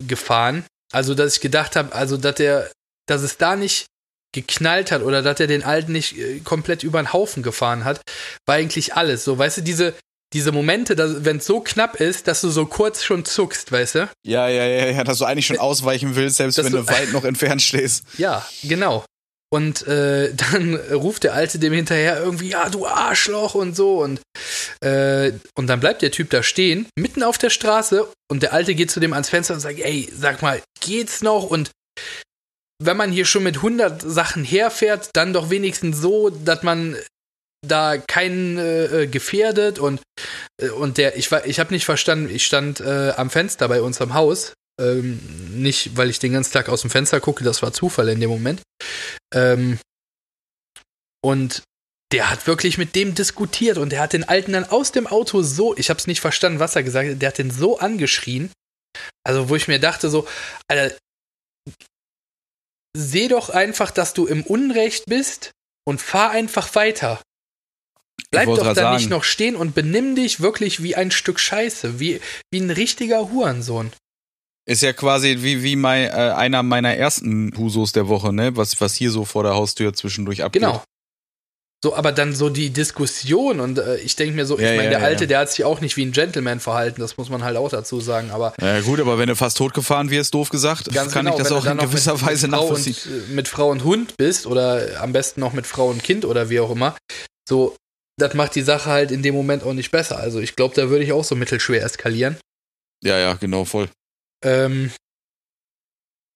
gefahren. 0.07 0.65
Also, 0.93 1.15
dass 1.15 1.35
ich 1.35 1.41
gedacht 1.41 1.77
habe, 1.77 1.95
also, 1.95 2.17
dass 2.17 2.37
der, 2.37 2.71
dass 3.07 3.23
es 3.23 3.37
da 3.37 3.57
nicht 3.57 3.87
geknallt 4.35 4.93
hat 4.93 5.03
oder 5.03 5.23
dass 5.23 5.41
er 5.41 5.47
den 5.47 5.63
Alten 5.65 5.93
nicht 5.93 6.17
äh, 6.19 6.41
komplett 6.41 6.83
über 6.83 7.03
den 7.03 7.13
Haufen 7.13 7.43
gefahren 7.43 7.85
hat, 7.85 8.01
war 8.47 8.57
eigentlich 8.57 8.95
alles. 8.95 9.25
So, 9.25 9.39
weißt 9.39 9.59
du, 9.59 9.63
diese, 9.63 9.95
diese 10.35 10.53
Momente, 10.53 10.97
wenn 11.25 11.39
es 11.39 11.47
so 11.47 11.61
knapp 11.61 11.97
ist, 12.01 12.29
dass 12.29 12.43
du 12.43 12.51
so 12.51 12.67
kurz 12.67 13.03
schon 13.03 13.25
zuckst, 13.25 13.73
weißt 13.73 13.95
du? 13.97 14.11
ja, 14.27 14.49
ja, 14.49 14.65
ja, 14.67 14.87
ja, 14.91 15.05
dass 15.05 15.19
du 15.19 15.25
eigentlich 15.25 15.47
schon 15.47 15.59
ausweichen 15.59 16.15
willst, 16.17 16.37
selbst 16.37 16.59
Dass 16.59 16.67
wenn 16.67 16.73
du- 16.73 16.79
du 16.83 16.89
weit 16.89 17.13
noch 17.13 17.25
entfernt 17.25 17.63
stehst. 17.63 18.05
Ja, 18.19 18.47
genau. 18.63 19.05
Und 19.51 19.87
äh, 19.87 20.33
dann 20.53 20.75
ruft 20.93 21.25
der 21.25 21.35
Alte 21.35 21.59
dem 21.59 21.73
hinterher 21.73 22.21
irgendwie, 22.21 22.51
ja, 22.51 22.69
du 22.69 22.87
Arschloch 22.87 23.55
und 23.55 23.77
so. 23.77 24.03
Und, 24.03 24.21
äh, 24.81 25.33
und 25.55 25.67
dann 25.67 25.81
bleibt 25.81 26.03
der 26.03 26.11
Typ 26.11 26.31
da 26.31 26.43
stehen, 26.43 26.87
mitten 26.99 27.23
auf 27.23 27.39
der 27.39 27.51
Straße. 27.51 28.09
Und 28.31 28.43
der 28.43 28.53
Alte 28.53 28.75
geht 28.75 28.91
zu 28.91 29.01
dem 29.01 29.13
ans 29.13 29.29
Fenster 29.29 29.55
und 29.55 29.61
sagt, 29.61 29.81
ey, 29.81 30.09
sag 30.15 30.43
mal, 30.43 30.61
geht's 30.81 31.23
noch? 31.23 31.45
Und 31.45 31.71
wenn 32.81 32.97
man 32.97 33.11
hier 33.11 33.25
schon 33.25 33.43
mit 33.43 33.57
100 33.57 34.03
Sachen 34.03 34.45
herfährt, 34.45 35.11
dann 35.15 35.33
doch 35.33 35.51
wenigstens 35.51 35.99
so, 35.99 36.31
dass 36.31 36.63
man 36.63 36.97
da 37.67 37.99
keinen 37.99 38.59
äh, 38.59 39.03
äh, 39.03 39.07
gefährdet 39.07 39.79
und 39.79 40.01
äh, 40.63 40.69
und 40.69 40.97
der 40.97 41.17
ich 41.17 41.31
war 41.33 41.45
ich 41.45 41.59
habe 41.59 41.75
nicht 41.75 41.85
verstanden 41.85 42.33
ich 42.33 42.47
stand 42.47 42.81
äh, 42.81 43.11
am 43.17 43.31
Fenster 43.31 43.69
bei 43.69 43.83
uns 43.83 44.01
am 44.01 44.15
Haus 44.15 44.53
ähm, 44.81 45.19
nicht 45.57 45.97
weil 45.97 46.09
ich 46.09 46.21
den 46.21 46.35
ganzen 46.35 46.53
Tag 46.53 46.69
aus 46.69 46.83
dem 46.83 46.91
Fenster 46.91 47.19
gucke 47.19 47.43
das 47.43 47.61
war 47.61 47.73
Zufall 47.73 48.09
in 48.11 48.21
dem 48.21 48.31
Moment 48.31 48.63
ähm, 49.35 49.79
und 51.23 51.63
der 52.13 52.31
hat 52.31 52.47
wirklich 52.47 52.79
mit 52.79 52.95
dem 52.95 53.15
diskutiert 53.15 53.77
und 53.77 53.91
der 53.91 54.01
hat 54.01 54.15
den 54.15 54.25
Alten 54.25 54.53
dann 54.53 54.65
aus 54.65 54.93
dem 54.93 55.07
Auto 55.07 55.43
so 55.43 55.77
ich 55.77 55.91
habe 55.91 55.99
es 55.99 56.07
nicht 56.07 56.21
verstanden 56.21 56.59
was 56.59 56.77
er 56.77 56.83
gesagt 56.83 57.11
hat 57.11 57.23
der 57.23 57.29
hat 57.29 57.39
den 57.39 57.51
so 57.51 57.79
angeschrien 57.79 58.51
also 59.25 59.49
wo 59.49 59.57
ich 59.57 59.69
mir 59.69 59.79
dachte 59.79 60.09
so 60.09 60.27
Alter 60.69 60.97
seh 62.97 63.29
doch 63.29 63.51
einfach 63.51 63.91
dass 63.91 64.15
du 64.15 64.27
im 64.27 64.43
Unrecht 64.45 65.05
bist 65.07 65.51
und 65.85 66.01
fahr 66.01 66.31
einfach 66.31 66.75
weiter 66.75 67.21
Bleib 68.31 68.47
doch 68.47 68.59
da 68.59 68.75
sagen. 68.75 68.97
nicht 68.97 69.11
noch 69.11 69.25
stehen 69.25 69.57
und 69.57 69.75
benimm 69.75 70.15
dich 70.15 70.41
wirklich 70.41 70.83
wie 70.83 70.95
ein 70.95 71.11
Stück 71.11 71.41
Scheiße, 71.41 71.99
wie, 71.99 72.21
wie 72.51 72.61
ein 72.61 72.71
richtiger 72.71 73.31
Hurensohn. 73.31 73.93
Ist 74.69 74.83
ja 74.83 74.93
quasi 74.93 75.39
wie, 75.41 75.63
wie 75.63 75.77
mein, 75.77 76.05
äh, 76.09 76.11
einer 76.11 76.63
meiner 76.63 76.95
ersten 76.95 77.57
Husos 77.57 77.93
der 77.93 78.09
Woche, 78.09 78.35
ne? 78.35 78.55
Was, 78.55 78.79
was 78.83 78.95
hier 78.95 79.11
so 79.11 79.25
vor 79.25 79.43
der 79.43 79.55
Haustür 79.55 79.95
zwischendurch 79.95 80.45
abgeht. 80.45 80.61
Genau. 80.61 80.83
So, 81.83 81.95
aber 81.95 82.13
dann 82.13 82.35
so 82.35 82.51
die 82.51 82.71
Diskussion 82.71 83.61
und 83.61 83.79
äh, 83.79 83.99
ich 83.99 84.17
denke 84.17 84.35
mir 84.35 84.45
so, 84.45 84.59
Ja, 84.59 84.73
ich 84.73 84.77
meine, 84.77 84.93
ja, 84.93 84.99
der 84.99 85.07
Alte, 85.07 85.25
ja. 85.25 85.29
der 85.29 85.39
hat 85.39 85.51
sich 85.51 85.65
auch 85.65 85.81
nicht 85.81 85.97
wie 85.97 86.05
ein 86.05 86.13
Gentleman 86.13 86.59
verhalten, 86.59 87.01
das 87.01 87.17
muss 87.17 87.31
man 87.31 87.45
halt 87.45 87.57
auch 87.57 87.71
dazu 87.71 88.01
sagen, 88.01 88.31
aber 88.31 88.53
Ja 88.61 88.81
gut, 88.81 88.99
aber 88.99 89.17
wenn 89.17 89.29
du 89.29 89.37
fast 89.37 89.57
totgefahren 89.57 90.11
wirst, 90.11 90.35
doof 90.35 90.51
gesagt, 90.51 90.93
ganz 90.93 91.13
kann 91.13 91.25
genau, 91.25 91.37
ich 91.37 91.43
das 91.43 91.53
auch 91.53 91.65
in 91.65 91.79
gewisser 91.79 92.15
mit, 92.15 92.27
Weise 92.27 92.49
mit 92.49 92.61
nachvollziehen. 92.61 92.97
und, 93.07 93.31
äh, 93.31 93.35
mit 93.35 93.49
Frau 93.49 93.71
und 93.71 93.85
Hund 93.85 94.17
bist 94.19 94.47
oder 94.47 95.01
am 95.01 95.13
besten 95.13 95.41
noch 95.41 95.53
mit 95.53 95.67
Frau 95.67 95.89
und 95.89 96.03
Kind 96.03 96.25
oder 96.25 96.51
wie 96.51 96.59
auch 96.59 96.73
immer, 96.73 96.97
so, 97.49 97.77
das 98.19 98.35
macht 98.35 98.57
die 98.57 98.63
Sache 98.63 98.91
halt 98.91 99.13
in 99.13 99.23
dem 99.23 99.37
Moment 99.37 99.63
auch 99.63 99.73
nicht 99.73 99.93
besser. 99.93 100.19
Also 100.19 100.41
ich 100.41 100.57
glaube, 100.57 100.75
da 100.75 100.91
würde 100.91 101.05
ich 101.05 101.13
auch 101.13 101.25
so 101.25 101.37
mittelschwer 101.37 101.85
eskalieren. 101.85 102.37
Ja, 103.05 103.19
ja, 103.19 103.35
genau, 103.35 103.65
voll. 103.65 103.89
Ähm, 104.45 104.91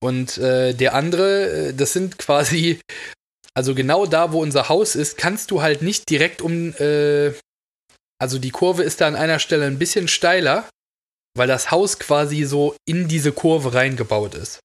und 0.02 0.38
äh, 0.38 0.74
der 0.74 0.94
andere, 0.94 1.68
äh, 1.68 1.74
das 1.74 1.92
sind 1.92 2.18
quasi, 2.18 2.80
also 3.54 3.74
genau 3.74 4.06
da, 4.06 4.32
wo 4.32 4.42
unser 4.42 4.68
Haus 4.68 4.96
ist, 4.96 5.16
kannst 5.16 5.50
du 5.50 5.62
halt 5.62 5.82
nicht 5.82 6.10
direkt 6.10 6.42
um, 6.42 6.74
äh, 6.76 7.32
also 8.20 8.38
die 8.38 8.50
Kurve 8.50 8.82
ist 8.82 9.00
da 9.00 9.08
an 9.08 9.14
einer 9.16 9.38
Stelle 9.38 9.66
ein 9.66 9.78
bisschen 9.78 10.08
steiler, 10.08 10.68
weil 11.36 11.48
das 11.48 11.70
Haus 11.70 11.98
quasi 11.98 12.44
so 12.44 12.76
in 12.88 13.08
diese 13.08 13.32
Kurve 13.32 13.74
reingebaut 13.74 14.34
ist. 14.34 14.60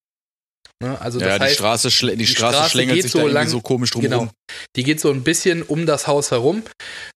Ne? 0.84 1.00
Also 1.02 1.20
das 1.20 1.28
ja, 1.28 1.38
die 1.38 1.44
heißt, 1.46 1.56
Straße, 1.56 1.90
die 1.90 2.16
die 2.18 2.28
Straße, 2.28 2.56
Straße 2.58 2.70
schlängelt 2.72 2.96
geht 2.96 3.04
sich 3.04 3.12
so 3.12 3.20
da 3.20 3.34
lang- 3.34 3.48
so 3.48 3.62
komisch 3.62 3.92
drum 3.92 4.02
genau. 4.02 4.30
Die 4.76 4.84
geht 4.84 5.00
so 5.00 5.12
ein 5.12 5.24
bisschen 5.24 5.64
um 5.64 5.86
das 5.86 6.08
Haus 6.08 6.32
herum. 6.32 6.64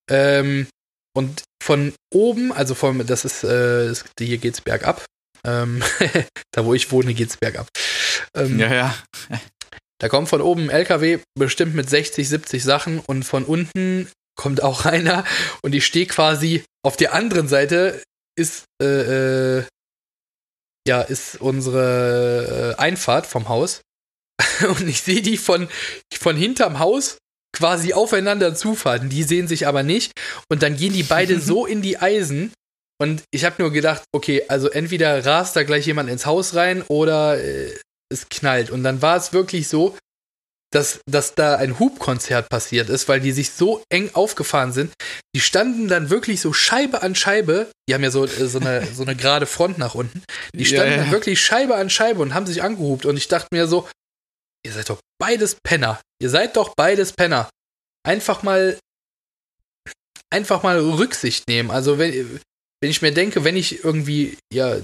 Ähm, 0.10 0.68
und 1.16 1.44
von 1.62 1.94
oben, 2.14 2.52
also 2.54 2.74
vom, 2.76 3.06
das 3.06 3.26
ist, 3.26 3.44
äh, 3.44 3.94
hier 4.20 4.38
geht's 4.38 4.62
bergab. 4.62 5.04
Ähm, 5.46 5.84
da 6.52 6.66
wo 6.66 6.74
ich 6.74 6.92
wohne, 6.92 7.14
geht's 7.14 7.38
bergab. 7.38 7.68
Ähm, 8.36 8.60
Ja, 8.60 8.74
ja. 8.74 8.96
Da 10.00 10.10
kommt 10.10 10.30
von 10.30 10.42
oben 10.42 10.64
ein 10.64 10.70
LKW 10.72 11.20
bestimmt 11.38 11.76
mit 11.76 11.88
60, 11.90 12.28
70 12.28 12.64
Sachen 12.64 13.00
und 13.00 13.24
von 13.24 13.46
unten 13.46 14.10
kommt 14.36 14.64
auch 14.64 14.86
einer 14.86 15.24
und 15.62 15.76
ich 15.76 15.86
stehe 15.86 16.08
quasi 16.08 16.64
auf 16.84 16.98
der 16.98 17.14
anderen 17.14 17.48
Seite 17.48 18.02
ist 18.36 18.66
äh, 18.82 19.60
äh, 19.60 19.64
ja 20.88 21.02
ist 21.02 21.40
unsere 21.40 22.76
äh, 22.78 22.82
Einfahrt 22.82 23.28
vom 23.28 23.50
Haus. 23.50 23.82
und 24.68 24.88
ich 24.88 25.02
sehe 25.02 25.22
die 25.22 25.38
von, 25.38 25.68
von 26.12 26.36
hinterm 26.36 26.80
Haus 26.80 27.18
quasi 27.56 27.94
aufeinander 27.94 28.56
zufahren. 28.56 29.10
Die 29.10 29.24
sehen 29.24 29.48
sich 29.48 29.68
aber 29.68 29.84
nicht. 29.84 30.14
Und 30.50 30.64
dann 30.64 30.78
gehen 30.78 30.94
die 30.94 31.04
beide 31.04 31.40
so 31.40 31.66
in 31.66 31.82
die 31.82 32.00
Eisen. 32.00 32.54
Und 33.02 33.24
ich 33.32 33.46
habe 33.46 33.56
nur 33.58 33.72
gedacht, 33.72 34.04
okay, 34.12 34.44
also 34.48 34.70
entweder 34.70 35.26
rast 35.26 35.56
da 35.56 35.64
gleich 35.64 35.88
jemand 35.88 36.08
ins 36.08 36.28
Haus 36.28 36.54
rein 36.54 36.84
oder 36.84 37.44
äh, 37.44 37.74
es 38.14 38.30
knallt. 38.30 38.70
Und 38.70 38.84
dann 38.84 39.02
war 39.02 39.18
es 39.18 39.34
wirklich 39.34 39.68
so, 39.68 39.98
dass, 40.72 41.00
dass 41.10 41.34
da 41.34 41.56
ein 41.56 41.80
Hubkonzert 41.80 42.48
passiert 42.48 42.90
ist, 42.90 43.10
weil 43.10 43.20
die 43.20 43.32
sich 43.32 43.54
so 43.54 43.84
eng 43.90 44.12
aufgefahren 44.14 44.72
sind. 44.72 44.94
Die 45.36 45.40
standen 45.40 45.88
dann 45.88 46.12
wirklich 46.12 46.42
so 46.42 46.54
Scheibe 46.54 47.02
an 47.02 47.16
Scheibe. 47.16 47.72
Die 47.90 47.96
haben 47.96 48.04
ja 48.04 48.12
so, 48.12 48.26
äh, 48.26 48.48
so, 48.48 48.60
eine, 48.60 48.86
so 48.94 49.02
eine 49.02 49.16
gerade 49.16 49.48
Front 49.48 49.80
nach 49.80 49.96
unten. 49.96 50.22
Die 50.54 50.66
standen 50.66 50.92
ja, 50.92 50.98
ja. 50.98 51.04
dann 51.04 51.12
wirklich 51.12 51.42
Scheibe 51.42 51.78
an 51.78 51.90
Scheibe 51.90 52.22
und 52.22 52.36
haben 52.36 52.46
sich 52.46 52.62
angehubt. 52.62 53.08
Und 53.08 53.18
ich 53.18 53.28
dachte 53.28 53.48
mir 53.52 53.66
so, 53.66 53.90
ihr 54.64 54.74
seid 54.74 54.92
doch 54.92 55.00
beides 55.20 55.56
Penner. 55.64 56.00
Ihr 56.22 56.30
seid 56.30 56.56
doch 56.56 56.76
beides 56.76 57.14
Penner. 57.14 57.50
Einfach 58.04 58.44
mal, 58.44 58.78
einfach 60.30 60.62
mal 60.62 60.80
Rücksicht 60.80 61.48
nehmen. 61.48 61.72
Also 61.72 61.98
wenn, 61.98 62.40
wenn 62.82 62.90
ich 62.90 63.02
mir 63.02 63.14
denke, 63.14 63.44
wenn 63.44 63.56
ich 63.56 63.84
irgendwie, 63.84 64.38
ja, 64.52 64.78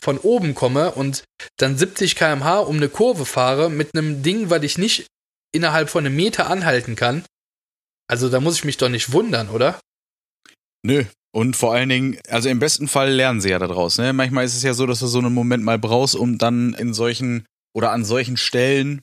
von 0.00 0.18
oben 0.18 0.54
komme 0.54 0.92
und 0.92 1.24
dann 1.58 1.78
70 1.78 2.16
km/h 2.16 2.60
um 2.60 2.76
eine 2.76 2.88
Kurve 2.88 3.24
fahre 3.24 3.70
mit 3.70 3.94
einem 3.94 4.22
Ding, 4.22 4.50
was 4.50 4.62
ich 4.62 4.76
nicht 4.76 5.06
innerhalb 5.52 5.90
von 5.90 6.04
einem 6.04 6.16
Meter 6.16 6.50
anhalten 6.50 6.96
kann, 6.96 7.24
also 8.08 8.28
da 8.28 8.40
muss 8.40 8.56
ich 8.56 8.64
mich 8.64 8.76
doch 8.76 8.88
nicht 8.88 9.12
wundern, 9.12 9.48
oder? 9.48 9.80
Nö. 10.84 11.04
Und 11.34 11.56
vor 11.56 11.72
allen 11.72 11.88
Dingen, 11.88 12.18
also 12.28 12.50
im 12.50 12.58
besten 12.58 12.88
Fall 12.88 13.10
lernen 13.10 13.40
sie 13.40 13.48
ja 13.48 13.58
daraus. 13.58 13.96
Ne? 13.96 14.12
Manchmal 14.12 14.44
ist 14.44 14.54
es 14.54 14.62
ja 14.62 14.74
so, 14.74 14.84
dass 14.84 14.98
du 14.98 15.06
so 15.06 15.18
einen 15.18 15.32
Moment 15.32 15.64
mal 15.64 15.78
brauchst, 15.78 16.14
um 16.14 16.36
dann 16.36 16.74
in 16.74 16.92
solchen 16.92 17.46
oder 17.74 17.90
an 17.92 18.04
solchen 18.04 18.36
Stellen 18.36 19.00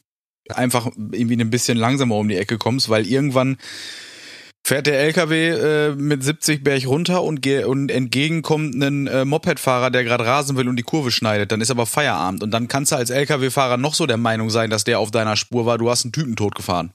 einfach 0.49 0.91
irgendwie 0.95 1.41
ein 1.41 1.49
bisschen 1.49 1.77
langsamer 1.77 2.17
um 2.17 2.27
die 2.27 2.37
Ecke 2.37 2.59
kommst, 2.59 2.89
weil 2.89 3.07
irgendwann 3.07 3.57
fährt 4.69 4.85
der 4.85 4.99
LKW 4.99 5.49
äh, 5.49 5.95
mit 5.95 6.23
70 6.23 6.63
Berg 6.63 6.85
runter 6.85 7.23
und, 7.23 7.45
und 7.65 7.89
entgegen 7.89 8.43
kommt 8.43 8.75
ein 8.75 9.07
äh, 9.07 9.25
Mopedfahrer, 9.25 9.89
der 9.89 10.03
gerade 10.03 10.27
rasen 10.27 10.57
will 10.57 10.69
und 10.69 10.75
die 10.75 10.83
Kurve 10.83 11.09
schneidet. 11.09 11.51
Dann 11.51 11.59
ist 11.59 11.71
aber 11.71 11.87
Feierabend. 11.87 12.43
Und 12.43 12.51
dann 12.51 12.67
kannst 12.67 12.91
du 12.91 12.95
als 12.95 13.09
LKW-Fahrer 13.09 13.77
noch 13.77 13.95
so 13.95 14.05
der 14.05 14.17
Meinung 14.17 14.51
sein, 14.51 14.69
dass 14.69 14.83
der 14.83 14.99
auf 14.99 15.09
deiner 15.09 15.35
Spur 15.37 15.65
war, 15.65 15.79
du 15.79 15.89
hast 15.89 16.05
einen 16.05 16.11
Typen 16.11 16.35
tot 16.35 16.53
gefahren. 16.53 16.93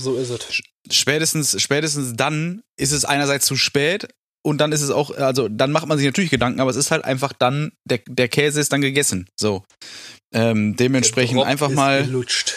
So 0.00 0.16
ist 0.16 0.30
es. 0.30 0.60
Spätestens, 0.90 1.62
spätestens 1.62 2.14
dann 2.16 2.62
ist 2.76 2.90
es 2.90 3.04
einerseits 3.04 3.46
zu 3.46 3.54
spät 3.54 4.08
und 4.44 4.60
dann 4.60 4.72
ist 4.72 4.82
es 4.82 4.90
auch, 4.90 5.16
also 5.16 5.48
dann 5.48 5.70
macht 5.70 5.86
man 5.86 5.98
sich 5.98 6.06
natürlich 6.06 6.30
Gedanken, 6.30 6.58
aber 6.58 6.70
es 6.70 6.76
ist 6.76 6.90
halt 6.90 7.04
einfach 7.04 7.32
dann, 7.32 7.70
der, 7.84 8.00
der 8.08 8.26
Käse 8.26 8.60
ist 8.60 8.72
dann 8.72 8.80
gegessen. 8.80 9.28
So. 9.38 9.62
Ähm, 10.34 10.74
dementsprechend 10.74 11.40
einfach 11.44 11.70
mal. 11.70 12.04
Gelutscht. 12.04 12.54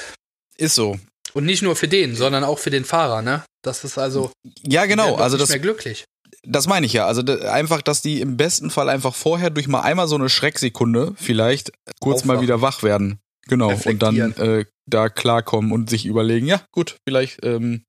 Ist 0.58 0.74
so. 0.74 0.98
Und 1.34 1.46
nicht 1.46 1.62
nur 1.62 1.76
für 1.76 1.88
den, 1.88 2.16
sondern 2.16 2.44
auch 2.44 2.60
für 2.60 2.70
den 2.70 2.86
Fahrer, 2.86 3.22
ne? 3.22 3.44
Das 3.64 3.84
ist 3.84 3.98
also. 3.98 4.32
Ja, 4.64 4.86
genau. 4.86 5.16
Also 5.16 5.38
das. 5.38 5.50
Mehr 5.50 5.60
glücklich. 5.60 6.06
Das 6.44 6.68
meine 6.68 6.86
ich 6.86 6.94
ja. 6.94 7.06
Also 7.06 7.22
einfach, 7.22 7.82
dass 7.82 8.02
die 8.02 8.20
im 8.20 8.38
besten 8.38 8.72
Fall 8.72 8.90
einfach 8.90 9.14
vorher 9.14 9.50
durch 9.50 9.68
mal 9.68 9.82
einmal 9.82 10.08
so 10.08 10.16
eine 10.16 10.30
Schrecksekunde 10.30 11.14
vielleicht 11.18 11.72
kurz 12.00 12.22
Aufwachen. 12.22 12.28
mal 12.36 12.42
wieder 12.42 12.62
wach 12.62 12.84
werden. 12.84 13.20
Genau. 13.48 13.74
Und 13.86 14.02
dann 14.02 14.18
äh, 14.34 14.66
da 14.88 15.10
klarkommen 15.10 15.72
und 15.72 15.90
sich 15.90 16.06
überlegen, 16.06 16.48
ja, 16.48 16.62
gut, 16.72 16.98
vielleicht 17.08 17.44
ähm, 17.44 17.84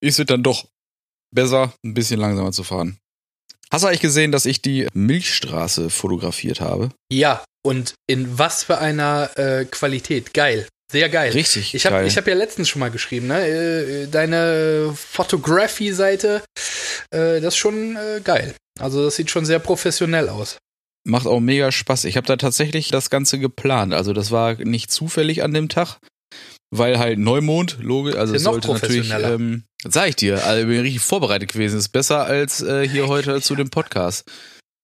ist 0.00 0.20
es 0.20 0.26
dann 0.26 0.42
doch 0.42 0.66
besser, 1.34 1.72
ein 1.84 1.94
bisschen 1.94 2.20
langsamer 2.20 2.52
zu 2.52 2.62
fahren. 2.62 2.98
Hast 3.72 3.84
du 3.84 3.88
eigentlich 3.88 4.00
gesehen, 4.00 4.32
dass 4.32 4.44
ich 4.44 4.60
die 4.60 4.86
Milchstraße 4.92 5.88
fotografiert 5.88 6.60
habe? 6.60 6.90
Ja, 7.10 7.42
und 7.64 7.94
in 8.06 8.38
was 8.38 8.64
für 8.64 8.78
einer 8.78 9.30
äh, 9.38 9.64
Qualität. 9.64 10.34
Geil. 10.34 10.68
Sehr 10.92 11.08
geil. 11.08 11.32
Richtig 11.32 11.74
ich 11.74 11.86
hab, 11.86 11.94
habe 11.94 12.30
ja 12.30 12.36
letztens 12.36 12.68
schon 12.68 12.80
mal 12.80 12.90
geschrieben, 12.90 13.26
ne? 13.26 13.46
Äh, 13.46 14.06
deine 14.08 14.92
Photography-Seite, 14.94 16.42
äh, 17.10 17.40
das 17.40 17.54
ist 17.54 17.56
schon 17.56 17.96
äh, 17.96 18.20
geil. 18.22 18.54
Also 18.78 19.02
das 19.02 19.16
sieht 19.16 19.30
schon 19.30 19.46
sehr 19.46 19.58
professionell 19.58 20.28
aus. 20.28 20.58
Macht 21.04 21.26
auch 21.26 21.40
mega 21.40 21.72
Spaß. 21.72 22.04
Ich 22.04 22.18
habe 22.18 22.26
da 22.26 22.36
tatsächlich 22.36 22.90
das 22.90 23.08
Ganze 23.08 23.38
geplant. 23.38 23.94
Also 23.94 24.12
das 24.12 24.30
war 24.30 24.54
nicht 24.56 24.90
zufällig 24.90 25.42
an 25.42 25.54
dem 25.54 25.70
Tag, 25.70 25.98
weil 26.70 26.98
halt 26.98 27.18
Neumond, 27.18 27.78
logisch, 27.80 28.14
also 28.14 28.34
es 28.34 28.42
sollte 28.42 28.68
natürlich, 28.68 29.10
ähm, 29.12 29.64
sag 29.88 30.10
ich 30.10 30.16
dir, 30.16 30.44
also 30.44 30.66
bin 30.66 30.80
richtig 30.80 31.00
vorbereitet 31.00 31.52
gewesen. 31.52 31.78
Ist 31.78 31.88
besser 31.88 32.26
als 32.26 32.60
äh, 32.60 32.86
hier 32.86 33.08
heute 33.08 33.40
zu 33.42 33.56
dem 33.56 33.70
Podcast. 33.70 34.30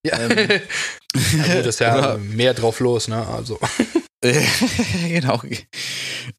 Ja, 0.06 0.18
ähm, 0.18 0.30
ja 1.36 1.54
gut, 1.54 1.66
ist 1.66 1.80
ja 1.80 2.16
mehr 2.18 2.54
drauf 2.54 2.80
los, 2.80 3.08
ne? 3.08 3.26
Also. 3.26 3.60
genau. 5.08 5.40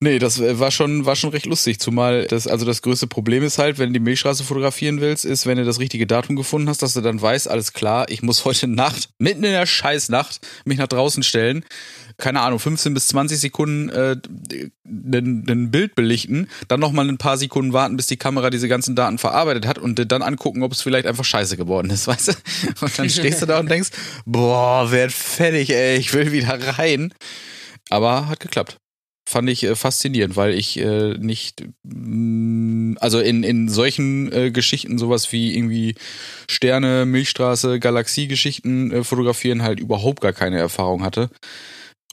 Nee, 0.02 0.20
das 0.20 0.40
war 0.42 0.70
schon, 0.70 1.06
war 1.06 1.16
schon 1.16 1.30
recht 1.30 1.46
lustig. 1.46 1.80
Zumal 1.80 2.26
das, 2.26 2.46
also 2.46 2.66
das 2.66 2.82
größte 2.82 3.08
Problem 3.08 3.44
ist 3.44 3.58
halt, 3.58 3.80
wenn 3.80 3.90
du 3.90 3.94
die 3.94 4.04
Milchstraße 4.04 4.44
fotografieren 4.44 5.00
willst, 5.00 5.24
ist, 5.24 5.46
wenn 5.46 5.58
du 5.58 5.64
das 5.64 5.80
richtige 5.80 6.06
Datum 6.06 6.36
gefunden 6.36 6.68
hast, 6.68 6.82
dass 6.82 6.94
du 6.94 7.02
dann 7.02 7.22
weißt, 7.22 7.48
alles 7.48 7.72
klar, 7.72 8.10
ich 8.10 8.22
muss 8.22 8.44
heute 8.44 8.68
Nacht, 8.68 9.10
mitten 9.18 9.44
in 9.44 9.52
der 9.52 9.66
Scheißnacht, 9.66 10.46
mich 10.66 10.78
nach 10.78 10.88
draußen 10.88 11.24
stellen, 11.24 11.64
keine 12.18 12.42
Ahnung, 12.42 12.60
15 12.60 12.94
bis 12.94 13.08
20 13.08 13.40
Sekunden 13.40 13.88
äh, 13.88 14.18
ein 14.86 15.72
Bild 15.72 15.96
belichten, 15.96 16.50
dann 16.68 16.82
nochmal 16.82 17.08
ein 17.08 17.18
paar 17.18 17.38
Sekunden 17.38 17.72
warten, 17.72 17.96
bis 17.96 18.08
die 18.08 18.18
Kamera 18.18 18.50
diese 18.50 18.68
ganzen 18.68 18.96
Daten 18.96 19.18
verarbeitet 19.18 19.66
hat 19.66 19.80
und 19.80 20.12
dann 20.12 20.22
angucken, 20.22 20.64
ob 20.64 20.74
es 20.74 20.82
vielleicht 20.82 21.08
einfach 21.08 21.24
scheiße 21.24 21.56
geworden 21.56 21.90
ist, 21.90 22.08
weißt 22.10 22.28
du? 22.28 22.34
Und 22.82 23.00
dann 23.00 23.10
stehst 23.10 23.42
du 23.42 23.46
da 23.46 23.60
und 23.60 23.72
denkst, 23.72 23.92
boah, 24.26 24.92
werd 24.92 25.14
fertig, 25.14 25.70
ey, 25.70 25.98
ich 25.98 26.14
will 26.14 26.34
wieder 26.34 26.78
rein. 26.78 27.14
Aber 27.90 28.28
hat 28.28 28.40
geklappt. 28.40 28.78
Fand 29.30 29.50
ich 29.50 29.64
äh, 29.64 29.76
faszinierend, 29.76 30.36
weil 30.36 30.54
ich 30.54 30.80
äh, 30.80 31.14
nicht, 31.20 31.64
mh, 31.84 32.94
mm, 32.94 32.98
also 33.00 33.20
in, 33.20 33.44
in 33.44 33.70
solchen 33.70 34.32
äh, 34.32 34.52
Geschichten, 34.52 34.98
sowas 34.98 35.32
wie 35.32 35.56
irgendwie 35.56 35.96
Sterne, 36.50 37.06
Milchstraße, 37.06 37.80
Galaxie-Geschichten 37.80 38.92
äh, 38.92 39.04
fotografieren, 39.04 39.62
halt 39.62 39.80
überhaupt 39.80 40.22
gar 40.22 40.34
keine 40.34 40.58
Erfahrung 40.58 41.04
hatte. 41.04 41.30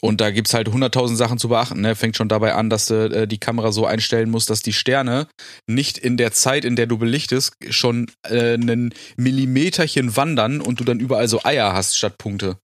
Und 0.02 0.20
da 0.20 0.30
gibt's 0.30 0.52
halt 0.52 0.68
hunderttausend 0.68 1.18
Sachen 1.18 1.38
zu 1.38 1.48
beachten. 1.48 1.80
Ne? 1.80 1.94
Fängt 1.94 2.16
schon 2.16 2.28
dabei 2.28 2.54
an, 2.54 2.68
dass 2.68 2.86
du 2.86 3.06
äh, 3.06 3.26
die 3.26 3.38
Kamera 3.38 3.72
so 3.72 3.86
einstellen 3.86 4.30
musst, 4.30 4.50
dass 4.50 4.60
die 4.60 4.74
Sterne 4.74 5.26
nicht 5.66 5.96
in 5.96 6.18
der 6.18 6.32
Zeit, 6.32 6.64
in 6.64 6.76
der 6.76 6.86
du 6.86 6.98
belichtest, 6.98 7.54
schon 7.70 8.10
äh, 8.28 8.54
einen 8.54 8.92
Millimeterchen 9.16 10.16
wandern 10.16 10.60
und 10.60 10.80
du 10.80 10.84
dann 10.84 11.00
überall 11.00 11.28
so 11.28 11.42
Eier 11.44 11.72
hast 11.72 11.96
statt 11.96 12.18
Punkte. 12.18 12.58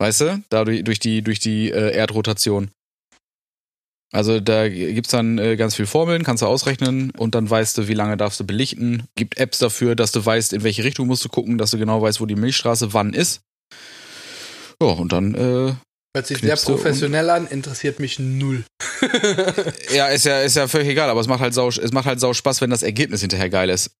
Weißt 0.00 0.22
du? 0.22 0.42
Dadurch 0.48 0.82
durch 0.82 0.98
die, 0.98 1.20
durch 1.20 1.40
die 1.40 1.70
äh, 1.70 1.92
Erdrotation. 1.92 2.70
Also 4.12 4.40
da 4.40 4.68
gibt's 4.68 5.10
dann 5.10 5.38
äh, 5.38 5.56
ganz 5.56 5.76
viel 5.76 5.86
Formeln, 5.86 6.24
kannst 6.24 6.42
du 6.42 6.46
ausrechnen 6.46 7.12
und 7.16 7.34
dann 7.34 7.48
weißt 7.48 7.78
du, 7.78 7.86
wie 7.86 7.94
lange 7.94 8.16
darfst 8.16 8.40
du 8.40 8.44
belichten. 8.44 9.04
Gibt 9.14 9.38
Apps 9.38 9.58
dafür, 9.58 9.94
dass 9.94 10.10
du 10.10 10.24
weißt, 10.24 10.54
in 10.54 10.64
welche 10.64 10.82
Richtung 10.82 11.06
musst 11.06 11.24
du 11.24 11.28
gucken, 11.28 11.58
dass 11.58 11.70
du 11.70 11.78
genau 11.78 12.00
weißt, 12.00 12.20
wo 12.20 12.26
die 12.26 12.34
Milchstraße 12.34 12.92
wann 12.94 13.12
ist. 13.12 13.42
Ja, 14.82 14.88
und 14.88 15.12
dann 15.12 15.34
äh, 15.34 15.74
Hört 16.16 16.26
sich 16.26 16.38
sehr 16.38 16.56
professionell 16.56 17.30
an, 17.30 17.46
interessiert 17.46 18.00
mich 18.00 18.18
null. 18.18 18.64
ja, 19.94 20.08
ist 20.08 20.24
ja, 20.24 20.40
ist 20.40 20.56
ja 20.56 20.66
völlig 20.66 20.88
egal, 20.88 21.08
aber 21.08 21.20
es 21.20 21.28
macht 21.28 21.40
halt 21.40 21.54
sau, 21.54 21.68
es 21.68 21.92
macht 21.92 22.06
halt 22.06 22.18
sau 22.18 22.32
Spaß, 22.32 22.62
wenn 22.62 22.70
das 22.70 22.82
Ergebnis 22.82 23.20
hinterher 23.20 23.50
geil 23.50 23.70
ist. 23.70 23.92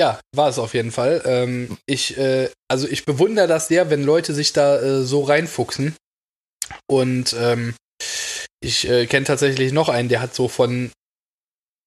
Ja, 0.00 0.18
war 0.34 0.48
es 0.48 0.58
auf 0.58 0.72
jeden 0.72 0.92
Fall. 0.92 1.20
Ähm, 1.26 1.76
ich, 1.84 2.16
äh, 2.16 2.48
also 2.68 2.88
ich 2.88 3.04
bewundere 3.04 3.46
das 3.46 3.68
sehr, 3.68 3.90
wenn 3.90 4.02
Leute 4.02 4.32
sich 4.32 4.54
da 4.54 4.80
äh, 4.80 5.02
so 5.02 5.24
reinfuchsen. 5.24 5.94
Und 6.86 7.36
ähm, 7.38 7.74
ich 8.60 8.88
äh, 8.88 9.06
kenne 9.06 9.26
tatsächlich 9.26 9.72
noch 9.72 9.90
einen, 9.90 10.08
der 10.08 10.22
hat 10.22 10.34
so 10.34 10.48
von 10.48 10.90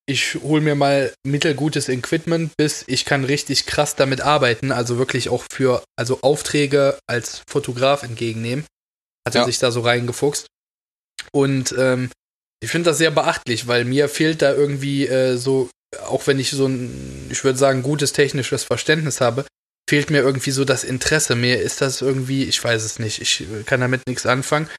ich 0.05 0.35
hole 0.35 0.61
mir 0.61 0.75
mal 0.75 1.11
mittelgutes 1.25 1.89
Equipment, 1.89 2.51
bis 2.55 2.83
ich 2.85 3.03
kann 3.03 3.23
richtig 3.23 3.65
krass 3.65 3.95
damit 3.95 4.21
arbeiten, 4.21 4.71
also 4.71 4.99
wirklich 4.99 5.29
auch 5.29 5.43
für 5.51 5.83
also 5.97 6.19
Aufträge 6.21 6.99
als 7.07 7.41
Fotograf 7.49 8.03
entgegennehmen. 8.03 8.63
Hat 9.27 9.33
ja. 9.33 9.41
er 9.41 9.45
sich 9.47 9.57
da 9.57 9.71
so 9.71 9.81
reingefuchst. 9.81 10.45
Und 11.31 11.73
ähm, 11.79 12.11
ich 12.61 12.69
finde 12.69 12.91
das 12.91 12.99
sehr 12.99 13.09
beachtlich, 13.11 13.65
weil 13.67 13.85
mir 13.85 14.07
fehlt 14.07 14.43
da 14.43 14.53
irgendwie 14.53 15.07
äh, 15.07 15.35
so 15.35 15.71
auch 16.07 16.27
wenn 16.27 16.39
ich 16.39 16.51
so 16.51 16.67
ein, 16.67 17.27
ich 17.29 17.43
würde 17.43 17.57
sagen, 17.57 17.83
gutes 17.83 18.13
technisches 18.13 18.63
Verständnis 18.63 19.21
habe, 19.21 19.45
fehlt 19.89 20.09
mir 20.09 20.19
irgendwie 20.19 20.51
so 20.51 20.65
das 20.65 20.83
Interesse. 20.83 21.35
Mir 21.35 21.61
ist 21.61 21.81
das 21.81 22.01
irgendwie, 22.01 22.43
ich 22.43 22.63
weiß 22.63 22.83
es 22.83 22.99
nicht, 22.99 23.21
ich 23.21 23.45
kann 23.65 23.81
damit 23.81 24.07
nichts 24.07 24.25
anfangen. 24.25 24.69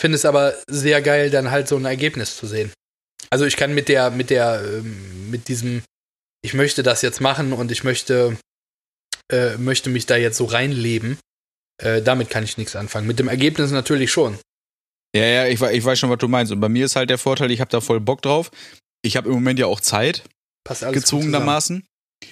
Finde 0.00 0.16
es 0.16 0.24
aber 0.24 0.54
sehr 0.68 1.02
geil, 1.02 1.30
dann 1.30 1.50
halt 1.50 1.68
so 1.68 1.76
ein 1.76 1.84
Ergebnis 1.84 2.36
zu 2.36 2.46
sehen. 2.46 2.72
Also 3.30 3.44
ich 3.44 3.56
kann 3.56 3.74
mit 3.74 3.88
der, 3.88 4.10
mit 4.10 4.30
der, 4.30 4.62
ähm, 4.64 5.30
mit 5.30 5.48
diesem, 5.48 5.82
ich 6.42 6.54
möchte 6.54 6.82
das 6.82 7.02
jetzt 7.02 7.20
machen 7.20 7.52
und 7.52 7.70
ich 7.70 7.84
möchte, 7.84 8.36
äh, 9.30 9.56
möchte 9.56 9.90
mich 9.90 10.06
da 10.06 10.16
jetzt 10.16 10.36
so 10.36 10.44
reinleben. 10.44 11.18
Äh, 11.82 12.02
damit 12.02 12.30
kann 12.30 12.44
ich 12.44 12.58
nichts 12.58 12.74
anfangen. 12.74 13.06
Mit 13.06 13.18
dem 13.18 13.28
Ergebnis 13.28 13.70
natürlich 13.70 14.10
schon. 14.10 14.38
Ja, 15.14 15.24
ja, 15.24 15.46
ich, 15.46 15.60
ich 15.60 15.84
weiß 15.84 15.98
schon, 15.98 16.10
was 16.10 16.18
du 16.18 16.28
meinst. 16.28 16.52
Und 16.52 16.60
bei 16.60 16.68
mir 16.68 16.84
ist 16.84 16.96
halt 16.96 17.10
der 17.10 17.18
Vorteil, 17.18 17.50
ich 17.50 17.60
habe 17.60 17.70
da 17.70 17.80
voll 17.80 18.00
Bock 18.00 18.22
drauf. 18.22 18.50
Ich 19.02 19.16
habe 19.16 19.28
im 19.28 19.34
Moment 19.34 19.58
ja 19.58 19.66
auch 19.66 19.80
Zeit. 19.80 20.24
Gezwungenermaßen. 20.92 21.84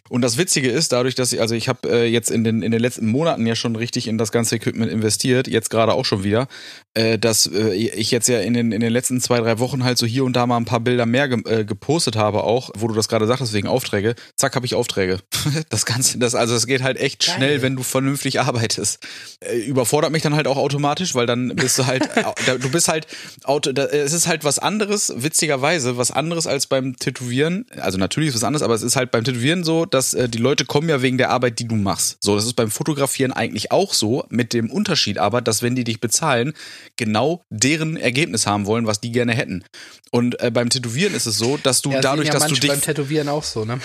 Und 0.08 0.22
das 0.22 0.36
Witzige 0.36 0.68
ist, 0.70 0.92
dadurch, 0.92 1.14
dass 1.14 1.32
ich, 1.32 1.40
also 1.40 1.54
ich 1.54 1.68
habe 1.68 1.88
äh, 1.88 2.06
jetzt 2.06 2.30
in 2.30 2.42
den, 2.44 2.62
in 2.62 2.72
den 2.72 2.80
letzten 2.80 3.06
Monaten 3.06 3.46
ja 3.46 3.54
schon 3.54 3.76
richtig 3.76 4.08
in 4.08 4.18
das 4.18 4.32
ganze 4.32 4.56
Equipment 4.56 4.90
investiert, 4.90 5.46
jetzt 5.46 5.70
gerade 5.70 5.92
auch 5.92 6.04
schon 6.04 6.24
wieder. 6.24 6.48
Äh, 6.96 7.18
dass 7.18 7.46
äh, 7.46 7.74
ich 7.74 8.10
jetzt 8.10 8.28
ja 8.28 8.40
in 8.40 8.54
den, 8.54 8.72
in 8.72 8.80
den 8.80 8.92
letzten 8.92 9.20
zwei, 9.20 9.38
drei 9.40 9.58
Wochen 9.58 9.84
halt 9.84 9.98
so 9.98 10.06
hier 10.06 10.24
und 10.24 10.34
da 10.34 10.46
mal 10.46 10.56
ein 10.56 10.64
paar 10.64 10.80
Bilder 10.80 11.04
mehr 11.04 11.28
ge 11.28 11.42
äh, 11.46 11.64
gepostet 11.64 12.16
habe 12.16 12.42
auch, 12.44 12.70
wo 12.76 12.88
du 12.88 12.94
das 12.94 13.08
gerade 13.08 13.26
sagtest, 13.26 13.52
wegen 13.52 13.68
Aufträge. 13.68 14.14
Zack, 14.36 14.56
habe 14.56 14.64
ich 14.64 14.74
Aufträge. 14.74 15.18
das 15.68 15.84
Ganze, 15.84 16.18
das, 16.18 16.34
also 16.34 16.54
es 16.54 16.66
geht 16.66 16.82
halt 16.82 16.98
echt 16.98 17.24
Geil. 17.24 17.36
schnell, 17.36 17.62
wenn 17.62 17.76
du 17.76 17.82
vernünftig 17.82 18.40
arbeitest. 18.40 19.06
Äh, 19.40 19.58
überfordert 19.58 20.10
mich 20.10 20.22
dann 20.22 20.34
halt 20.34 20.46
auch 20.46 20.56
automatisch, 20.56 21.14
weil 21.14 21.26
dann 21.26 21.54
bist 21.54 21.78
du 21.78 21.86
halt, 21.86 22.08
du 22.60 22.70
bist 22.70 22.88
halt, 22.88 23.06
auto, 23.44 23.72
da, 23.72 23.84
es 23.84 24.14
ist 24.14 24.26
halt 24.26 24.44
was 24.44 24.58
anderes, 24.58 25.12
witzigerweise, 25.16 25.98
was 25.98 26.10
anderes 26.10 26.46
als 26.46 26.66
beim 26.66 26.96
Tätowieren. 26.96 27.66
Also 27.78 27.98
natürlich 27.98 28.30
ist 28.30 28.36
es 28.36 28.40
was 28.40 28.46
anderes, 28.46 28.62
aber 28.62 28.74
es 28.74 28.82
ist 28.82 28.96
halt 28.96 29.10
beim 29.10 29.24
Tätowieren 29.24 29.64
so, 29.64 29.84
dass 29.84 30.14
äh, 30.14 30.28
die 30.28 30.38
Leute 30.38 30.64
kommen 30.64 30.88
ja 30.88 31.02
wegen 31.02 31.18
der 31.18 31.30
Arbeit, 31.30 31.58
die 31.58 31.68
du 31.68 31.74
machst. 31.74 32.16
So, 32.20 32.34
das 32.36 32.46
ist 32.46 32.54
beim 32.54 32.70
Fotografieren 32.70 33.32
eigentlich 33.32 33.70
auch 33.70 33.92
so, 33.92 34.24
mit 34.30 34.54
dem 34.54 34.70
Unterschied 34.70 35.18
aber, 35.18 35.42
dass 35.42 35.62
wenn 35.62 35.74
die 35.74 35.84
dich 35.84 36.00
bezahlen, 36.00 36.54
genau 36.96 37.42
deren 37.50 37.96
Ergebnis 37.96 38.46
haben 38.46 38.66
wollen, 38.66 38.86
was 38.86 39.00
die 39.00 39.12
gerne 39.12 39.34
hätten. 39.34 39.64
Und 40.10 40.40
äh, 40.40 40.50
beim 40.50 40.70
Tätowieren 40.70 41.14
ist 41.14 41.26
es 41.26 41.38
so, 41.38 41.56
dass 41.56 41.82
du 41.82 41.90
ja, 41.90 42.00
dadurch, 42.00 42.28
ja 42.28 42.32
dass 42.32 42.46
du 42.46 42.54
dich 42.54 42.70
beim 42.70 42.80
Tätowieren 42.80 43.28
auch 43.28 43.44
so, 43.44 43.64
ne? 43.64 43.80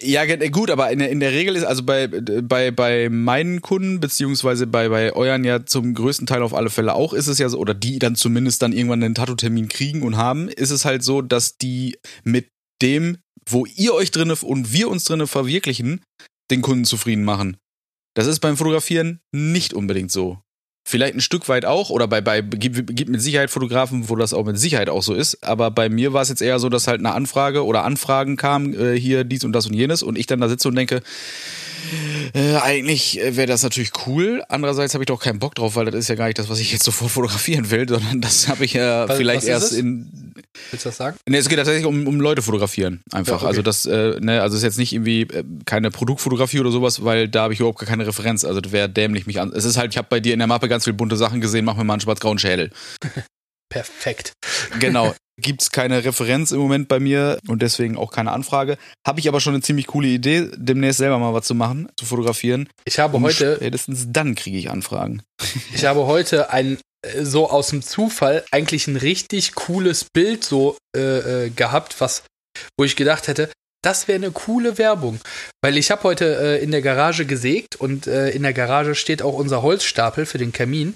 Ja, 0.00 0.24
gut, 0.48 0.70
aber 0.70 0.90
in 0.90 0.98
der, 0.98 1.10
in 1.10 1.20
der 1.20 1.30
Regel 1.32 1.54
ist, 1.54 1.64
also 1.64 1.84
bei, 1.84 2.08
bei, 2.08 2.70
bei 2.72 3.08
meinen 3.08 3.62
Kunden, 3.62 4.00
beziehungsweise 4.00 4.66
bei, 4.66 4.88
bei 4.88 5.12
euren 5.12 5.44
ja 5.44 5.64
zum 5.64 5.94
größten 5.94 6.26
Teil 6.26 6.42
auf 6.42 6.54
alle 6.54 6.70
Fälle 6.70 6.94
auch, 6.94 7.12
ist 7.12 7.28
es 7.28 7.38
ja 7.38 7.48
so, 7.48 7.58
oder 7.58 7.72
die 7.72 8.00
dann 8.00 8.16
zumindest 8.16 8.62
dann 8.62 8.72
irgendwann 8.72 9.02
einen 9.02 9.14
Tattoo-Termin 9.14 9.68
kriegen 9.68 10.02
und 10.02 10.16
haben, 10.16 10.48
ist 10.48 10.70
es 10.70 10.84
halt 10.84 11.04
so, 11.04 11.22
dass 11.22 11.56
die 11.56 11.98
mit 12.24 12.48
dem, 12.80 13.18
wo 13.48 13.64
ihr 13.64 13.94
euch 13.94 14.10
drinne 14.10 14.34
und 14.34 14.72
wir 14.72 14.88
uns 14.88 15.04
drinne 15.04 15.28
verwirklichen, 15.28 16.02
den 16.50 16.62
Kunden 16.62 16.84
zufrieden 16.84 17.24
machen. 17.24 17.56
Das 18.14 18.26
ist 18.26 18.40
beim 18.40 18.56
Fotografieren 18.56 19.20
nicht 19.30 19.72
unbedingt 19.72 20.10
so. 20.10 20.38
Vielleicht 20.84 21.14
ein 21.14 21.20
Stück 21.20 21.48
weit 21.48 21.64
auch, 21.64 21.90
oder 21.90 22.08
bei, 22.08 22.20
bei 22.20 22.40
gibt, 22.40 22.96
gibt 22.96 23.10
mit 23.10 23.22
Sicherheit 23.22 23.50
Fotografen, 23.50 24.08
wo 24.08 24.16
das 24.16 24.34
auch 24.34 24.44
mit 24.44 24.58
Sicherheit 24.58 24.88
auch 24.88 25.02
so 25.02 25.14
ist. 25.14 25.44
Aber 25.44 25.70
bei 25.70 25.88
mir 25.88 26.12
war 26.12 26.22
es 26.22 26.28
jetzt 26.28 26.42
eher 26.42 26.58
so, 26.58 26.68
dass 26.68 26.88
halt 26.88 26.98
eine 26.98 27.12
Anfrage 27.12 27.64
oder 27.64 27.84
Anfragen 27.84 28.36
kamen, 28.36 28.74
äh, 28.74 28.98
hier 28.98 29.22
dies 29.24 29.44
und 29.44 29.52
das 29.52 29.66
und 29.66 29.74
jenes, 29.74 30.02
und 30.02 30.18
ich 30.18 30.26
dann 30.26 30.40
da 30.40 30.48
sitze 30.48 30.68
und 30.68 30.74
denke, 30.74 31.00
äh, 32.34 32.56
eigentlich 32.56 33.20
äh, 33.20 33.36
wäre 33.36 33.46
das 33.46 33.62
natürlich 33.62 33.92
cool. 34.06 34.42
Andererseits 34.48 34.94
habe 34.94 35.04
ich 35.04 35.06
doch 35.06 35.20
keinen 35.20 35.38
Bock 35.38 35.54
drauf, 35.54 35.76
weil 35.76 35.86
das 35.86 35.94
ist 35.94 36.08
ja 36.08 36.14
gar 36.14 36.26
nicht 36.26 36.38
das, 36.38 36.48
was 36.48 36.58
ich 36.58 36.72
jetzt 36.72 36.84
sofort 36.84 37.10
fotografieren 37.12 37.70
will, 37.70 37.88
sondern 37.88 38.20
das 38.20 38.48
habe 38.48 38.64
ich 38.64 38.74
ja 38.74 39.08
was, 39.08 39.16
vielleicht 39.16 39.42
was 39.42 39.48
erst 39.48 39.72
in. 39.72 40.34
Willst 40.70 40.84
du 40.84 40.88
das 40.88 40.96
sagen? 40.96 41.16
Ne, 41.28 41.38
es 41.38 41.48
geht 41.48 41.58
tatsächlich 41.58 41.86
um, 41.86 42.06
um 42.06 42.20
Leute 42.20 42.42
fotografieren. 42.42 43.02
Einfach. 43.12 43.32
Ja, 43.32 43.36
okay. 43.38 43.46
Also 43.46 43.62
das, 43.62 43.86
äh, 43.86 44.18
ne, 44.20 44.42
also 44.42 44.56
ist 44.56 44.62
jetzt 44.62 44.78
nicht 44.78 44.92
irgendwie 44.92 45.22
äh, 45.22 45.44
keine 45.64 45.90
Produktfotografie 45.90 46.60
oder 46.60 46.70
sowas, 46.70 47.04
weil 47.04 47.28
da 47.28 47.42
habe 47.42 47.54
ich 47.54 47.60
überhaupt 47.60 47.78
keine 47.80 48.06
Referenz. 48.06 48.44
Also 48.44 48.60
das 48.60 48.72
wäre 48.72 48.88
dämlich 48.88 49.26
mich 49.26 49.40
an. 49.40 49.52
Es 49.54 49.64
ist 49.64 49.76
halt, 49.76 49.92
ich 49.92 49.98
habe 49.98 50.08
bei 50.10 50.20
dir 50.20 50.32
in 50.32 50.38
der 50.38 50.48
Mappe 50.48 50.68
ganz 50.68 50.84
viele 50.84 50.94
bunte 50.94 51.16
Sachen 51.16 51.40
gesehen, 51.40 51.64
mach 51.64 51.76
mir 51.76 51.84
mal 51.84 51.94
einen 51.94 52.00
schwarz-grauen 52.00 52.38
Schädel. 52.38 52.70
Perfekt. 53.68 54.32
Genau. 54.80 55.14
Gibt 55.40 55.62
es 55.62 55.70
keine 55.70 56.04
Referenz 56.04 56.50
im 56.50 56.58
Moment 56.58 56.88
bei 56.88 57.00
mir 57.00 57.38
und 57.48 57.62
deswegen 57.62 57.96
auch 57.96 58.12
keine 58.12 58.32
Anfrage. 58.32 58.76
Habe 59.06 59.20
ich 59.20 59.28
aber 59.28 59.40
schon 59.40 59.54
eine 59.54 59.62
ziemlich 59.62 59.86
coole 59.86 60.08
Idee, 60.08 60.50
demnächst 60.54 60.98
selber 60.98 61.18
mal 61.18 61.32
was 61.32 61.46
zu 61.46 61.54
machen, 61.54 61.88
zu 61.96 62.04
fotografieren. 62.04 62.68
Ich 62.84 62.98
habe 62.98 63.16
und 63.16 63.22
heute. 63.22 63.56
Spätestens 63.56 64.08
dann 64.10 64.34
kriege 64.34 64.58
ich 64.58 64.70
Anfragen. 64.70 65.22
Ich 65.74 65.84
habe 65.84 66.06
heute 66.06 66.50
ein 66.50 66.78
äh, 67.02 67.24
so 67.24 67.50
aus 67.50 67.68
dem 67.68 67.82
Zufall 67.82 68.44
eigentlich 68.50 68.86
ein 68.86 68.96
richtig 68.96 69.54
cooles 69.54 70.04
Bild 70.04 70.44
so 70.44 70.76
äh, 70.96 71.46
äh, 71.46 71.50
gehabt, 71.50 72.00
was, 72.00 72.24
wo 72.76 72.84
ich 72.84 72.96
gedacht 72.96 73.28
hätte, 73.28 73.50
das 73.82 74.06
wäre 74.08 74.16
eine 74.16 74.30
coole 74.30 74.78
Werbung. 74.78 75.20
Weil 75.60 75.76
ich 75.76 75.90
habe 75.90 76.04
heute 76.04 76.36
äh, 76.36 76.62
in 76.62 76.70
der 76.70 76.82
Garage 76.82 77.26
gesägt 77.26 77.76
und 77.76 78.06
äh, 78.06 78.30
in 78.30 78.42
der 78.42 78.52
Garage 78.52 78.94
steht 78.94 79.22
auch 79.22 79.34
unser 79.34 79.62
Holzstapel 79.62 80.26
für 80.26 80.38
den 80.38 80.52
Kamin. 80.52 80.94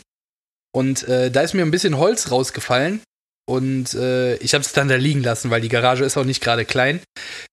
Und 0.73 1.09
äh, 1.09 1.31
da 1.31 1.41
ist 1.41 1.55
mir 1.55 1.63
ein 1.63 1.71
bisschen 1.71 1.97
Holz 1.97 2.31
rausgefallen. 2.31 3.01
Und 3.49 3.95
äh, 3.95 4.37
ich 4.37 4.55
habe 4.55 4.63
es 4.63 4.73
dann 4.73 4.89
da 4.89 4.97
liegen 4.97 5.23
lassen, 5.23 5.51
weil 5.51 5.61
die 5.61 5.69
Garage 5.69 6.05
ist 6.05 6.17
auch 6.17 6.25
nicht 6.25 6.43
gerade 6.43 6.65
klein. 6.65 7.01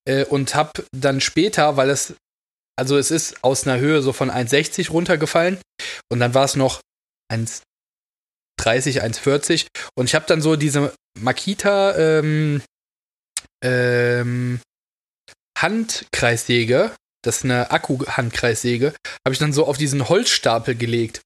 Äh, 0.06 0.26
und 0.26 0.56
habe 0.56 0.84
dann 0.92 1.22
später, 1.22 1.78
weil 1.78 1.90
es, 1.90 2.16
also 2.76 2.98
es 2.98 3.12
ist 3.12 3.44
aus 3.44 3.68
einer 3.68 3.80
Höhe 3.80 4.02
so 4.02 4.12
von 4.12 4.32
1,60 4.32 4.90
runtergefallen. 4.90 5.60
Und 6.10 6.20
dann 6.20 6.34
war 6.34 6.46
es 6.46 6.56
noch 6.56 6.82
1,30, 7.32 7.62
1,40. 9.02 9.68
Und 9.96 10.06
ich 10.06 10.16
habe 10.16 10.26
dann 10.28 10.42
so 10.42 10.56
diese 10.56 10.94
Makita 11.20 11.96
ähm, 11.96 12.64
ähm, 13.64 14.60
Handkreissäge, 15.58 16.92
das 17.24 17.38
ist 17.38 17.44
eine 17.46 17.72
Akku-Handkreissäge, 17.72 18.94
habe 19.26 19.34
ich 19.34 19.40
dann 19.40 19.54
so 19.54 19.66
auf 19.66 19.78
diesen 19.78 20.10
Holzstapel 20.10 20.76
gelegt. 20.76 21.22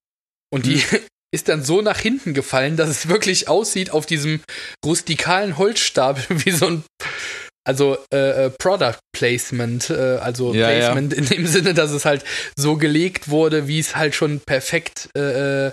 Und 0.54 0.66
die, 0.66 0.80
hm. 0.80 1.00
ist 1.34 1.50
dann 1.50 1.64
so 1.64 1.82
nach 1.82 2.00
hinten 2.00 2.34
gefallen, 2.34 2.78
dass 2.78 2.90
es 2.90 3.08
wirklich 3.08 3.48
aussieht 3.48 3.92
auf 3.92 4.06
diesem 4.06 4.42
rustikalen 4.86 5.58
Holzstapel 5.58 6.24
wie 6.46 6.52
so 6.52 6.68
ein 6.68 6.84
also 7.68 7.98
äh, 8.14 8.46
äh, 8.46 8.50
Product 8.50 8.98
Placement, 9.14 9.90
äh, 9.90 10.20
also 10.22 10.54
ja, 10.54 10.68
Placement 10.68 11.12
ja. 11.12 11.20
in 11.20 11.26
dem 11.26 11.48
Sinne, 11.48 11.74
dass 11.74 11.92
es 11.92 12.06
halt 12.06 12.24
so 12.56 12.78
gelegt 12.78 13.28
wurde, 13.28 13.68
wie 13.68 13.80
es 13.80 13.98
halt 13.98 14.16
schon 14.16 14.40
perfekt 14.40 15.10
äh, 15.18 15.68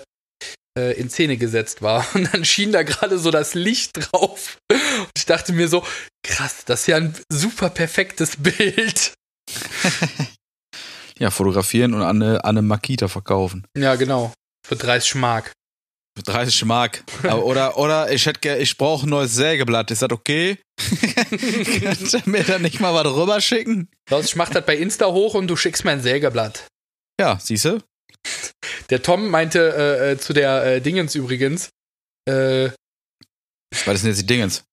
äh, 0.77 0.91
in 0.99 1.09
Szene 1.09 1.37
gesetzt 1.37 1.81
war. 1.81 2.05
Und 2.13 2.33
dann 2.33 2.43
schien 2.43 2.73
da 2.73 2.83
gerade 2.83 3.17
so 3.17 3.31
das 3.31 3.53
Licht 3.53 3.91
drauf. 3.93 4.57
Und 4.69 5.11
ich 5.15 5.25
dachte 5.25 5.53
mir 5.53 5.69
so, 5.69 5.83
krass, 6.21 6.65
das 6.65 6.81
ist 6.81 6.87
ja 6.87 6.97
ein 6.97 7.15
super 7.31 7.69
perfektes 7.69 8.35
Bild. 8.39 9.13
ja, 11.17 11.31
fotografieren 11.31 11.93
und 11.93 12.01
an 12.01 12.21
eine, 12.21 12.43
an 12.43 12.57
eine 12.57 12.61
Makita 12.61 13.07
verkaufen. 13.07 13.65
Ja, 13.77 13.95
genau. 13.95 14.33
Für 14.67 14.75
30 14.75 15.15
Mark. 15.15 15.51
Für 16.17 16.23
30 16.23 16.65
Mark. 16.65 17.03
oder, 17.23 17.77
oder 17.77 18.11
ich 18.11 18.25
hätte 18.25 18.55
ich 18.57 18.77
brauche 18.77 19.05
ein 19.05 19.09
neues 19.09 19.35
Sägeblatt. 19.35 19.91
Ist 19.91 20.01
das 20.01 20.11
okay? 20.11 20.57
Kannst 21.83 22.13
du 22.13 22.19
mir 22.25 22.43
dann 22.43 22.61
nicht 22.61 22.79
mal 22.79 22.93
was 22.93 23.05
rüber 23.13 23.41
schicken? 23.41 23.89
Ich 24.23 24.35
mach 24.35 24.49
das 24.49 24.65
bei 24.65 24.75
Insta 24.75 25.07
hoch 25.07 25.33
und 25.35 25.47
du 25.47 25.55
schickst 25.55 25.85
mir 25.85 25.91
ein 25.91 26.01
Sägeblatt. 26.01 26.67
Ja, 27.19 27.37
siehst 27.41 27.65
du? 27.65 27.79
Der 28.89 29.01
Tom 29.03 29.29
meinte 29.29 29.59
äh, 29.59 30.11
äh, 30.11 30.17
zu 30.17 30.33
der 30.33 30.65
äh, 30.65 30.81
Dingens 30.81 31.15
übrigens. 31.15 31.69
Äh, 32.27 32.69
Was 33.85 33.95
ist 33.95 34.03
denn 34.03 34.11
jetzt 34.11 34.21
die 34.21 34.25
Dingens? 34.25 34.63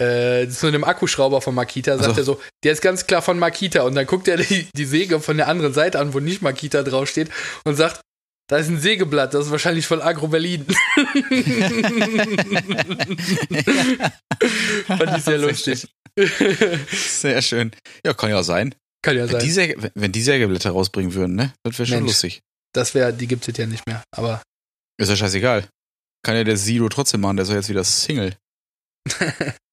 Äh, 0.00 0.48
zu 0.48 0.68
einem 0.68 0.84
Akkuschrauber 0.84 1.40
von 1.40 1.54
Makita, 1.54 1.96
sagt 1.96 2.08
also. 2.08 2.20
er 2.20 2.24
so, 2.24 2.40
der 2.64 2.72
ist 2.72 2.82
ganz 2.82 3.06
klar 3.06 3.20
von 3.20 3.38
Makita. 3.38 3.82
Und 3.82 3.94
dann 3.94 4.06
guckt 4.06 4.28
er 4.28 4.36
die, 4.36 4.68
die 4.74 4.84
Säge 4.84 5.20
von 5.20 5.36
der 5.36 5.48
anderen 5.48 5.74
Seite 5.74 5.98
an, 5.98 6.14
wo 6.14 6.20
nicht 6.20 6.40
Makita 6.42 6.82
draufsteht, 6.82 7.30
und 7.64 7.74
sagt, 7.74 8.00
da 8.48 8.56
ist 8.56 8.68
ein 8.68 8.80
Sägeblatt, 8.80 9.34
das 9.34 9.46
ist 9.46 9.52
wahrscheinlich 9.52 9.86
von 9.86 10.00
Agro 10.00 10.28
Berlin. 10.28 10.64
Fand 14.86 15.18
ich 15.18 15.22
sehr 15.22 15.38
lustig. 15.38 15.86
Sehr 16.90 17.42
schön. 17.42 17.72
Ja, 18.04 18.14
kann 18.14 18.30
ja 18.30 18.42
sein. 18.42 18.74
Kann 19.02 19.16
ja 19.16 19.24
wenn 19.24 19.32
sein. 19.32 19.40
Die 19.42 19.50
Säge, 19.50 19.90
wenn 19.94 20.12
die 20.12 20.22
Sägeblätter 20.22 20.70
rausbringen 20.70 21.12
würden, 21.12 21.36
ne? 21.36 21.52
Das 21.62 21.78
wäre 21.78 21.86
schon 21.86 21.98
Mensch, 21.98 22.08
lustig. 22.08 22.40
Das 22.72 22.94
wäre, 22.94 23.12
die 23.12 23.26
gibt 23.26 23.46
es 23.46 23.56
ja 23.56 23.66
nicht 23.66 23.86
mehr, 23.86 24.02
aber. 24.16 24.42
Ist 24.98 25.10
ja 25.10 25.16
scheißegal. 25.16 25.68
Kann 26.24 26.34
ja 26.34 26.42
der 26.42 26.56
Sido 26.56 26.88
trotzdem 26.88 27.20
machen, 27.20 27.36
der 27.36 27.42
ist 27.44 27.50
ja 27.50 27.56
jetzt 27.56 27.68
wieder 27.68 27.84
Single. 27.84 28.34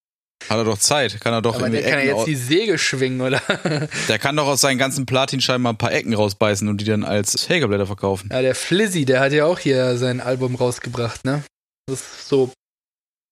Hat 0.49 0.57
er 0.57 0.63
doch 0.63 0.77
Zeit, 0.77 1.19
kann 1.21 1.33
er 1.33 1.41
doch 1.41 1.55
Aber 1.55 1.69
der 1.69 1.81
kann 1.81 1.99
ja 1.99 2.15
jetzt 2.15 2.27
die 2.27 2.35
Säge 2.35 2.77
schwingen, 2.77 3.21
oder? 3.21 3.41
Der 4.07 4.19
kann 4.19 4.35
doch 4.35 4.47
aus 4.47 4.61
seinen 4.61 4.77
ganzen 4.77 5.05
Platinscheiben 5.05 5.61
mal 5.61 5.71
ein 5.71 5.77
paar 5.77 5.91
Ecken 5.91 6.13
rausbeißen 6.13 6.67
und 6.67 6.81
die 6.81 6.85
dann 6.85 7.03
als 7.03 7.33
Sägeblätter 7.33 7.87
verkaufen. 7.87 8.29
Ja, 8.31 8.41
der 8.41 8.55
Flizzy, 8.55 9.05
der 9.05 9.19
hat 9.19 9.31
ja 9.31 9.45
auch 9.45 9.59
hier 9.59 9.97
sein 9.97 10.21
Album 10.21 10.55
rausgebracht, 10.55 11.25
ne? 11.25 11.43
Das 11.87 12.01
ist 12.01 12.27
so 12.29 12.51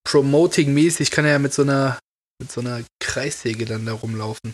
Promoting-mäßig, 0.07 1.11
kann 1.11 1.25
er 1.25 1.31
ja 1.31 1.39
mit 1.39 1.53
so 1.53 1.61
einer 1.61 1.99
mit 2.41 2.51
so 2.51 2.61
einer 2.61 2.81
Kreissäge 2.99 3.65
dann 3.65 3.85
da 3.85 3.93
rumlaufen. 3.93 4.53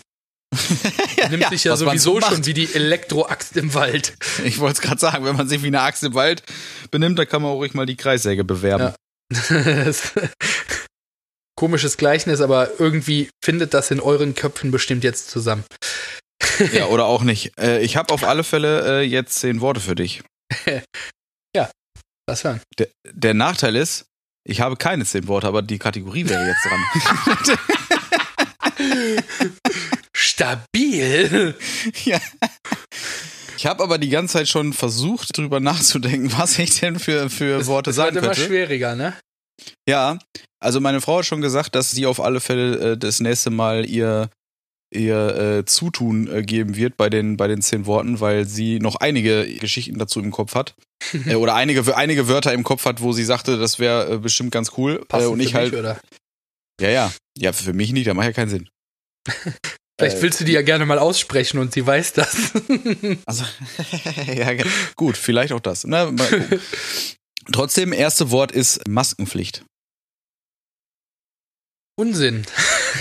Nimmt 1.30 1.44
ja, 1.44 1.50
sich 1.50 1.64
ja 1.64 1.76
sowieso 1.76 2.20
so 2.20 2.28
schon 2.28 2.46
wie 2.46 2.54
die 2.54 2.74
Elektroaxt 2.74 3.56
im 3.58 3.74
Wald. 3.74 4.14
Ich 4.44 4.60
wollte 4.60 4.74
es 4.74 4.82
gerade 4.82 5.00
sagen, 5.00 5.26
wenn 5.26 5.36
man 5.36 5.48
sich 5.48 5.62
wie 5.64 5.68
eine 5.68 5.82
Axt 5.82 6.04
im 6.04 6.14
Wald 6.14 6.44
benimmt, 6.92 7.20
dann 7.20 7.28
kann 7.28 7.42
man 7.42 7.52
auch 7.52 7.56
ruhig 7.56 7.74
mal 7.74 7.86
die 7.86 7.96
Kreissäge 7.96 8.44
bewerben. 8.44 8.94
Ja. 9.32 9.92
komisches 11.60 11.98
Gleichnis, 11.98 12.40
aber 12.40 12.80
irgendwie 12.80 13.30
findet 13.44 13.74
das 13.74 13.92
in 13.92 14.00
euren 14.00 14.34
Köpfen 14.34 14.72
bestimmt 14.72 15.04
jetzt 15.04 15.30
zusammen. 15.30 15.66
ja, 16.72 16.86
oder 16.86 17.04
auch 17.06 17.22
nicht. 17.22 17.52
Äh, 17.60 17.82
ich 17.82 17.98
habe 17.98 18.14
auf 18.14 18.24
alle 18.24 18.46
Fälle 18.46 19.02
äh, 19.02 19.02
jetzt 19.02 19.40
zehn 19.40 19.60
Worte 19.60 19.82
für 19.82 19.94
dich. 19.94 20.24
ja, 21.56 21.70
was 22.26 22.46
hören. 22.46 22.62
Der, 22.78 22.88
der 23.12 23.34
Nachteil 23.34 23.76
ist, 23.76 24.06
ich 24.48 24.62
habe 24.62 24.78
keine 24.78 25.04
zehn 25.04 25.28
Worte, 25.28 25.48
aber 25.48 25.62
die 25.62 25.80
Kategorie 25.80 26.30
wäre 26.30 26.48
jetzt 26.48 26.66
dran. 26.66 26.80
Stabil. 30.16 31.56
Ja. 32.06 32.22
Ich 33.58 33.66
habe 33.66 33.84
aber 33.84 33.98
die 33.98 34.08
ganze 34.08 34.38
Zeit 34.38 34.48
schon 34.48 34.72
versucht, 34.72 35.38
drüber 35.38 35.60
nachzudenken, 35.60 36.32
was 36.38 36.58
ich 36.58 36.80
denn 36.80 37.00
für, 37.00 37.30
für 37.30 37.66
Worte 37.68 37.92
sagen 37.92 38.14
könnte. 38.14 38.30
Das 38.30 38.38
wird 38.38 38.48
immer 38.48 38.56
schwieriger, 38.56 38.96
ne? 38.96 39.14
Ja, 39.88 40.20
also 40.60 40.80
meine 40.80 41.02
Frau 41.02 41.20
hat 41.20 41.26
schon 41.26 41.42
gesagt, 41.42 41.76
dass 41.76 41.92
sie 41.92 42.06
auf 42.06 42.20
alle 42.20 42.40
Fälle 42.40 42.92
äh, 42.94 42.98
das 42.98 43.20
nächste 43.20 43.50
Mal 43.50 43.86
ihr 43.86 44.30
ihr 44.92 45.38
äh, 45.60 45.66
Zutun 45.66 46.28
äh, 46.32 46.42
geben 46.42 46.76
wird 46.76 46.98
bei 46.98 47.10
den, 47.10 47.38
bei 47.38 47.48
den 47.48 47.62
zehn 47.62 47.86
Worten, 47.86 48.20
weil 48.20 48.46
sie 48.46 48.80
noch 48.80 48.96
einige 48.96 49.46
Geschichten 49.60 50.00
dazu 50.00 50.20
im 50.20 50.32
Kopf 50.32 50.56
hat. 50.56 50.76
äh, 51.28 51.36
oder 51.36 51.56
einige, 51.56 51.96
einige 51.96 52.28
Wörter 52.28 52.54
im 52.54 52.64
Kopf 52.64 52.86
hat, 52.86 53.02
wo 53.02 53.12
sie 53.12 53.24
sagte, 53.24 53.58
das 53.58 53.80
wäre 53.80 54.14
äh, 54.14 54.18
bestimmt 54.18 54.52
ganz 54.52 54.72
cool. 54.78 55.06
Passt 55.08 55.26
äh, 55.26 55.28
und 55.28 55.40
ich 55.40 55.54
halt. 55.54 55.72
mich, 55.72 55.80
oder? 55.80 56.00
Ja, 56.82 56.90
ja. 56.90 57.12
Ja, 57.38 57.54
für 57.54 57.74
mich 57.74 57.94
nicht, 57.94 58.08
da 58.08 58.14
macht 58.14 58.26
ja 58.26 58.34
keinen 58.34 58.50
Sinn. 58.50 58.70
Vielleicht 60.00 60.18
Äh, 60.18 60.22
willst 60.22 60.40
du 60.40 60.46
die 60.46 60.54
ja 60.54 60.62
gerne 60.62 60.86
mal 60.86 60.98
aussprechen 60.98 61.60
und 61.60 61.74
sie 61.74 61.86
weiß 61.86 62.14
das. 62.14 62.54
Also, 63.26 63.44
ja, 64.34 64.54
gut, 64.96 65.18
vielleicht 65.18 65.52
auch 65.52 65.60
das. 65.60 65.84
Na, 65.84 66.10
mal 66.10 66.26
gucken. 66.26 66.62
Trotzdem, 67.52 67.94
erste 67.94 68.32
Wort 68.32 68.52
ist 68.52 68.88
Maskenpflicht. 68.88 69.64
Unsinn. 71.98 72.46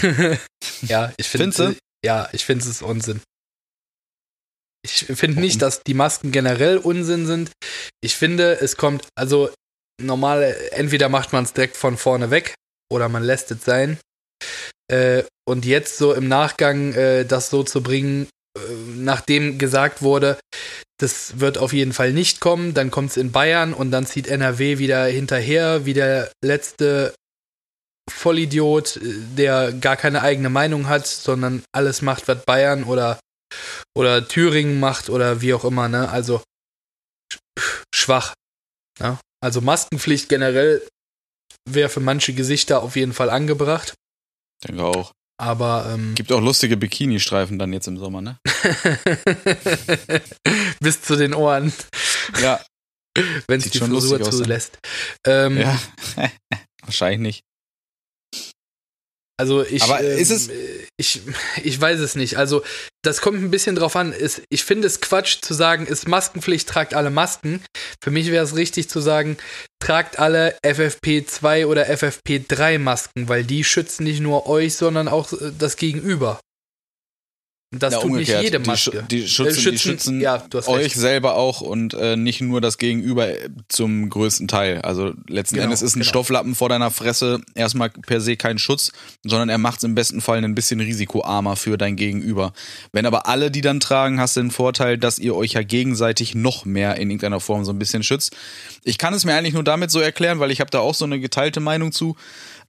ja, 0.83 1.13
ich 1.17 1.29
finde 1.29 1.77
ja, 2.05 2.29
ich 2.33 2.45
finde 2.45 2.69
es 2.69 2.83
Unsinn. 2.83 3.21
Ich 4.85 5.07
finde 5.07 5.41
nicht, 5.41 5.61
dass 5.61 5.83
die 5.83 5.95
Masken 5.95 6.33
generell 6.33 6.79
Unsinn 6.79 7.27
sind. 7.27 7.51
Ich 8.01 8.17
finde, 8.17 8.61
es 8.61 8.77
kommt, 8.77 9.09
also 9.17 9.51
normal, 10.01 10.57
entweder 10.71 11.09
macht 11.09 11.33
man 11.33 11.45
es 11.45 11.53
direkt 11.53 11.77
von 11.77 11.97
vorne 11.97 12.31
weg 12.31 12.55
oder 12.91 13.09
man 13.09 13.23
lässt 13.23 13.51
es 13.51 13.65
sein. 13.65 13.99
Äh, 14.91 15.25
und 15.47 15.67
jetzt 15.67 15.99
so 15.99 16.15
im 16.15 16.29
Nachgang 16.29 16.95
äh, 16.95 17.25
das 17.25 17.51
so 17.51 17.65
zu 17.65 17.83
bringen, 17.83 18.29
nachdem 18.97 19.59
gesagt 19.59 20.03
wurde, 20.03 20.39
das 21.01 21.39
wird 21.41 21.59
auf 21.59 21.73
jeden 21.73 21.93
Fall 21.93 22.13
nicht 22.13 22.41
kommen, 22.41 22.75
dann 22.75 22.91
kommt 22.91 23.11
es 23.11 23.17
in 23.17 23.31
Bayern 23.33 23.73
und 23.73 23.91
dann 23.91 24.07
zieht 24.07 24.27
NRW 24.27 24.79
wieder 24.79 25.05
hinterher, 25.07 25.85
wie 25.87 25.95
der 25.95 26.31
letzte 26.45 27.15
Vollidiot, 28.11 28.97
äh, 28.97 29.01
der 29.37 29.73
gar 29.73 29.97
keine 29.97 30.23
eigene 30.23 30.51
Meinung 30.51 30.89
hat, 30.89 31.07
sondern 31.07 31.63
alles 31.73 32.03
macht, 32.03 32.27
was 32.29 32.45
Bayern 32.45 32.85
oder, 32.85 33.21
oder 33.97 34.27
Thüringen 34.27 34.81
macht 34.81 35.09
oder 35.11 35.41
wie 35.41 35.55
auch 35.55 35.65
immer, 35.65 35.89
ne? 35.89 36.09
Also 36.09 36.43
sch- 37.33 37.83
schwach. 37.95 38.35
Ne? 38.99 39.19
Also 39.41 39.61
Maskenpflicht 39.61 40.29
generell 40.29 40.87
wäre 41.69 41.89
für 41.91 42.01
manche 42.01 42.33
Gesichter 42.33 42.83
auf 42.83 42.97
jeden 42.97 43.13
Fall 43.13 43.31
angebracht. 43.31 43.95
Denke 44.67 44.83
auch. 44.85 45.13
Aber 45.41 45.91
ähm, 45.95 46.15
Gibt 46.17 46.33
auch 46.33 46.41
lustige 46.41 46.77
Bikini-Streifen 46.77 47.59
dann 47.59 47.73
jetzt 47.73 47.87
im 47.87 47.97
Sommer, 47.97 48.21
ne? 48.21 48.39
bis 50.81 51.01
zu 51.03 51.17
den 51.17 51.33
Ohren, 51.33 51.73
Ja. 52.41 52.61
wenn 53.47 53.61
es 53.61 53.71
die 53.71 53.79
schon 53.79 53.91
Frisur 53.91 54.19
ne? 54.19 54.31
zulässt. 54.31 54.79
Ähm, 55.25 55.59
Ja. 55.59 55.79
Wahrscheinlich 56.83 57.21
nicht. 57.21 57.45
Also 59.41 59.65
ich, 59.65 59.83
Aber 59.85 60.03
ähm, 60.03 60.19
ist 60.19 60.31
es- 60.31 60.51
ich, 60.97 61.21
ich 61.63 61.81
weiß 61.81 62.01
es 62.01 62.17
nicht. 62.17 62.37
Also 62.37 62.63
das 63.03 63.21
kommt 63.21 63.41
ein 63.41 63.53
bisschen 63.53 63.77
drauf 63.77 63.95
an. 63.95 64.13
Ist, 64.13 64.43
ich 64.51 64.65
finde 64.65 64.89
es 64.89 65.01
Quatsch 65.01 65.39
zu 65.43 65.55
sagen, 65.55 65.87
ist 65.87 66.09
Maskenpflicht, 66.09 66.69
tragt 66.69 66.93
alle 66.93 67.11
Masken. 67.11 67.63
Für 68.03 68.11
mich 68.11 68.31
wäre 68.33 68.45
es 68.45 68.57
richtig 68.57 68.89
zu 68.91 69.01
sagen, 69.01 69.37
tragt 69.81 70.19
alle 70.19 70.57
FFP2 70.65 71.67
oder 71.67 71.87
FFP3 71.89 72.79
Masken, 72.81 73.29
weil 73.29 73.45
die 73.45 73.63
schützen 73.63 74.05
nicht 74.05 74.21
nur 74.21 74.49
euch, 74.49 74.75
sondern 74.75 75.07
auch 75.07 75.33
das 75.59 75.77
Gegenüber. 75.77 76.41
Das 77.71 77.93
Ja, 77.93 78.01
tut 78.01 78.13
nicht 78.13 78.21
umgekehrt. 78.31 78.43
jede 78.45 78.61
Die 78.61 78.67
Maske. 78.67 78.91
schu- 78.91 79.03
die 79.09 79.29
schützen- 79.29 79.71
die 79.73 79.79
schützen 79.79 80.21
ja, 80.23 80.39
du 80.39 80.57
hast 80.57 80.69
Euch 80.69 80.85
recht. 80.87 80.97
selber 80.97 81.35
auch 81.35 81.61
und 81.61 81.93
äh, 81.93 82.17
nicht 82.17 82.41
nur 82.41 82.63
das 82.63 82.79
Gegenüber 82.79 83.29
äh, 83.29 83.51
zum 83.69 84.09
größten 84.09 84.49
Teil. 84.49 84.81
Also 84.81 85.13
letzten 85.29 85.57
Genau, 85.57 85.65
Endes 85.65 85.83
ist 85.83 85.95
ein 85.95 86.01
genau. 86.01 86.09
Stofflappen 86.09 86.55
vor 86.55 86.71
deiner 86.71 86.91
Fresse 86.91 87.43
erstmal 87.55 87.91
per 87.91 88.23
se 88.23 88.39
kein 88.39 88.57
Schutz, 88.57 88.91
sondern 89.23 89.51
er 89.51 89.59
macht 89.59 89.79
es 89.79 89.85
im 89.85 89.95
besten 89.95 90.23
Fall 90.23 90.43
ein 90.43 90.55
bisschen 90.55 90.81
risikoarmer 90.81 91.57
für 91.57 91.77
dein 91.77 91.97
Gegenüber. 91.97 92.55
Wenn 92.93 93.05
aber 93.05 93.27
alle 93.27 93.51
die 93.51 93.61
dann 93.61 93.81
tragen, 93.81 94.19
hast 94.19 94.39
du 94.39 94.41
den 94.41 94.51
Vorteil, 94.51 94.97
dass 94.97 95.19
ihr 95.19 95.37
euch 95.37 95.53
ja 95.53 95.63
gegenseitig 95.63 96.35
noch 96.35 96.65
mehr 96.65 96.97
in 96.97 97.11
irgendeiner 97.11 97.39
Form 97.41 97.67
so 97.67 97.73
ein 97.73 97.79
bisschen 97.79 98.03
schützt. 98.03 98.35
Ich 98.83 98.97
kann 98.97 99.13
es 99.13 99.27
mir 99.27 99.35
eigentlich 99.35 99.53
nur 99.53 99.63
damit 99.65 99.91
so 99.91 100.01
erklären, 100.01 100.41
weil 100.41 100.51
ich 100.51 100.61
habe 100.61 100.71
da 100.71 100.79
auch 100.79 100.95
so 100.95 101.05
eine 101.05 101.21
geteilte 101.21 101.61
Meinung 101.61 101.93
zu. 101.93 102.17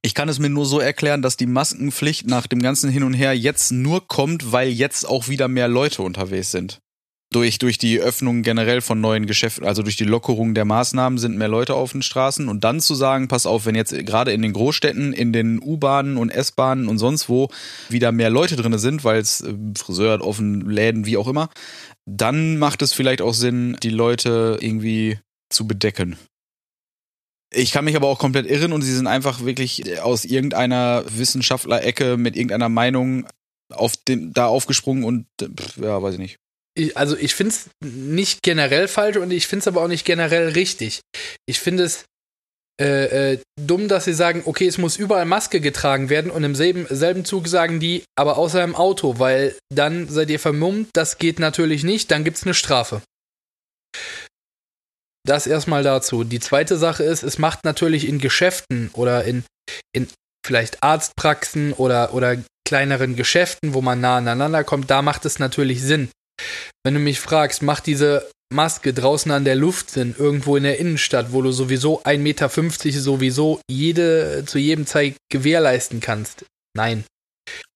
Ich 0.01 0.13
kann 0.13 0.29
es 0.29 0.39
mir 0.39 0.49
nur 0.49 0.65
so 0.65 0.79
erklären, 0.79 1.21
dass 1.21 1.35
die 1.35 1.45
Maskenpflicht 1.45 2.25
nach 2.25 2.47
dem 2.47 2.61
ganzen 2.61 2.89
Hin 2.89 3.03
und 3.03 3.13
Her 3.13 3.37
jetzt 3.37 3.71
nur 3.71 4.07
kommt, 4.07 4.53
weil 4.53 4.69
jetzt 4.69 5.05
auch 5.05 5.27
wieder 5.27 5.49
mehr 5.49 5.67
Leute 5.67 6.03
unterwegs 6.03 6.51
sind. 6.51 6.79
Durch, 7.31 7.59
durch 7.59 7.77
die 7.77 7.99
Öffnung 7.99 8.41
generell 8.41 8.81
von 8.81 9.01
neuen 9.01 9.27
Geschäften, 9.27 9.67
also 9.67 9.83
durch 9.83 9.97
die 9.97 10.05
Lockerung 10.05 10.55
der 10.55 10.65
Maßnahmen 10.65 11.19
sind 11.19 11.37
mehr 11.37 11.49
Leute 11.49 11.75
auf 11.75 11.91
den 11.91 12.01
Straßen 12.01 12.49
und 12.49 12.63
dann 12.63 12.79
zu 12.79 12.95
sagen, 12.95 13.27
pass 13.27 13.45
auf, 13.45 13.67
wenn 13.67 13.75
jetzt 13.75 13.93
gerade 14.05 14.31
in 14.31 14.41
den 14.41 14.53
Großstädten, 14.53 15.13
in 15.13 15.31
den 15.31 15.61
U-Bahnen 15.61 16.17
und 16.17 16.31
S-Bahnen 16.31 16.87
und 16.87 16.97
sonst 16.97 17.29
wo 17.29 17.49
wieder 17.87 18.11
mehr 18.11 18.31
Leute 18.31 18.55
drinne 18.55 18.79
sind, 18.79 19.03
weil 19.03 19.19
es 19.19 19.41
äh, 19.41 19.53
Friseur 19.77 20.13
hat 20.13 20.21
offen, 20.21 20.61
Läden, 20.61 21.05
wie 21.05 21.17
auch 21.17 21.27
immer, 21.27 21.49
dann 22.07 22.57
macht 22.57 22.81
es 22.81 22.93
vielleicht 22.93 23.21
auch 23.21 23.35
Sinn, 23.35 23.77
die 23.83 23.91
Leute 23.91 24.57
irgendwie 24.59 25.19
zu 25.49 25.67
bedecken. 25.67 26.17
Ich 27.53 27.71
kann 27.71 27.85
mich 27.85 27.95
aber 27.95 28.07
auch 28.07 28.19
komplett 28.19 28.45
irren 28.45 28.73
und 28.73 28.81
sie 28.81 28.93
sind 28.93 29.07
einfach 29.07 29.43
wirklich 29.43 30.01
aus 30.01 30.23
irgendeiner 30.23 31.03
Wissenschaftler-Ecke 31.07 32.17
mit 32.17 32.35
irgendeiner 32.35 32.69
Meinung 32.69 33.27
auf 33.73 33.95
den, 33.97 34.33
da 34.33 34.47
aufgesprungen 34.47 35.03
und 35.03 35.25
äh, 35.41 35.47
ja, 35.81 36.01
weiß 36.01 36.13
ich 36.13 36.19
nicht. 36.19 36.37
ich, 36.75 36.97
also 36.97 37.17
ich 37.17 37.35
finde 37.35 37.53
es 37.53 37.69
nicht 37.83 38.43
generell 38.43 38.87
falsch 38.87 39.17
und 39.17 39.31
ich 39.31 39.47
finde 39.47 39.61
es 39.61 39.67
aber 39.67 39.81
auch 39.81 39.87
nicht 39.87 40.05
generell 40.05 40.49
richtig. 40.49 41.01
Ich 41.47 41.59
finde 41.59 41.83
es 41.83 42.05
äh, 42.79 43.33
äh, 43.33 43.39
dumm, 43.59 43.89
dass 43.89 44.05
sie 44.05 44.13
sagen, 44.13 44.43
okay, 44.45 44.65
es 44.65 44.77
muss 44.77 44.95
überall 44.95 45.25
Maske 45.25 45.59
getragen 45.59 46.09
werden 46.09 46.31
und 46.31 46.43
im 46.43 46.55
selben, 46.55 46.87
selben 46.89 47.25
Zug 47.25 47.47
sagen 47.47 47.79
die, 47.79 48.03
aber 48.15 48.37
außer 48.37 48.63
im 48.63 48.75
Auto, 48.75 49.19
weil 49.19 49.55
dann 49.73 50.07
seid 50.07 50.29
ihr 50.29 50.39
vermummt, 50.39 50.89
das 50.93 51.17
geht 51.17 51.39
natürlich 51.39 51.83
nicht, 51.83 52.09
dann 52.09 52.23
gibt 52.23 52.37
es 52.37 52.43
eine 52.43 52.53
Strafe. 52.53 53.01
Das 55.29 55.45
erstmal 55.45 55.83
dazu. 55.83 56.23
Die 56.23 56.39
zweite 56.39 56.75
Sache 56.75 57.03
ist, 57.03 57.21
es 57.21 57.37
macht 57.37 57.63
natürlich 57.63 58.07
in 58.07 58.17
Geschäften 58.17 58.89
oder 58.93 59.25
in, 59.25 59.43
in 59.93 60.07
vielleicht 60.43 60.81
Arztpraxen 60.81 61.73
oder, 61.73 62.15
oder 62.15 62.37
kleineren 62.67 63.15
Geschäften, 63.15 63.75
wo 63.75 63.81
man 63.81 64.01
nah 64.01 64.17
aneinander 64.17 64.63
kommt, 64.63 64.89
da 64.89 65.03
macht 65.03 65.25
es 65.25 65.37
natürlich 65.37 65.83
Sinn. 65.83 66.09
Wenn 66.83 66.95
du 66.95 66.99
mich 66.99 67.19
fragst, 67.19 67.61
macht 67.61 67.85
diese 67.85 68.27
Maske 68.51 68.91
draußen 68.91 69.31
an 69.31 69.45
der 69.45 69.55
Luft 69.55 69.91
Sinn, 69.91 70.15
irgendwo 70.17 70.55
in 70.55 70.63
der 70.63 70.79
Innenstadt, 70.79 71.31
wo 71.31 71.43
du 71.43 71.51
sowieso 71.51 72.01
1,50 72.01 72.17
Meter 72.17 72.49
sowieso 72.99 73.61
jede, 73.69 74.45
zu 74.47 74.57
jedem 74.57 74.87
Zeit 74.87 75.13
gewährleisten 75.31 75.99
kannst? 75.99 76.43
Nein. 76.75 77.03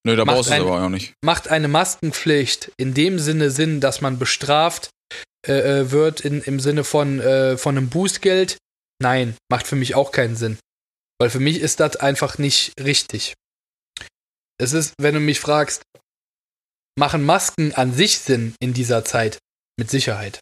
Nö, 0.07 0.15
da 0.15 0.25
Macht 0.25 0.37
brauchst 0.37 0.49
du 0.49 0.55
es 0.55 0.59
aber 0.59 0.85
auch 0.85 0.89
nicht. 0.89 1.13
Macht 1.23 1.49
eine 1.49 1.67
Maskenpflicht 1.67 2.71
in 2.77 2.95
dem 2.95 3.19
Sinne 3.19 3.51
Sinn, 3.51 3.79
dass 3.79 4.01
man 4.01 4.17
bestraft 4.17 4.89
äh, 5.45 5.81
äh, 5.81 5.91
wird 5.91 6.21
in, 6.21 6.41
im 6.41 6.59
Sinne 6.59 6.83
von, 6.83 7.19
äh, 7.19 7.57
von 7.57 7.77
einem 7.77 7.89
Bußgeld? 7.89 8.57
Nein, 9.01 9.35
macht 9.49 9.67
für 9.67 9.75
mich 9.75 9.95
auch 9.95 10.11
keinen 10.11 10.35
Sinn. 10.35 10.57
Weil 11.19 11.29
für 11.29 11.39
mich 11.39 11.59
ist 11.59 11.79
das 11.79 11.97
einfach 11.97 12.37
nicht 12.37 12.73
richtig. 12.79 13.33
Es 14.57 14.73
ist, 14.73 14.93
wenn 14.97 15.15
du 15.15 15.19
mich 15.19 15.39
fragst, 15.39 15.83
machen 16.97 17.23
Masken 17.23 17.73
an 17.73 17.93
sich 17.93 18.19
Sinn 18.19 18.55
in 18.59 18.73
dieser 18.73 19.03
Zeit? 19.03 19.39
Mit 19.77 19.89
Sicherheit. 19.89 20.39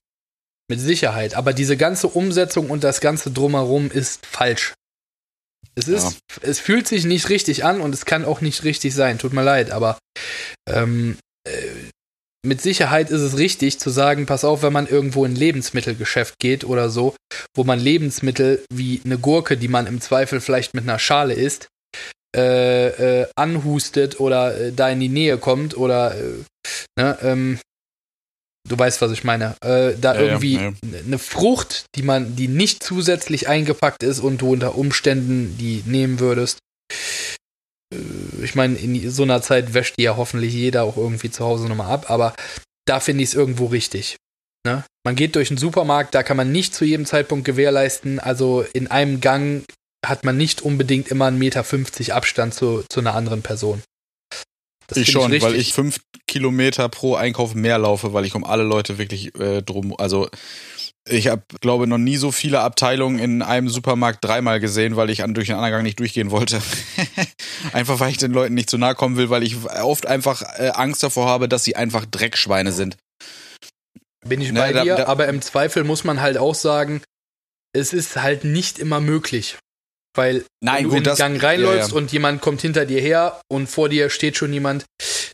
Mit 0.69 0.79
Sicherheit. 0.79 1.35
Aber 1.35 1.53
diese 1.53 1.77
ganze 1.77 2.07
Umsetzung 2.07 2.69
und 2.69 2.83
das 2.83 3.01
ganze 3.01 3.31
Drumherum 3.31 3.89
ist 3.89 4.25
falsch. 4.25 4.73
Es 5.75 5.87
ist, 5.87 6.19
es 6.41 6.59
fühlt 6.59 6.87
sich 6.87 7.05
nicht 7.05 7.29
richtig 7.29 7.63
an 7.63 7.79
und 7.81 7.93
es 7.93 8.05
kann 8.05 8.25
auch 8.25 8.41
nicht 8.41 8.63
richtig 8.63 8.93
sein. 8.93 9.19
Tut 9.19 9.33
mir 9.33 9.43
leid, 9.43 9.71
aber 9.71 9.97
ähm, 10.67 11.17
äh, 11.47 11.67
mit 12.43 12.61
Sicherheit 12.61 13.11
ist 13.11 13.21
es 13.21 13.37
richtig 13.37 13.79
zu 13.79 13.89
sagen, 13.89 14.25
pass 14.25 14.43
auf, 14.43 14.63
wenn 14.63 14.73
man 14.73 14.87
irgendwo 14.87 15.25
in 15.25 15.33
ein 15.33 15.37
Lebensmittelgeschäft 15.37 16.39
geht 16.39 16.63
oder 16.63 16.89
so, 16.89 17.15
wo 17.55 17.63
man 17.63 17.79
Lebensmittel 17.79 18.63
wie 18.73 19.01
eine 19.05 19.17
Gurke, 19.17 19.57
die 19.57 19.67
man 19.67 19.87
im 19.87 20.01
Zweifel 20.01 20.41
vielleicht 20.41 20.73
mit 20.73 20.83
einer 20.83 20.99
Schale 20.99 21.33
isst, 21.33 21.67
äh, 22.35 23.21
äh, 23.21 23.27
anhustet 23.35 24.19
oder 24.19 24.57
äh, 24.57 24.71
da 24.71 24.89
in 24.89 24.99
die 24.99 25.09
Nähe 25.09 25.37
kommt 25.37 25.77
oder 25.77 26.15
äh, 26.15 26.43
ne, 26.97 27.17
ähm, 27.21 27.59
du 28.67 28.79
weißt, 28.79 29.01
was 29.01 29.11
ich 29.11 29.23
meine, 29.23 29.55
äh, 29.61 29.93
da 29.99 30.15
Ja, 30.15 30.21
ja, 30.21 30.21
irgendwie 30.21 30.55
ja. 30.55 30.71
eine 31.05 31.19
Frucht, 31.19 31.85
die 31.95 32.03
man, 32.03 32.35
die 32.35 32.47
nicht 32.47 32.83
zusätzlich 32.83 33.49
eingepackt 33.49 34.01
ist 34.01 34.19
und 34.19 34.41
du 34.41 34.53
unter 34.53 34.75
Umständen 34.75 35.57
die 35.59 35.83
nehmen 35.85 36.19
würdest. 36.19 36.59
Äh, 37.91 38.43
Ich 38.43 38.55
meine, 38.55 38.75
in 38.77 39.09
so 39.09 39.23
einer 39.23 39.41
Zeit 39.41 39.73
wäscht 39.73 39.95
die 39.97 40.03
ja 40.03 40.17
hoffentlich 40.17 40.53
jeder 40.53 40.83
auch 40.83 40.97
irgendwie 40.97 41.29
zu 41.29 41.45
Hause 41.45 41.67
nochmal 41.67 41.91
ab, 41.91 42.09
aber 42.09 42.35
da 42.85 42.99
finde 42.99 43.23
ich 43.23 43.29
es 43.29 43.35
irgendwo 43.35 43.67
richtig. 43.67 44.17
Ne? 44.65 44.83
Man 45.03 45.15
geht 45.15 45.35
durch 45.35 45.49
einen 45.49 45.57
Supermarkt, 45.57 46.13
da 46.13 46.23
kann 46.23 46.37
man 46.37 46.51
nicht 46.51 46.75
zu 46.75 46.85
jedem 46.85 47.05
Zeitpunkt 47.05 47.45
gewährleisten. 47.45 48.19
Also 48.19 48.65
in 48.73 48.89
einem 48.89 49.21
Gang 49.21 49.65
hat 50.05 50.23
man 50.23 50.37
nicht 50.37 50.61
unbedingt 50.61 51.09
immer 51.09 51.27
1,50 51.27 51.31
Meter 51.31 52.15
Abstand 52.15 52.53
zu, 52.53 52.83
zu 52.89 52.99
einer 52.99 53.15
anderen 53.15 53.41
Person. 53.41 53.81
Das 54.87 54.97
ich 54.97 55.11
schon, 55.11 55.31
weil 55.31 55.39
richtig. 55.39 55.69
ich 55.69 55.73
fünf 55.73 56.01
Kilometer 56.27 56.89
pro 56.89 57.15
Einkauf 57.15 57.55
mehr 57.55 57.77
laufe, 57.77 58.13
weil 58.13 58.25
ich 58.25 58.35
um 58.35 58.43
alle 58.43 58.63
Leute 58.63 58.97
wirklich 58.97 59.33
äh, 59.39 59.61
drum, 59.61 59.95
also 59.97 60.29
Ich 61.09 61.27
habe, 61.27 61.41
glaube 61.61 61.87
noch 61.87 61.97
nie 61.97 62.17
so 62.17 62.31
viele 62.31 62.59
Abteilungen 62.59 63.17
in 63.17 63.41
einem 63.41 63.69
Supermarkt 63.69 64.23
dreimal 64.23 64.59
gesehen, 64.59 64.95
weil 64.95 65.09
ich 65.09 65.23
an, 65.23 65.33
durch 65.33 65.47
den 65.47 65.55
Angang 65.55 65.81
nicht 65.81 65.99
durchgehen 65.99 66.29
wollte. 66.29 66.61
einfach, 67.73 67.99
weil 67.99 68.11
ich 68.11 68.17
den 68.17 68.31
Leuten 68.31 68.53
nicht 68.53 68.69
zu 68.69 68.77
nahe 68.77 68.93
kommen 68.93 69.17
will, 69.17 69.31
weil 69.31 69.41
ich 69.41 69.57
oft 69.65 70.05
einfach 70.05 70.43
äh, 70.59 70.69
Angst 70.69 71.01
davor 71.01 71.27
habe, 71.27 71.49
dass 71.49 71.63
sie 71.63 71.75
einfach 71.75 72.05
Dreckschweine 72.05 72.71
sind. 72.71 72.97
Bin 74.23 74.41
ich 74.41 74.53
bei 74.53 74.71
Na, 74.71 74.83
dir, 74.83 74.95
da, 74.95 75.03
da, 75.03 75.07
aber 75.07 75.27
im 75.27 75.41
Zweifel 75.41 75.83
muss 75.83 76.03
man 76.03 76.21
halt 76.21 76.37
auch 76.37 76.53
sagen, 76.53 77.01
es 77.73 77.93
ist 77.93 78.17
halt 78.17 78.43
nicht 78.43 78.77
immer 78.77 78.99
möglich. 78.99 79.57
Weil 80.13 80.43
Nein, 80.61 80.83
wenn 80.83 80.83
gut, 80.83 80.93
du 80.93 80.97
in 80.97 81.03
den 81.03 81.17
Gang 81.17 81.43
reinläufst 81.43 81.89
ja, 81.89 81.95
ja. 81.95 82.01
und 82.01 82.11
jemand 82.11 82.41
kommt 82.41 82.61
hinter 82.61 82.85
dir 82.85 82.99
her 82.99 83.39
und 83.47 83.67
vor 83.67 83.87
dir 83.87 84.09
steht 84.09 84.35
schon 84.35 84.51
jemand, 84.51 84.85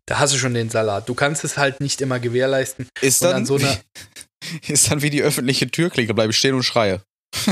da 0.06 0.20
hast 0.20 0.34
du 0.34 0.38
schon 0.38 0.54
den 0.54 0.70
Salat. 0.70 1.10
Du 1.10 1.16
kannst 1.16 1.44
es 1.44 1.58
halt 1.58 1.82
nicht 1.82 2.00
immer 2.00 2.20
gewährleisten. 2.20 2.88
Ist 3.02 3.24
dann, 3.24 3.46
so 3.46 3.56
einer 3.56 3.76
ist 4.68 4.92
dann 4.92 5.02
wie 5.02 5.10
die 5.10 5.22
öffentliche 5.22 5.70
Türklinke, 5.70 6.14
bleibe 6.14 6.32
ich 6.32 6.38
stehen 6.38 6.56
und 6.56 6.64
schreie. 6.64 7.02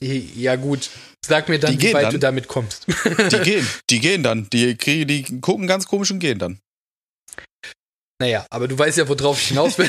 ja 0.00 0.56
gut, 0.56 0.90
sag 1.24 1.48
mir 1.48 1.58
dann, 1.58 1.80
wie 1.80 1.94
weit 1.94 2.04
dann. 2.04 2.12
du 2.12 2.18
damit 2.18 2.48
kommst. 2.48 2.86
die 2.86 3.38
gehen, 3.42 3.66
die 3.90 4.00
gehen 4.00 4.22
dann, 4.22 4.48
die 4.50 4.76
kriegen, 4.76 5.08
die 5.08 5.40
gucken 5.40 5.66
ganz 5.66 5.86
komisch 5.86 6.10
und 6.10 6.18
gehen 6.18 6.38
dann. 6.38 6.60
Naja, 8.20 8.44
aber 8.50 8.68
du 8.68 8.78
weißt 8.78 8.98
ja, 8.98 9.08
worauf 9.08 9.40
ich 9.40 9.48
hinaus 9.48 9.78
will. 9.78 9.88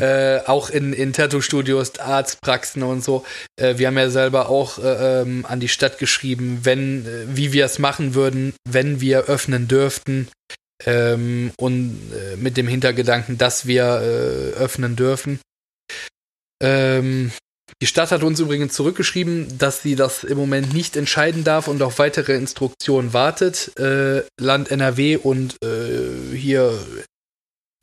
äh, 0.00 0.40
auch 0.46 0.70
in, 0.70 0.94
in 0.94 1.12
Tattoo-Studios, 1.12 1.98
Arztpraxen 1.98 2.82
und 2.82 3.04
so. 3.04 3.26
Äh, 3.56 3.76
wir 3.76 3.88
haben 3.88 3.98
ja 3.98 4.08
selber 4.08 4.48
auch 4.48 4.78
äh, 4.78 5.20
ähm, 5.20 5.44
an 5.46 5.60
die 5.60 5.68
Stadt 5.68 5.98
geschrieben, 5.98 6.60
wenn, 6.62 7.06
äh, 7.06 7.36
wie 7.36 7.52
wir 7.52 7.66
es 7.66 7.78
machen 7.78 8.14
würden, 8.14 8.54
wenn 8.66 9.02
wir 9.02 9.24
öffnen 9.24 9.68
dürften. 9.68 10.28
Ähm, 10.84 11.52
und 11.56 12.00
äh, 12.12 12.36
mit 12.36 12.56
dem 12.56 12.66
Hintergedanken, 12.66 13.38
dass 13.38 13.66
wir 13.66 13.84
äh, 13.84 14.58
öffnen 14.58 14.96
dürfen. 14.96 15.40
Ähm, 16.62 17.30
die 17.80 17.86
Stadt 17.86 18.10
hat 18.10 18.22
uns 18.22 18.40
übrigens 18.40 18.74
zurückgeschrieben, 18.74 19.58
dass 19.58 19.82
sie 19.82 19.96
das 19.96 20.24
im 20.24 20.38
Moment 20.38 20.72
nicht 20.72 20.96
entscheiden 20.96 21.44
darf 21.44 21.68
und 21.68 21.82
auf 21.82 21.98
weitere 21.98 22.34
Instruktionen 22.34 23.12
wartet. 23.12 23.78
Äh, 23.78 24.24
Land 24.40 24.70
NRW 24.70 25.16
und 25.16 25.56
äh, 25.64 26.36
hier 26.36 26.78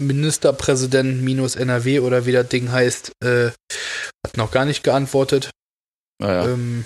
Ministerpräsident 0.02 1.22
minus 1.22 1.56
NRW 1.56 2.00
oder 2.00 2.26
wie 2.26 2.32
das 2.32 2.48
Ding 2.50 2.72
heißt, 2.72 3.12
äh, 3.24 3.52
hat 4.26 4.38
noch 4.38 4.52
gar 4.52 4.66
nicht 4.66 4.84
geantwortet. 4.84 5.52
Naja. 6.20 6.48
Ähm, 6.50 6.86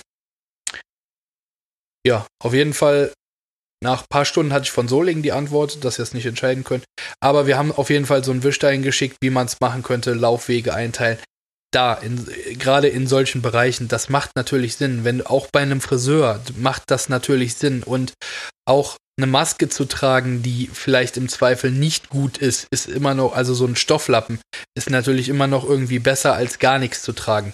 ja, 2.06 2.28
auf 2.39 2.53
jeden 2.53 2.74
Fall. 2.74 3.12
Nach 3.84 4.01
ein 4.01 4.09
paar 4.09 4.26
Stunden 4.26 4.53
hatte 4.53 4.63
ich 4.63 4.71
von 4.71 4.88
Solingen 4.88 5.23
die 5.23 5.32
Antwort, 5.32 5.84
dass 5.84 5.97
wir 5.97 6.03
es 6.03 6.13
nicht 6.13 6.26
entscheiden 6.26 6.63
können. 6.63 6.84
Aber 7.19 7.45
wir 7.45 7.57
haben 7.57 7.71
auf 7.71 7.89
jeden 7.89 8.05
Fall 8.05 8.23
so 8.23 8.32
einen 8.32 8.43
Wischstein 8.43 8.82
geschickt, 8.82 9.17
wie 9.21 9.30
man 9.30 9.47
es 9.47 9.59
machen 9.59 9.84
könnte, 9.84 10.13
Laufwege 10.13 10.73
einteilen 10.73 11.17
da, 11.76 11.93
in, 11.93 12.26
gerade 12.57 12.88
in 12.88 13.05
solchen 13.05 13.41
Bereichen, 13.41 13.89
das 13.89 14.07
macht 14.07 14.32
natürlich 14.36 14.78
Sinn. 14.78 15.03
Wenn 15.03 15.26
auch 15.26 15.47
bei 15.51 15.61
einem 15.61 15.82
Friseur 15.82 16.41
macht 16.55 16.84
das 16.88 17.09
natürlich 17.09 17.55
Sinn. 17.55 17.84
Und 17.84 18.13
auch 18.65 18.95
eine 19.17 19.28
Maske 19.28 19.67
zu 19.67 19.86
tragen, 19.86 20.41
die 20.41 20.69
vielleicht 20.71 21.17
im 21.17 21.28
Zweifel 21.28 21.71
nicht 21.71 22.09
gut 22.09 22.38
ist, 22.38 22.67
ist 22.71 22.88
immer 22.88 23.13
noch, 23.13 23.34
also 23.34 23.53
so 23.53 23.65
ein 23.65 23.76
Stofflappen, 23.76 24.39
ist 24.76 24.89
natürlich 24.89 25.28
immer 25.28 25.47
noch 25.47 25.67
irgendwie 25.67 25.99
besser 25.99 26.34
als 26.34 26.59
gar 26.59 26.80
nichts 26.80 27.01
zu 27.01 27.11
tragen. 27.11 27.53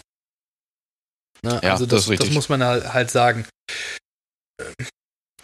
Ne? 1.44 1.60
Ja, 1.64 1.72
also 1.74 1.88
das, 1.88 2.06
das, 2.06 2.20
das, 2.20 2.30
muss 2.30 2.50
man 2.50 2.64
halt 2.64 3.10
sagen. 3.10 3.48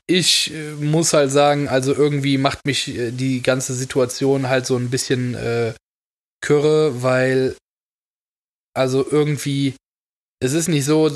Ich 0.10 0.53
äh, 0.53 0.72
muss 0.74 1.14
halt 1.14 1.32
sagen, 1.32 1.68
also 1.68 1.93
irgendwie 1.93 2.38
macht 2.38 2.66
mich 2.66 2.88
äh, 2.97 3.12
die 3.12 3.41
ganze 3.41 3.74
Situation 3.74 4.47
halt 4.47 4.66
so 4.66 4.78
ein 4.78 4.89
bisschen 4.89 5.36
äh, 5.36 5.74
kürre, 6.41 7.03
weil 7.03 7.55
also 8.78 9.05
irgendwie, 9.10 9.76
es 10.39 10.53
ist 10.53 10.68
nicht 10.68 10.86
so, 10.86 11.10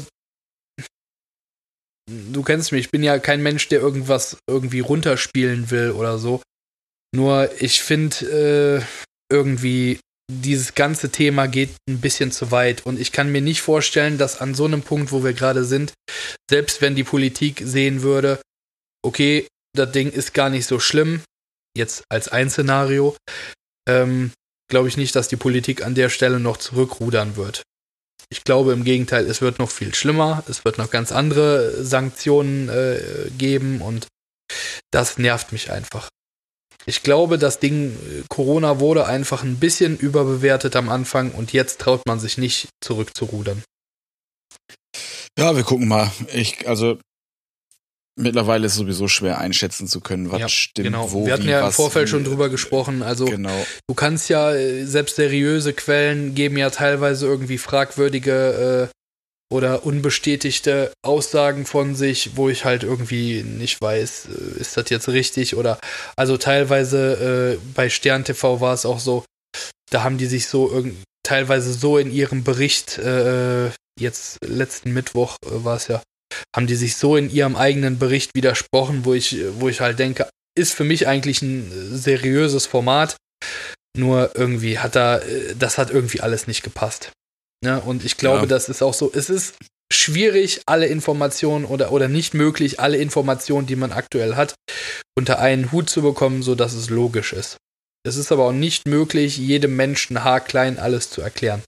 du 2.10 2.42
kennst 2.42 2.72
mich, 2.72 2.86
ich 2.86 2.92
bin 2.92 3.04
ja 3.04 3.20
kein 3.20 3.44
Mensch, 3.44 3.68
der 3.68 3.82
irgendwas 3.82 4.38
irgendwie 4.50 4.80
runterspielen 4.80 5.70
will 5.70 5.92
oder 5.92 6.18
so. 6.18 6.42
Nur 7.16 7.52
ich 7.62 7.84
finde 7.84 8.82
äh, 8.82 9.34
irgendwie, 9.34 10.00
dieses 10.32 10.74
ganze 10.76 11.12
Thema 11.12 11.48
geht 11.48 11.70
ein 11.90 12.02
bisschen 12.02 12.32
zu 12.32 12.52
weit 12.52 12.86
und 12.86 13.00
ich 13.00 13.12
kann 13.12 13.32
mir 13.32 13.42
nicht 13.42 13.62
vorstellen, 13.62 14.18
dass 14.18 14.40
an 14.40 14.56
so 14.56 14.66
einem 14.66 14.82
Punkt, 14.82 15.12
wo 15.12 15.24
wir 15.24 15.34
gerade 15.34 15.64
sind, 15.66 15.94
selbst 16.50 16.82
wenn 16.82 16.96
die 16.96 17.04
Politik 17.04 17.62
sehen 17.64 18.02
würde, 18.02 18.42
okay, 19.04 19.48
das 19.74 19.92
Ding 19.92 20.12
ist 20.12 20.34
gar 20.34 20.50
nicht 20.50 20.66
so 20.66 20.80
schlimm, 20.80 21.22
jetzt 21.76 22.04
als 22.10 22.28
ein 22.28 22.50
Szenario, 22.50 23.16
ähm, 23.88 24.32
glaube 24.70 24.88
ich 24.88 24.98
nicht, 24.98 25.16
dass 25.16 25.28
die 25.28 25.38
Politik 25.38 25.84
an 25.84 25.96
der 25.96 26.10
Stelle 26.10 26.40
noch 26.40 26.58
zurückrudern 26.58 27.36
wird. 27.36 27.64
Ich 28.30 28.44
glaube 28.44 28.72
im 28.72 28.86
Gegenteil, 28.86 29.26
es 29.26 29.42
wird 29.42 29.60
noch 29.60 29.70
viel 29.70 29.94
schlimmer. 29.94 30.44
Es 30.48 30.64
wird 30.64 30.78
noch 30.78 30.90
ganz 30.90 31.12
andere 31.12 31.84
Sanktionen 31.84 32.70
äh, 32.70 33.30
geben 33.38 33.82
und 33.82 34.08
das 34.92 35.18
nervt 35.18 35.52
mich 35.52 35.70
einfach. 35.72 36.10
Ich 36.86 37.04
glaube, 37.04 37.38
das 37.38 37.60
Ding 37.60 37.92
äh, 37.92 38.24
Corona 38.30 38.80
wurde 38.80 39.06
einfach 39.06 39.44
ein 39.44 39.60
bisschen 39.60 39.98
überbewertet 39.98 40.78
am 40.78 40.88
Anfang 40.88 41.32
und 41.32 41.52
jetzt 41.52 41.82
traut 41.82 42.06
man 42.08 42.20
sich 42.20 42.38
nicht 42.38 42.70
zurückzurudern. 42.82 43.64
Ja, 45.38 45.56
wir 45.56 45.64
gucken 45.64 45.90
mal. 45.90 46.12
Ich, 46.34 46.68
also 46.68 47.00
Mittlerweile 48.22 48.66
ist 48.66 48.74
es 48.74 48.78
sowieso 48.78 49.08
schwer 49.08 49.40
einschätzen 49.40 49.88
zu 49.88 50.00
können, 50.00 50.32
was 50.32 50.40
ja, 50.40 50.50
stimmt, 50.50 50.86
genau. 50.86 51.12
wo, 51.12 51.26
Wir 51.26 51.34
hatten 51.34 51.46
wie, 51.46 51.50
ja 51.50 51.66
im 51.66 51.72
Vorfeld 51.72 52.08
schon 52.08 52.24
drüber 52.24 52.50
gesprochen. 52.50 53.02
Also 53.02 53.26
genau. 53.26 53.66
du 53.88 53.96
kannst 53.96 54.30
ja, 54.30 54.54
äh, 54.54 54.86
selbst 54.86 55.16
seriöse 55.16 55.74
Quellen 55.74 56.36
geben 56.36 56.58
ja 56.58 56.70
teilweise 56.70 57.26
irgendwie 57.26 57.58
fragwürdige 57.58 58.90
äh, 58.90 58.96
oder 59.52 59.86
unbestätigte 59.86 60.94
Aussagen 61.04 61.66
von 61.66 61.96
sich, 61.96 62.32
wo 62.36 62.48
ich 62.50 62.64
halt 62.64 62.84
irgendwie 62.84 63.44
nicht 63.44 63.82
weiß, 63.82 64.28
äh, 64.30 64.60
ist 64.62 64.78
das 64.78 64.90
jetzt 64.90 65.10
richtig 65.10 65.56
oder 65.56 65.80
also 66.16 66.38
teilweise 66.38 67.58
äh, 67.58 67.66
bei 67.74 67.90
Stern 67.90 68.24
TV 68.24 68.62
war 68.62 68.74
es 68.74 68.86
auch 68.86 69.00
so, 69.00 69.26
da 69.90 70.04
haben 70.04 70.18
die 70.18 70.28
sich 70.28 70.48
so 70.48 70.86
teilweise 71.24 71.74
so 71.74 71.98
in 71.98 72.12
ihrem 72.12 72.44
Bericht 72.44 72.98
äh, 72.98 73.72
jetzt 74.00 74.38
letzten 74.46 74.94
Mittwoch 74.94 75.36
äh, 75.46 75.64
war 75.64 75.76
es 75.76 75.88
ja 75.88 76.02
haben 76.56 76.68
die 76.68 76.76
sich 76.76 76.96
so 76.96 77.16
in 77.16 77.30
ihrem 77.30 77.56
eigenen 77.56 78.00
Bericht 78.00 78.36
widersprochen, 78.36 79.06
wo 79.06 79.14
ich, 79.14 79.38
wo 79.60 79.70
ich 79.70 79.82
halt 79.82 80.00
denke, 80.00 80.30
ist 80.58 80.74
für 80.74 80.84
mich 80.84 81.08
eigentlich 81.08 81.42
ein 81.42 81.72
seriöses 81.98 82.66
Format. 82.66 83.18
Nur 83.98 84.32
irgendwie 84.36 84.80
hat 84.80 84.96
da, 84.96 85.20
das 85.58 85.78
hat 85.78 85.92
irgendwie 85.92 86.22
alles 86.22 86.48
nicht 86.48 86.64
gepasst. 86.64 87.12
Ja, 87.64 87.76
ne? 87.76 87.82
und 87.82 88.06
ich 88.06 88.18
glaube, 88.18 88.42
ja. 88.42 88.46
das 88.46 88.70
ist 88.70 88.82
auch 88.82 88.94
so, 88.94 89.12
es 89.14 89.30
ist 89.30 89.56
schwierig, 89.92 90.62
alle 90.66 90.88
Informationen 90.88 91.66
oder, 91.66 91.92
oder 91.92 92.08
nicht 92.08 92.34
möglich, 92.34 92.80
alle 92.80 92.98
Informationen, 92.98 93.68
die 93.68 93.76
man 93.76 93.92
aktuell 93.92 94.36
hat, 94.36 94.56
unter 95.18 95.40
einen 95.40 95.72
Hut 95.72 95.90
zu 95.90 96.02
bekommen, 96.02 96.42
sodass 96.44 96.74
es 96.74 96.90
logisch 96.90 97.34
ist. 97.34 97.58
Es 98.04 98.16
ist 98.16 98.32
aber 98.32 98.46
auch 98.46 98.54
nicht 98.54 98.88
möglich, 98.88 99.38
jedem 99.38 99.76
Menschen 99.76 100.24
haarklein 100.24 100.80
alles 100.80 101.10
zu 101.10 101.22
erklären. 101.22 101.62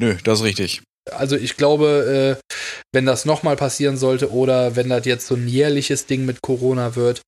Nö, 0.00 0.16
das 0.22 0.40
ist 0.40 0.44
richtig 0.44 0.82
also 1.12 1.36
ich 1.36 1.56
glaube, 1.56 2.38
äh, 2.40 2.56
wenn 2.92 3.06
das 3.06 3.24
nochmal 3.24 3.56
passieren 3.56 3.96
sollte 3.96 4.30
oder 4.30 4.76
wenn 4.76 4.88
das 4.88 5.04
jetzt 5.06 5.26
so 5.26 5.34
ein 5.34 5.48
jährliches 5.48 6.06
Ding 6.06 6.24
mit 6.24 6.42
Corona 6.42 6.96
wird, 6.96 7.22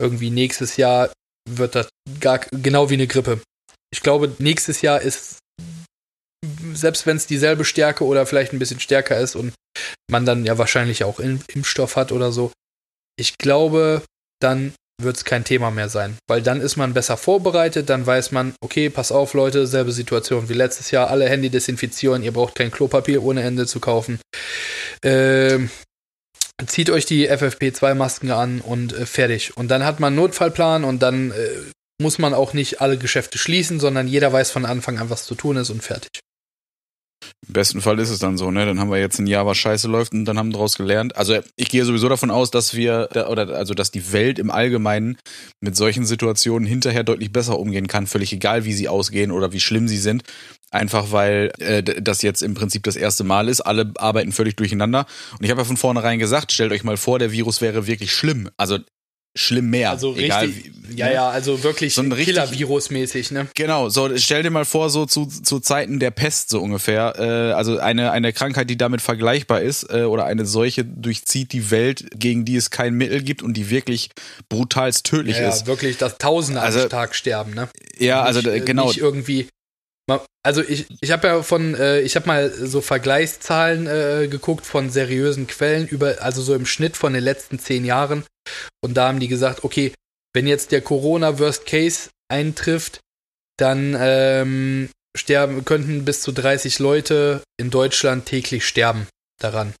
irgendwie 0.00 0.30
nächstes 0.30 0.76
Jahr 0.76 1.10
wird 1.48 1.74
das 1.74 1.88
gar 2.20 2.40
genau 2.50 2.90
wie 2.90 2.94
eine 2.94 3.06
Grippe. 3.06 3.40
Ich 3.92 4.02
glaube, 4.02 4.34
nächstes 4.38 4.82
Jahr 4.82 5.00
ist, 5.00 5.38
selbst 6.72 7.06
wenn 7.06 7.16
es 7.16 7.26
dieselbe 7.26 7.64
Stärke 7.64 8.04
oder 8.04 8.26
vielleicht 8.26 8.52
ein 8.52 8.58
bisschen 8.58 8.80
stärker 8.80 9.18
ist 9.18 9.36
und 9.36 9.54
man 10.10 10.26
dann 10.26 10.44
ja 10.44 10.58
wahrscheinlich 10.58 11.04
auch 11.04 11.20
Impfstoff 11.20 11.96
hat 11.96 12.12
oder 12.12 12.32
so, 12.32 12.52
ich 13.16 13.38
glaube, 13.38 14.02
dann 14.40 14.74
wird 15.02 15.16
es 15.16 15.24
kein 15.24 15.44
Thema 15.44 15.70
mehr 15.70 15.88
sein, 15.88 16.16
weil 16.28 16.42
dann 16.42 16.60
ist 16.60 16.76
man 16.76 16.94
besser 16.94 17.16
vorbereitet, 17.16 17.90
dann 17.90 18.06
weiß 18.06 18.32
man, 18.32 18.54
okay, 18.60 18.90
pass 18.90 19.12
auf 19.12 19.34
Leute, 19.34 19.66
selbe 19.66 19.92
Situation 19.92 20.48
wie 20.48 20.54
letztes 20.54 20.90
Jahr, 20.90 21.10
alle 21.10 21.28
Handy 21.28 21.50
desinfizieren, 21.50 22.22
ihr 22.22 22.32
braucht 22.32 22.54
kein 22.54 22.70
Klopapier 22.70 23.22
ohne 23.22 23.42
Ende 23.42 23.66
zu 23.66 23.80
kaufen. 23.80 24.20
Ähm, 25.02 25.70
zieht 26.66 26.90
euch 26.90 27.06
die 27.06 27.30
FFP2-Masken 27.30 28.30
an 28.30 28.60
und 28.60 28.92
äh, 28.92 29.06
fertig. 29.06 29.56
Und 29.56 29.68
dann 29.68 29.84
hat 29.84 30.00
man 30.00 30.08
einen 30.08 30.16
Notfallplan 30.16 30.84
und 30.84 31.02
dann 31.02 31.32
äh, 31.32 31.34
muss 32.00 32.18
man 32.18 32.34
auch 32.34 32.52
nicht 32.52 32.80
alle 32.80 32.98
Geschäfte 32.98 33.38
schließen, 33.38 33.80
sondern 33.80 34.08
jeder 34.08 34.32
weiß 34.32 34.50
von 34.50 34.64
Anfang 34.64 34.98
an, 34.98 35.10
was 35.10 35.24
zu 35.24 35.34
tun 35.34 35.56
ist 35.56 35.70
und 35.70 35.82
fertig. 35.82 36.20
Im 37.46 37.52
besten 37.52 37.80
Fall 37.80 37.98
ist 37.98 38.10
es 38.10 38.18
dann 38.18 38.38
so, 38.38 38.50
ne? 38.50 38.64
Dann 38.64 38.80
haben 38.80 38.90
wir 38.90 38.98
jetzt 38.98 39.18
ein 39.18 39.26
Jahr, 39.26 39.44
was 39.46 39.58
scheiße 39.58 39.88
läuft 39.88 40.12
und 40.12 40.24
dann 40.24 40.38
haben 40.38 40.48
wir 40.48 40.54
daraus 40.54 40.76
gelernt. 40.76 41.16
Also 41.16 41.38
ich 41.56 41.68
gehe 41.68 41.84
sowieso 41.84 42.08
davon 42.08 42.30
aus, 42.30 42.50
dass 42.50 42.74
wir, 42.74 43.08
oder 43.28 43.48
also 43.50 43.74
dass 43.74 43.90
die 43.90 44.12
Welt 44.12 44.38
im 44.38 44.50
Allgemeinen 44.50 45.18
mit 45.60 45.76
solchen 45.76 46.06
Situationen 46.06 46.66
hinterher 46.66 47.04
deutlich 47.04 47.32
besser 47.32 47.58
umgehen 47.58 47.86
kann, 47.86 48.06
völlig 48.06 48.32
egal, 48.32 48.64
wie 48.64 48.72
sie 48.72 48.88
ausgehen 48.88 49.30
oder 49.30 49.52
wie 49.52 49.60
schlimm 49.60 49.88
sie 49.88 49.98
sind. 49.98 50.22
Einfach 50.70 51.12
weil 51.12 51.52
äh, 51.58 51.82
das 51.82 52.22
jetzt 52.22 52.42
im 52.42 52.54
Prinzip 52.54 52.82
das 52.82 52.96
erste 52.96 53.22
Mal 53.22 53.48
ist. 53.48 53.60
Alle 53.60 53.92
arbeiten 53.96 54.32
völlig 54.32 54.56
durcheinander. 54.56 55.06
Und 55.38 55.44
ich 55.44 55.50
habe 55.50 55.60
ja 55.60 55.64
von 55.64 55.76
vornherein 55.76 56.18
gesagt, 56.18 56.50
stellt 56.50 56.72
euch 56.72 56.82
mal 56.82 56.96
vor, 56.96 57.18
der 57.18 57.30
Virus 57.30 57.60
wäre 57.60 57.86
wirklich 57.86 58.12
schlimm. 58.12 58.48
Also 58.56 58.78
schlimm 59.36 59.70
mehr. 59.70 59.90
Also 59.90 60.14
Egal, 60.16 60.46
richtig, 60.46 60.72
wie, 60.88 60.96
ja, 60.96 61.06
ne? 61.06 61.14
ja, 61.14 61.28
also 61.28 61.62
wirklich 61.64 61.94
So 61.94 62.02
ein 62.02 62.14
Killer-Virus-mäßig, 62.14 63.32
ne? 63.32 63.48
Genau, 63.54 63.88
so 63.88 64.16
stell 64.16 64.42
dir 64.42 64.50
mal 64.50 64.64
vor, 64.64 64.90
so 64.90 65.06
zu, 65.06 65.26
zu 65.26 65.58
Zeiten 65.60 65.98
der 65.98 66.10
Pest 66.12 66.50
so 66.50 66.60
ungefähr, 66.60 67.14
äh, 67.18 67.52
also 67.52 67.78
eine, 67.78 68.12
eine 68.12 68.32
Krankheit, 68.32 68.70
die 68.70 68.76
damit 68.76 69.02
vergleichbar 69.02 69.60
ist, 69.62 69.90
äh, 69.92 70.02
oder 70.04 70.24
eine 70.26 70.46
Seuche 70.46 70.84
durchzieht 70.84 71.52
die 71.52 71.70
Welt, 71.70 72.06
gegen 72.14 72.44
die 72.44 72.56
es 72.56 72.70
kein 72.70 72.94
Mittel 72.94 73.22
gibt 73.22 73.42
und 73.42 73.54
die 73.54 73.70
wirklich 73.70 74.10
brutalst 74.48 75.04
tödlich 75.06 75.38
Ja, 75.38 75.48
ist. 75.48 75.62
ja, 75.62 75.66
wirklich, 75.66 75.96
dass 75.98 76.18
Tausende 76.18 76.60
Also- 76.60 76.82
am 76.82 76.88
Tag 76.88 77.14
sterben, 77.14 77.54
ne? 77.54 77.68
Ja, 77.98 78.22
also 78.22 78.38
nicht, 78.40 78.48
äh, 78.48 78.60
genau. 78.60 78.86
Nicht 78.86 78.98
irgendwie. 78.98 79.48
Also 80.46 80.62
ich, 80.62 80.84
ich 81.00 81.10
habe 81.10 81.26
ja 81.26 81.42
von, 81.42 81.74
äh, 81.74 82.00
ich 82.02 82.14
habe 82.16 82.26
mal 82.26 82.50
so 82.52 82.82
Vergleichszahlen 82.82 83.86
äh, 83.86 84.28
geguckt 84.28 84.66
von 84.66 84.90
seriösen 84.90 85.46
Quellen 85.46 85.88
über, 85.88 86.16
also 86.20 86.42
so 86.42 86.54
im 86.54 86.66
Schnitt 86.66 86.98
von 86.98 87.14
den 87.14 87.24
letzten 87.24 87.58
zehn 87.58 87.86
Jahren. 87.86 88.24
Und 88.82 88.94
da 88.94 89.08
haben 89.08 89.20
die 89.20 89.28
gesagt, 89.28 89.64
okay, 89.64 89.92
wenn 90.34 90.46
jetzt 90.46 90.72
der 90.72 90.82
Corona 90.82 91.38
Worst 91.38 91.66
Case 91.66 92.10
eintrifft, 92.28 93.00
dann 93.56 93.96
ähm, 93.98 94.90
sterben 95.16 95.64
könnten 95.64 96.04
bis 96.04 96.22
zu 96.22 96.32
30 96.32 96.78
Leute 96.80 97.42
in 97.56 97.70
Deutschland 97.70 98.26
täglich 98.26 98.66
sterben 98.66 99.06
daran. 99.40 99.74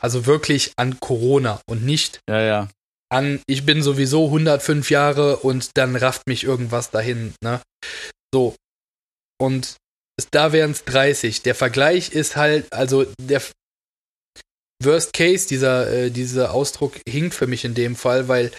Also 0.00 0.26
wirklich 0.26 0.72
an 0.76 0.98
Corona 0.98 1.60
und 1.68 1.84
nicht 1.84 2.20
Ja, 2.28 2.40
ja. 2.40 2.68
an, 3.10 3.40
ich 3.46 3.64
bin 3.66 3.82
sowieso 3.82 4.26
105 4.26 4.90
Jahre 4.90 5.36
und 5.36 5.76
dann 5.76 5.94
rafft 5.94 6.26
mich 6.26 6.42
irgendwas 6.44 6.90
dahin, 6.90 7.34
ne? 7.42 7.60
So. 8.32 8.56
Und 9.38 9.76
da 10.32 10.52
wären 10.52 10.72
es 10.72 10.84
30. 10.84 11.42
Der 11.42 11.54
Vergleich 11.54 12.10
ist 12.12 12.36
halt, 12.36 12.72
also 12.72 13.06
der 13.20 13.42
Worst 14.82 15.12
Case, 15.12 15.46
dieser, 15.48 15.90
äh, 15.92 16.10
dieser 16.10 16.52
Ausdruck 16.52 16.94
hinkt 17.08 17.34
für 17.34 17.46
mich 17.46 17.64
in 17.64 17.74
dem 17.74 17.96
Fall, 17.96 18.28
weil 18.28 18.52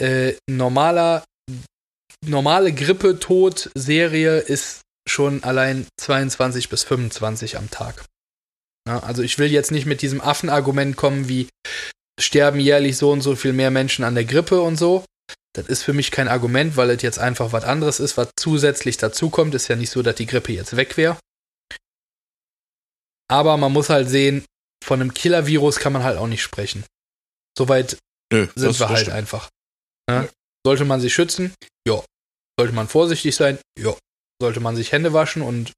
äh, 0.00 0.34
normaler, 0.48 1.24
normale 2.26 2.72
Grippe-Tod-Serie 2.72 4.38
ist 4.38 4.80
schon 5.08 5.42
allein 5.44 5.86
22 6.00 6.68
bis 6.68 6.84
25 6.84 7.56
am 7.56 7.70
Tag. 7.70 8.04
Ja, 8.88 9.00
also 9.00 9.22
ich 9.22 9.38
will 9.38 9.50
jetzt 9.50 9.70
nicht 9.70 9.86
mit 9.86 10.02
diesem 10.02 10.20
Affenargument 10.20 10.96
kommen, 10.96 11.28
wie 11.28 11.48
sterben 12.20 12.60
jährlich 12.60 12.96
so 12.96 13.10
und 13.10 13.20
so 13.20 13.36
viel 13.36 13.52
mehr 13.52 13.70
Menschen 13.70 14.04
an 14.04 14.14
der 14.14 14.24
Grippe 14.24 14.60
und 14.60 14.76
so. 14.76 15.04
Das 15.54 15.66
ist 15.66 15.82
für 15.82 15.92
mich 15.92 16.10
kein 16.10 16.28
Argument, 16.28 16.76
weil 16.76 16.90
es 16.90 17.02
jetzt 17.02 17.18
einfach 17.18 17.52
was 17.52 17.64
anderes 17.64 18.00
ist, 18.00 18.16
was 18.16 18.30
zusätzlich 18.36 18.96
dazukommt. 18.96 19.54
Ist 19.54 19.68
ja 19.68 19.76
nicht 19.76 19.90
so, 19.90 20.02
dass 20.02 20.14
die 20.14 20.26
Grippe 20.26 20.52
jetzt 20.52 20.76
weg 20.76 20.96
wäre. 20.96 21.18
Aber 23.28 23.56
man 23.56 23.72
muss 23.72 23.90
halt 23.90 24.08
sehen, 24.08 24.44
von 24.92 25.00
einem 25.00 25.14
Killer-Virus 25.14 25.78
kann 25.78 25.94
man 25.94 26.02
halt 26.04 26.18
auch 26.18 26.26
nicht 26.26 26.42
sprechen. 26.42 26.84
Soweit 27.56 27.96
Nö, 28.30 28.46
sind 28.54 28.78
wir 28.78 28.90
halt 28.90 28.98
stimmt. 28.98 29.16
einfach. 29.16 29.48
Ja? 30.06 30.28
Sollte 30.66 30.84
man 30.84 31.00
sich 31.00 31.14
schützen? 31.14 31.54
Ja. 31.88 32.04
Sollte 32.60 32.74
man 32.74 32.88
vorsichtig 32.88 33.34
sein? 33.34 33.58
Ja. 33.78 33.96
Sollte 34.38 34.60
man 34.60 34.76
sich 34.76 34.92
Hände 34.92 35.14
waschen 35.14 35.40
und 35.40 35.72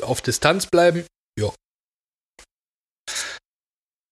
auf 0.00 0.22
Distanz 0.22 0.64
bleiben? 0.64 1.04
Ja. 1.38 1.52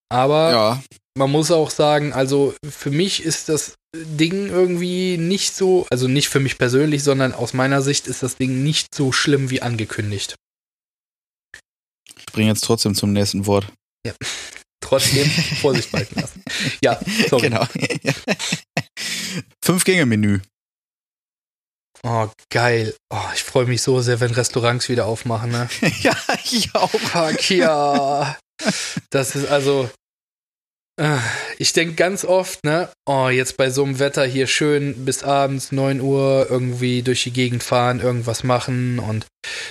Aber 0.09 0.51
Ja, 0.51 0.83
man 1.17 1.31
muss 1.31 1.49
auch 1.49 1.71
sagen, 1.71 2.13
also 2.13 2.53
für 2.69 2.91
mich 2.91 3.23
ist 3.23 3.49
das 3.49 3.73
Ding 3.95 4.47
irgendwie 4.49 5.17
nicht 5.17 5.55
so, 5.55 5.87
also 5.89 6.07
nicht 6.07 6.29
für 6.29 6.39
mich 6.39 6.59
persönlich, 6.59 7.01
sondern 7.03 7.33
aus 7.33 7.53
meiner 7.55 7.81
Sicht 7.81 8.05
ist 8.05 8.21
das 8.21 8.35
Ding 8.35 8.63
nicht 8.63 8.93
so 8.93 9.11
schlimm 9.11 9.49
wie 9.49 9.63
angekündigt. 9.63 10.35
ich 12.15 12.25
bringe 12.27 12.49
jetzt 12.51 12.63
trotzdem 12.63 12.93
zum 12.93 13.11
nächsten 13.13 13.47
Wort. 13.47 13.73
Trotzdem 14.79 15.29
Vorsicht 15.61 15.91
walten 15.91 16.19
lassen. 16.19 16.43
Ja, 16.81 16.99
sorry. 17.29 17.49
Genau. 17.49 17.65
Fünf-Gänge-Menü. 19.63 20.39
Oh, 22.03 22.27
geil. 22.51 22.95
Oh, 23.09 23.17
ich 23.33 23.43
freue 23.43 23.65
mich 23.65 23.81
so 23.81 23.99
sehr, 24.01 24.19
wenn 24.19 24.31
Restaurants 24.31 24.87
wieder 24.87 25.05
aufmachen, 25.07 25.51
ne? 25.51 25.67
ja, 26.01 26.15
ich 26.43 26.73
auch. 26.75 26.89
Fuck 26.91 27.49
ja. 27.49 28.37
Das 29.09 29.35
ist 29.35 29.47
also. 29.49 29.89
äh, 31.01 31.17
Ich 31.57 31.73
denke 31.73 31.95
ganz 31.95 32.23
oft, 32.23 32.63
ne? 32.63 32.89
Oh, 33.05 33.27
jetzt 33.29 33.57
bei 33.57 33.69
so 33.71 33.83
einem 33.83 33.99
Wetter 33.99 34.25
hier 34.25 34.47
schön 34.47 35.05
bis 35.05 35.23
abends 35.23 35.71
9 35.71 35.99
Uhr 35.99 36.47
irgendwie 36.49 37.01
durch 37.01 37.23
die 37.23 37.33
Gegend 37.33 37.63
fahren, 37.63 37.99
irgendwas 37.99 38.43
machen 38.43 38.99
und 38.99 39.25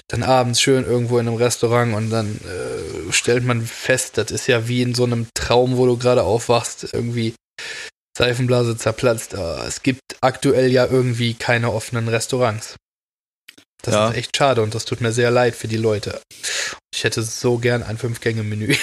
dann 0.08 0.22
abends 0.22 0.60
schön 0.60 0.84
irgendwo 0.84 1.18
in 1.18 1.28
einem 1.28 1.36
Restaurant 1.36 1.94
und 1.94 2.10
dann 2.10 2.36
äh, 2.44 2.75
stellt 3.12 3.44
man 3.44 3.62
fest, 3.66 4.18
das 4.18 4.30
ist 4.30 4.46
ja 4.46 4.68
wie 4.68 4.82
in 4.82 4.94
so 4.94 5.04
einem 5.04 5.26
Traum, 5.34 5.76
wo 5.76 5.86
du 5.86 5.96
gerade 5.96 6.22
aufwachst, 6.22 6.88
irgendwie 6.92 7.34
Seifenblase 8.16 8.76
zerplatzt. 8.76 9.34
Ah, 9.34 9.64
es 9.66 9.82
gibt 9.82 10.00
aktuell 10.20 10.70
ja 10.72 10.86
irgendwie 10.86 11.34
keine 11.34 11.72
offenen 11.72 12.08
Restaurants. 12.08 12.76
Das 13.82 13.94
Ja. 13.94 14.08
ist 14.08 14.16
echt 14.16 14.36
schade 14.36 14.62
und 14.62 14.74
das 14.74 14.84
tut 14.84 15.00
mir 15.00 15.12
sehr 15.12 15.30
leid 15.30 15.54
für 15.54 15.68
die 15.68 15.76
Leute. 15.76 16.20
Ich 16.94 17.04
hätte 17.04 17.22
so 17.22 17.58
gern 17.58 17.82
ein 17.82 17.98
Fünf-Gänge-Menü. 17.98 18.74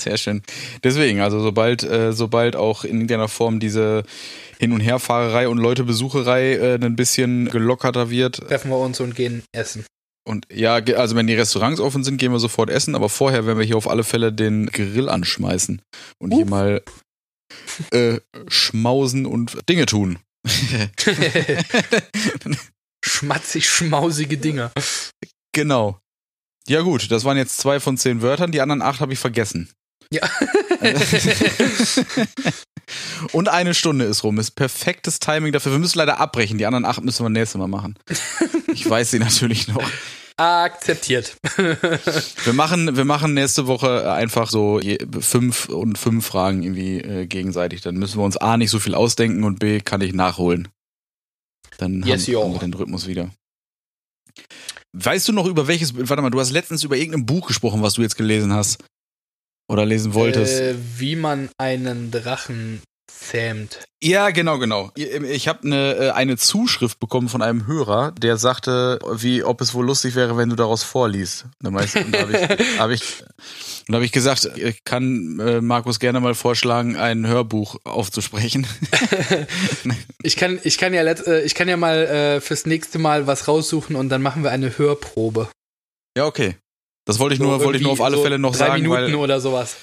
Sehr 0.00 0.16
schön. 0.16 0.42
Deswegen, 0.82 1.20
also 1.20 1.40
sobald, 1.40 1.82
äh, 1.84 2.12
sobald 2.12 2.56
auch 2.56 2.84
in 2.84 2.94
irgendeiner 2.96 3.28
Form 3.28 3.60
diese 3.60 4.02
Hin- 4.58 4.72
und 4.72 4.80
Herfahrerei 4.80 5.48
und 5.48 5.58
Leutebesucherei 5.58 6.54
äh, 6.54 6.74
ein 6.74 6.96
bisschen 6.96 7.48
gelockerter 7.50 8.10
wird. 8.10 8.36
Treffen 8.48 8.70
wir 8.70 8.78
uns 8.78 9.00
und 9.00 9.14
gehen 9.14 9.42
essen. 9.52 9.84
Und 10.26 10.46
ja, 10.52 10.74
also 10.74 11.14
wenn 11.14 11.28
die 11.28 11.34
Restaurants 11.34 11.80
offen 11.80 12.02
sind, 12.02 12.16
gehen 12.16 12.32
wir 12.32 12.40
sofort 12.40 12.68
essen, 12.68 12.94
aber 12.96 13.08
vorher 13.08 13.46
werden 13.46 13.58
wir 13.58 13.64
hier 13.64 13.76
auf 13.76 13.88
alle 13.88 14.02
Fälle 14.02 14.32
den 14.32 14.66
Grill 14.66 15.08
anschmeißen 15.08 15.80
und 16.18 16.34
hier 16.34 16.46
Uh. 16.46 16.48
mal 16.48 16.82
äh, 17.92 18.18
schmausen 18.48 19.24
und 19.24 19.56
Dinge 19.68 19.86
tun. 19.86 20.18
Schmatzig 23.04 23.68
schmausige 23.68 24.36
Dinger. 24.36 24.72
genau. 25.52 26.00
Ja 26.68 26.80
gut, 26.80 27.10
das 27.12 27.22
waren 27.24 27.36
jetzt 27.36 27.58
zwei 27.58 27.78
von 27.78 27.96
zehn 27.96 28.20
Wörtern, 28.22 28.50
die 28.50 28.60
anderen 28.60 28.82
acht 28.82 29.00
habe 29.00 29.12
ich 29.12 29.20
vergessen. 29.20 29.70
Ja. 30.10 30.28
Und 33.32 33.48
eine 33.48 33.74
Stunde 33.74 34.04
ist 34.04 34.22
rum. 34.22 34.38
Ist 34.38 34.52
perfektes 34.52 35.18
Timing 35.18 35.52
dafür. 35.52 35.72
Wir 35.72 35.78
müssen 35.80 35.98
leider 35.98 36.20
abbrechen. 36.20 36.58
Die 36.58 36.66
anderen 36.66 36.84
acht 36.84 37.02
müssen 37.02 37.24
wir 37.24 37.30
nächstes 37.30 37.58
Mal 37.58 37.66
machen. 37.66 37.98
Ich 38.72 38.88
weiß 38.88 39.10
sie 39.10 39.18
natürlich 39.18 39.66
noch. 39.68 39.82
Akzeptiert. 40.38 41.36
Wir 41.56 42.52
machen, 42.52 42.94
wir 42.94 43.06
machen 43.06 43.32
nächste 43.32 43.66
Woche 43.66 44.12
einfach 44.12 44.50
so 44.50 44.80
fünf 45.20 45.68
und 45.70 45.96
fünf 45.96 46.26
Fragen 46.26 46.62
irgendwie 46.62 46.98
äh, 47.00 47.26
gegenseitig. 47.26 47.80
Dann 47.80 47.96
müssen 47.96 48.18
wir 48.18 48.24
uns 48.24 48.36
A 48.36 48.56
nicht 48.58 48.70
so 48.70 48.78
viel 48.78 48.94
ausdenken 48.94 49.44
und 49.44 49.58
B 49.58 49.80
kann 49.80 50.02
ich 50.02 50.12
nachholen. 50.12 50.68
Dann 51.78 52.02
Yes, 52.02 52.24
haben, 52.26 52.32
yo. 52.32 52.44
haben 52.44 52.52
wir 52.52 52.58
den 52.60 52.74
Rhythmus 52.74 53.06
wieder. 53.06 53.30
Weißt 54.92 55.26
du 55.28 55.32
noch 55.32 55.46
über 55.46 55.68
welches, 55.68 55.94
warte 55.96 56.22
mal, 56.22 56.30
du 56.30 56.38
hast 56.40 56.50
letztens 56.50 56.84
über 56.84 56.96
irgendein 56.96 57.26
Buch 57.26 57.48
gesprochen, 57.48 57.82
was 57.82 57.94
du 57.94 58.02
jetzt 58.02 58.16
gelesen 58.16 58.52
hast. 58.52 58.84
Oder 59.68 59.84
lesen 59.86 60.14
wolltest. 60.14 60.60
Äh, 60.60 60.74
wie 60.98 61.16
man 61.16 61.48
einen 61.58 62.10
Drachen 62.10 62.82
zähmt. 63.18 63.80
Ja, 64.02 64.30
genau, 64.30 64.58
genau. 64.58 64.90
Ich 64.94 65.48
habe 65.48 65.64
eine, 65.64 65.94
äh, 65.94 66.10
eine 66.10 66.36
Zuschrift 66.36 67.00
bekommen 67.00 67.28
von 67.28 67.42
einem 67.42 67.66
Hörer, 67.66 68.12
der 68.12 68.36
sagte, 68.36 68.98
wie 69.14 69.42
ob 69.42 69.60
es 69.60 69.74
wohl 69.74 69.86
lustig 69.86 70.14
wäre, 70.14 70.36
wenn 70.36 70.48
du 70.48 70.56
daraus 70.56 70.82
vorliest. 70.82 71.46
Und 71.62 71.72
da 71.72 71.80
habe 71.80 71.84
ich, 71.84 71.94
hab 72.78 72.90
ich, 72.90 73.02
und 73.86 73.92
da 73.92 73.98
hab 73.98 74.04
ich 74.04 74.12
gesagt, 74.12 74.50
ich 74.56 74.84
kann 74.84 75.40
äh, 75.40 75.60
Markus 75.60 75.98
gerne 75.98 76.20
mal 76.20 76.34
vorschlagen, 76.34 76.96
ein 76.96 77.26
Hörbuch 77.26 77.76
aufzusprechen. 77.84 78.66
Ich 80.22 80.34
kann, 80.34 80.58
ich 80.64 80.76
kann 80.76 80.92
ja 80.92 81.02
letzt, 81.02 81.28
äh, 81.28 81.42
ich 81.42 81.54
kann 81.54 81.68
ja 81.68 81.76
mal 81.76 81.98
äh, 81.98 82.40
fürs 82.40 82.66
nächste 82.66 82.98
Mal 82.98 83.28
was 83.28 83.46
raussuchen 83.46 83.94
und 83.94 84.08
dann 84.08 84.22
machen 84.22 84.42
wir 84.42 84.50
eine 84.50 84.76
Hörprobe. 84.76 85.48
ja, 86.16 86.26
okay. 86.26 86.56
Das 87.04 87.20
wollte 87.20 87.34
ich 87.34 87.38
So 87.38 87.44
nur, 87.46 87.62
wollte 87.62 87.78
ich 87.78 87.84
nur 87.84 87.92
auf 87.92 88.00
alle 88.00 88.16
so 88.16 88.22
Fälle 88.22 88.38
noch 88.38 88.50
drei 88.50 88.66
sagen, 88.66 88.82
Minuten 88.82 89.00
weil 89.00 89.14
oder 89.14 89.40
sowas. 89.40 89.76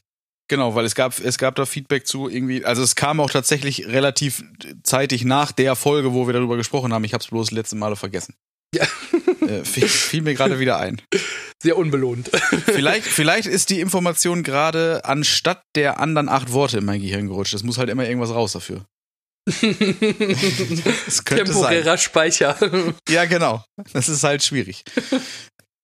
Genau, 0.49 0.75
weil 0.75 0.85
es 0.85 0.95
gab, 0.95 1.17
es 1.19 1.37
gab 1.37 1.55
da 1.55 1.65
Feedback 1.65 2.05
zu 2.05 2.27
irgendwie, 2.29 2.65
also 2.65 2.83
es 2.83 2.95
kam 2.95 3.19
auch 3.19 3.29
tatsächlich 3.29 3.87
relativ 3.87 4.43
zeitig 4.83 5.23
nach 5.23 5.51
der 5.51 5.75
Folge, 5.75 6.13
wo 6.13 6.27
wir 6.27 6.33
darüber 6.33 6.57
gesprochen 6.57 6.93
haben. 6.93 7.03
Ich 7.05 7.13
habe 7.13 7.23
es 7.23 7.29
bloß 7.29 7.51
letzte 7.51 7.75
Male 7.75 7.95
vergessen. 7.95 8.35
Ja. 8.73 8.85
Äh, 9.43 9.65
fiel, 9.65 9.89
fiel 9.89 10.21
mir 10.21 10.35
gerade 10.35 10.57
wieder 10.57 10.79
ein. 10.79 11.01
Sehr 11.61 11.77
unbelohnt. 11.77 12.29
Vielleicht, 12.65 13.03
vielleicht 13.05 13.45
ist 13.45 13.69
die 13.69 13.81
Information 13.81 14.41
gerade 14.41 15.01
anstatt 15.03 15.63
der 15.75 15.99
anderen 15.99 16.29
acht 16.29 16.53
Worte 16.53 16.77
in 16.77 16.85
mein 16.85 17.01
Gehirn 17.01 17.27
gerutscht. 17.27 17.53
Es 17.53 17.63
muss 17.63 17.77
halt 17.77 17.89
immer 17.89 18.07
irgendwas 18.07 18.29
raus 18.29 18.53
dafür. 18.53 18.85
Temporärer 21.25 21.97
Speicher. 21.97 22.55
Ja, 23.09 23.25
genau. 23.25 23.65
Das 23.91 24.07
ist 24.07 24.23
halt 24.23 24.43
schwierig. 24.43 24.85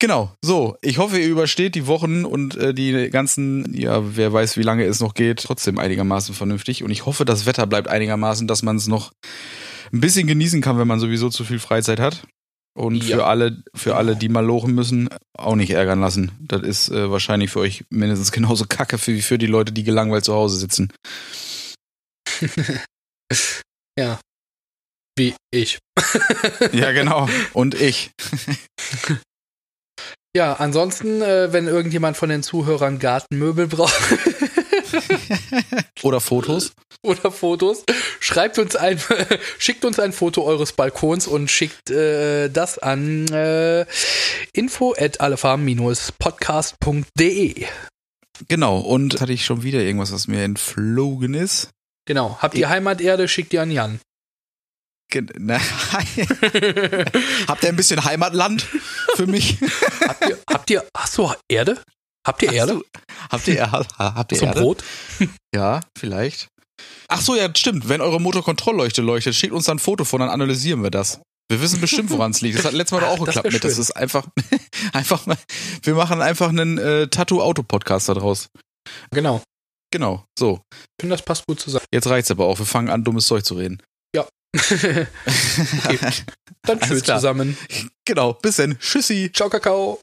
Genau, 0.01 0.31
so. 0.43 0.77
Ich 0.81 0.97
hoffe, 0.97 1.19
ihr 1.19 1.27
übersteht 1.27 1.75
die 1.75 1.85
Wochen 1.85 2.23
und 2.23 2.55
äh, 2.55 2.73
die 2.73 3.09
ganzen, 3.09 3.73
ja, 3.77 4.15
wer 4.15 4.31
weiß, 4.31 4.55
wie 4.55 4.63
lange 4.63 4.85
es 4.85 5.01
noch 5.01 5.13
geht, 5.13 5.43
trotzdem 5.43 5.77
einigermaßen 5.77 6.33
vernünftig. 6.33 6.83
Und 6.83 6.91
ich 6.91 7.05
hoffe, 7.05 7.25
das 7.25 7.45
Wetter 7.45 7.67
bleibt 7.67 7.89
einigermaßen, 7.89 8.47
dass 8.47 8.63
man 8.63 8.77
es 8.77 8.87
noch 8.87 9.11
ein 9.91 9.99
bisschen 9.99 10.25
genießen 10.25 10.61
kann, 10.61 10.77
wenn 10.77 10.87
man 10.87 11.01
sowieso 11.01 11.29
zu 11.29 11.43
viel 11.43 11.59
Freizeit 11.59 11.99
hat. 11.99 12.25
Und 12.77 13.03
Ja. 13.03 13.17
für 13.17 13.25
alle, 13.25 13.61
für 13.75 13.97
alle, 13.97 14.15
die 14.15 14.29
mal 14.29 14.45
lochen 14.45 14.73
müssen, 14.73 15.09
auch 15.37 15.55
nicht 15.55 15.71
ärgern 15.71 15.99
lassen. 15.99 16.31
Das 16.39 16.61
ist 16.61 16.89
äh, 16.89 17.11
wahrscheinlich 17.11 17.49
für 17.51 17.59
euch 17.59 17.83
mindestens 17.89 18.31
genauso 18.33 18.65
kacke 18.69 18.97
wie 19.05 19.21
für 19.21 19.37
die 19.37 19.47
Leute, 19.47 19.73
die 19.73 19.83
gelangweilt 19.83 20.23
zu 20.23 20.33
Hause 20.33 20.55
sitzen. 20.57 20.93
ja. 23.99 24.19
Wie 25.17 25.33
ich. 25.51 25.79
ja, 26.71 26.93
genau. 26.93 27.27
Und 27.53 27.75
ich. 27.75 28.11
Ja, 30.35 30.53
ansonsten, 30.53 31.21
äh, 31.21 31.51
wenn 31.51 31.67
irgendjemand 31.67 32.15
von 32.15 32.29
den 32.29 32.43
Zuhörern 32.43 32.99
Gartenmöbel 32.99 33.67
braucht. 33.67 33.93
Oder 36.03 36.21
Fotos. 36.21 36.71
Oder 37.01 37.31
Fotos. 37.31 37.83
Schreibt 38.19 38.59
uns 38.59 38.75
ein, 38.75 39.01
schickt 39.57 39.85
uns 39.85 39.97
ein 39.99 40.13
Foto 40.13 40.43
eures 40.43 40.73
Balkons 40.73 41.25
und 41.25 41.49
schickt 41.49 41.89
äh, 41.89 42.49
das 42.49 42.77
an 42.77 43.27
äh, 43.29 43.87
info 44.53 44.93
at 44.97 45.19
allefarm-podcast.de. 45.19 47.65
Genau, 48.47 48.77
und 48.79 49.19
hatte 49.19 49.33
ich 49.33 49.45
schon 49.45 49.63
wieder 49.63 49.79
irgendwas, 49.79 50.13
was 50.13 50.27
mir 50.27 50.43
entflogen 50.43 51.33
ist. 51.33 51.71
Genau. 52.05 52.37
Habt 52.39 52.53
ihr 52.55 52.69
Heimaterde, 52.69 53.27
schickt 53.27 53.51
ihr 53.53 53.63
an 53.63 53.71
Jan. 53.71 53.99
Ne, 55.39 55.59
habt 57.47 57.63
ihr 57.63 57.69
ein 57.69 57.75
bisschen 57.75 58.03
Heimatland 58.03 58.67
für 59.19 59.27
mich? 59.27 59.57
habt 60.07 60.29
ihr, 60.29 60.39
habt 60.49 60.69
ihr, 60.69 60.85
ach 60.93 61.07
so, 61.07 61.33
Erde? 61.49 61.81
Habt 62.25 62.41
ihr 62.41 62.53
Erde? 62.53 62.73
Du, 62.73 62.83
habt 63.29 63.47
ihr, 63.47 63.69
habt 63.69 64.31
ihr 64.31 64.37
Zum 64.37 64.47
Erde? 64.47 64.61
Brot? 64.61 64.83
Ja, 65.55 65.81
vielleicht. 65.97 66.47
Ach 67.09 67.19
so, 67.19 67.35
ja, 67.35 67.49
stimmt. 67.55 67.89
Wenn 67.89 68.01
eure 68.01 68.21
Motorkontrollleuchte 68.21 69.01
leuchtet, 69.01 69.35
schickt 69.35 69.51
uns 69.51 69.65
dann 69.65 69.77
ein 69.77 69.79
Foto 69.79 70.05
von, 70.05 70.21
dann 70.21 70.29
analysieren 70.29 70.83
wir 70.83 70.91
das. 70.91 71.19
Wir 71.51 71.59
wissen 71.59 71.81
bestimmt, 71.81 72.11
woran 72.11 72.31
es 72.31 72.41
liegt. 72.41 72.59
Das 72.59 72.65
hat 72.65 72.73
letztes 72.73 72.91
Mal 72.93 73.01
doch 73.01 73.07
auch 73.07 73.21
Ach, 73.21 73.25
das 73.25 73.35
geklappt 73.35 73.53
mit. 73.53 73.63
Das 73.63 73.77
ist 73.79 73.91
einfach, 73.91 74.27
einfach 74.93 75.25
mal, 75.25 75.37
wir 75.81 75.95
machen 75.95 76.21
einfach 76.21 76.49
einen 76.49 76.77
äh, 76.77 77.07
Tattoo-Auto-Podcast 77.07 78.09
daraus. 78.09 78.47
Genau. 79.11 79.41
Genau, 79.91 80.23
so. 80.37 80.61
Ich 80.71 81.01
finde, 81.01 81.15
das 81.15 81.25
passt 81.25 81.47
gut 81.47 81.59
zusammen. 81.59 81.85
Jetzt 81.91 82.07
reicht's 82.07 82.29
aber 82.29 82.45
auch. 82.45 82.59
Wir 82.59 82.67
fangen 82.67 82.89
an, 82.89 83.03
dummes 83.03 83.25
Zeug 83.25 83.43
zu 83.43 83.55
reden. 83.55 83.81
okay. 84.55 85.07
Dann 86.63 86.79
tschüss 86.79 87.03
zusammen. 87.03 87.57
genau, 88.05 88.33
bis 88.33 88.57
dann. 88.57 88.77
Tschüssi. 88.79 89.31
Ciao, 89.33 89.49
Kakao. 89.49 89.99